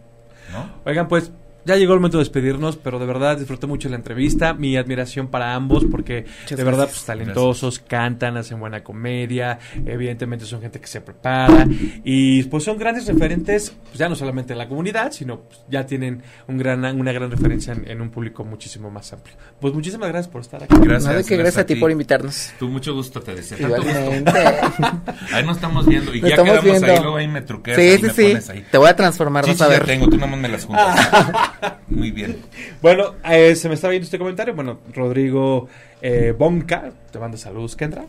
¿no? 0.53 0.71
Oigan, 0.87 1.07
pues 1.07 1.31
ya 1.65 1.77
llegó 1.77 1.95
el 1.95 2.01
momento 2.01 2.19
de 2.19 2.23
despedirnos, 2.25 2.77
pero 2.77 2.99
de 2.99 3.07
verdad 3.07 3.37
disfruté 3.39 3.67
mucho 3.67 3.89
la 3.89 3.97
entrevista. 3.97 4.55
Mi 4.55 4.77
admiración 4.77 5.29
para 5.29 5.55
ambos, 5.55 5.85
porque 5.91 6.25
Muchas 6.43 6.59
de 6.59 6.65
verdad, 6.65 6.79
gracias. 6.85 6.99
pues 6.99 7.07
talentosos, 7.07 7.79
cantan, 7.81 8.37
hacen 8.37 8.59
buena 8.61 8.83
comedia. 8.83 9.59
Evidentemente 9.87 10.45
son 10.47 10.61
gente 10.61 10.81
que 10.81 10.87
se 10.87 11.01
prepara. 11.01 11.67
Y 12.05 12.43
pues 12.45 12.65
son 12.65 12.79
grandes 12.79 13.07
referentes, 13.07 13.75
pues, 13.85 13.99
ya 13.99 14.09
no 14.09 14.15
solamente 14.17 14.53
en 14.53 14.59
la 14.59 14.69
comunidad, 14.69 15.13
sino 15.13 15.41
pues, 15.41 15.61
ya 15.69 15.87
tienen 15.87 16.23
un 16.49 16.59
gran, 16.59 16.85
una 16.99 17.13
gran 17.13 17.31
referencia 17.31 17.73
en, 17.73 17.89
en 17.91 18.01
un 18.01 18.11
público 18.11 18.45
muchísimo 18.45 18.91
más 18.91 19.13
amplio. 19.13 19.37
Pues 19.61 19.75
muchísimas 19.75 20.09
gracias 20.09 20.33
por 20.33 20.41
estar 20.41 20.63
aquí. 20.63 20.75
Gracias. 20.81 21.05
Nada 21.11 21.23
que 21.23 21.37
gracias 21.37 21.59
a 21.63 21.67
ti 21.67 21.75
ti 21.75 21.81
por 21.81 21.91
invitarnos. 21.91 22.53
Tú 22.59 22.69
mucho 22.69 22.95
gusto 22.95 23.21
te 23.21 23.35
deseo. 23.35 23.59
Igualmente. 23.61 24.31
Ahí 25.33 25.45
nos 25.45 25.57
estamos 25.57 25.87
viendo. 25.87 26.15
Y 26.15 26.21
Nos 26.21 26.31
ya 26.31 26.37
quedamos 26.37 26.65
ahí, 26.65 26.71
viendo. 26.71 26.87
luego 27.03 27.17
ahí 27.17 27.29
me 27.29 27.43
truqueas. 27.43 27.77
Sí, 27.79 27.83
ahí 27.83 27.99
sí, 27.99 28.11
sí. 28.41 28.51
ahí. 28.53 28.65
Te 28.71 28.79
voy 28.79 28.89
a 28.89 28.97
transformar, 28.97 29.45
Sí, 29.45 29.51
vas 29.51 29.59
sí, 29.59 29.65
a 29.65 29.67
ya 29.69 29.73
ver. 29.75 29.87
tengo, 29.87 30.09
tú 30.09 30.17
nomás 30.17 30.39
me 30.41 30.49
las 30.49 30.65
juntas. 30.65 31.09
Muy 31.89 32.11
bien. 32.11 32.39
Bueno, 32.81 33.15
eh, 33.29 33.55
se 33.55 33.69
me 33.69 33.75
está 33.75 33.89
viendo 33.89 34.05
este 34.05 34.19
comentario. 34.19 34.55
Bueno, 34.55 34.81
Rodrigo 34.95 35.69
eh, 36.03 36.35
Bonca, 36.37 36.93
te 37.11 37.19
manda 37.19 37.37
saludos, 37.39 37.77
Kendra. 37.77 38.07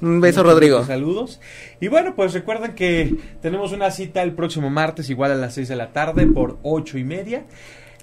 Un 0.00 0.20
beso, 0.20 0.42
Rodrigo. 0.42 0.84
Saludos. 0.84 1.40
Y 1.80 1.88
bueno, 1.88 2.14
pues 2.14 2.34
recuerden 2.34 2.74
que 2.74 3.14
tenemos 3.40 3.72
una 3.72 3.90
cita 3.90 4.22
el 4.22 4.32
próximo 4.32 4.68
martes, 4.68 5.08
igual 5.08 5.32
a 5.32 5.36
las 5.36 5.54
6 5.54 5.68
de 5.68 5.76
la 5.76 5.92
tarde, 5.92 6.26
por 6.26 6.58
ocho 6.62 6.98
y 6.98 7.04
media, 7.04 7.44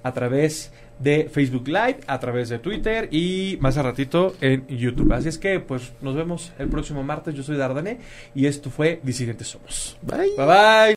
a 0.02 0.14
través 0.14 0.72
de 1.02 1.30
Facebook 1.32 1.68
Live, 1.68 2.00
a 2.08 2.20
través 2.20 2.50
de 2.50 2.60
Twitter 2.60 3.10
y 3.12 3.58
más 3.62 3.78
a 3.78 3.84
ratito 3.84 4.36
en 4.42 4.68
YouTube. 4.68 5.12
Así 5.14 5.30
es 5.30 5.38
que, 5.38 5.60
pues, 5.60 5.92
nos 6.02 6.16
vemos 6.16 6.52
el 6.60 6.70
próximo 6.70 7.04
martes. 7.04 7.36
Yo 7.36 7.44
soy 7.44 7.58
Dardané 7.58 8.00
y 8.36 8.46
esto 8.46 8.70
fue 8.70 9.00
Disidentes 9.04 9.48
Somos. 9.48 9.98
Bye. 10.02 10.32
Bye 10.38 10.46
bye. 10.46 10.96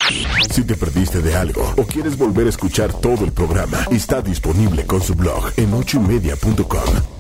Si 0.50 0.64
te 0.64 0.76
perdiste 0.76 1.20
de 1.20 1.34
algo 1.34 1.74
o 1.76 1.84
quieres 1.84 2.16
volver 2.16 2.46
a 2.46 2.50
escuchar 2.50 2.92
todo 2.92 3.24
el 3.24 3.32
programa, 3.32 3.78
está 3.90 4.20
disponible 4.20 4.84
con 4.84 5.00
su 5.00 5.14
blog 5.14 5.52
en 5.56 5.72
ochoymedia.com. 5.72 7.14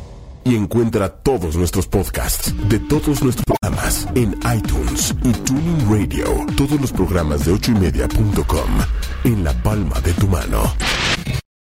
Y 0.46 0.56
encuentra 0.56 1.08
todos 1.08 1.56
nuestros 1.56 1.86
podcasts 1.86 2.54
de 2.68 2.78
todos 2.78 3.22
nuestros 3.22 3.44
programas 3.46 4.06
en 4.14 4.38
iTunes 4.54 5.14
y 5.24 5.32
Tuning 5.32 5.90
Radio. 5.90 6.26
Todos 6.54 6.78
los 6.78 6.92
programas 6.92 7.46
de 7.46 7.52
ochoymedia.com 7.52 8.70
en 9.24 9.42
la 9.42 9.54
palma 9.62 9.98
de 10.00 10.12
tu 10.12 10.28
mano. 10.28 10.74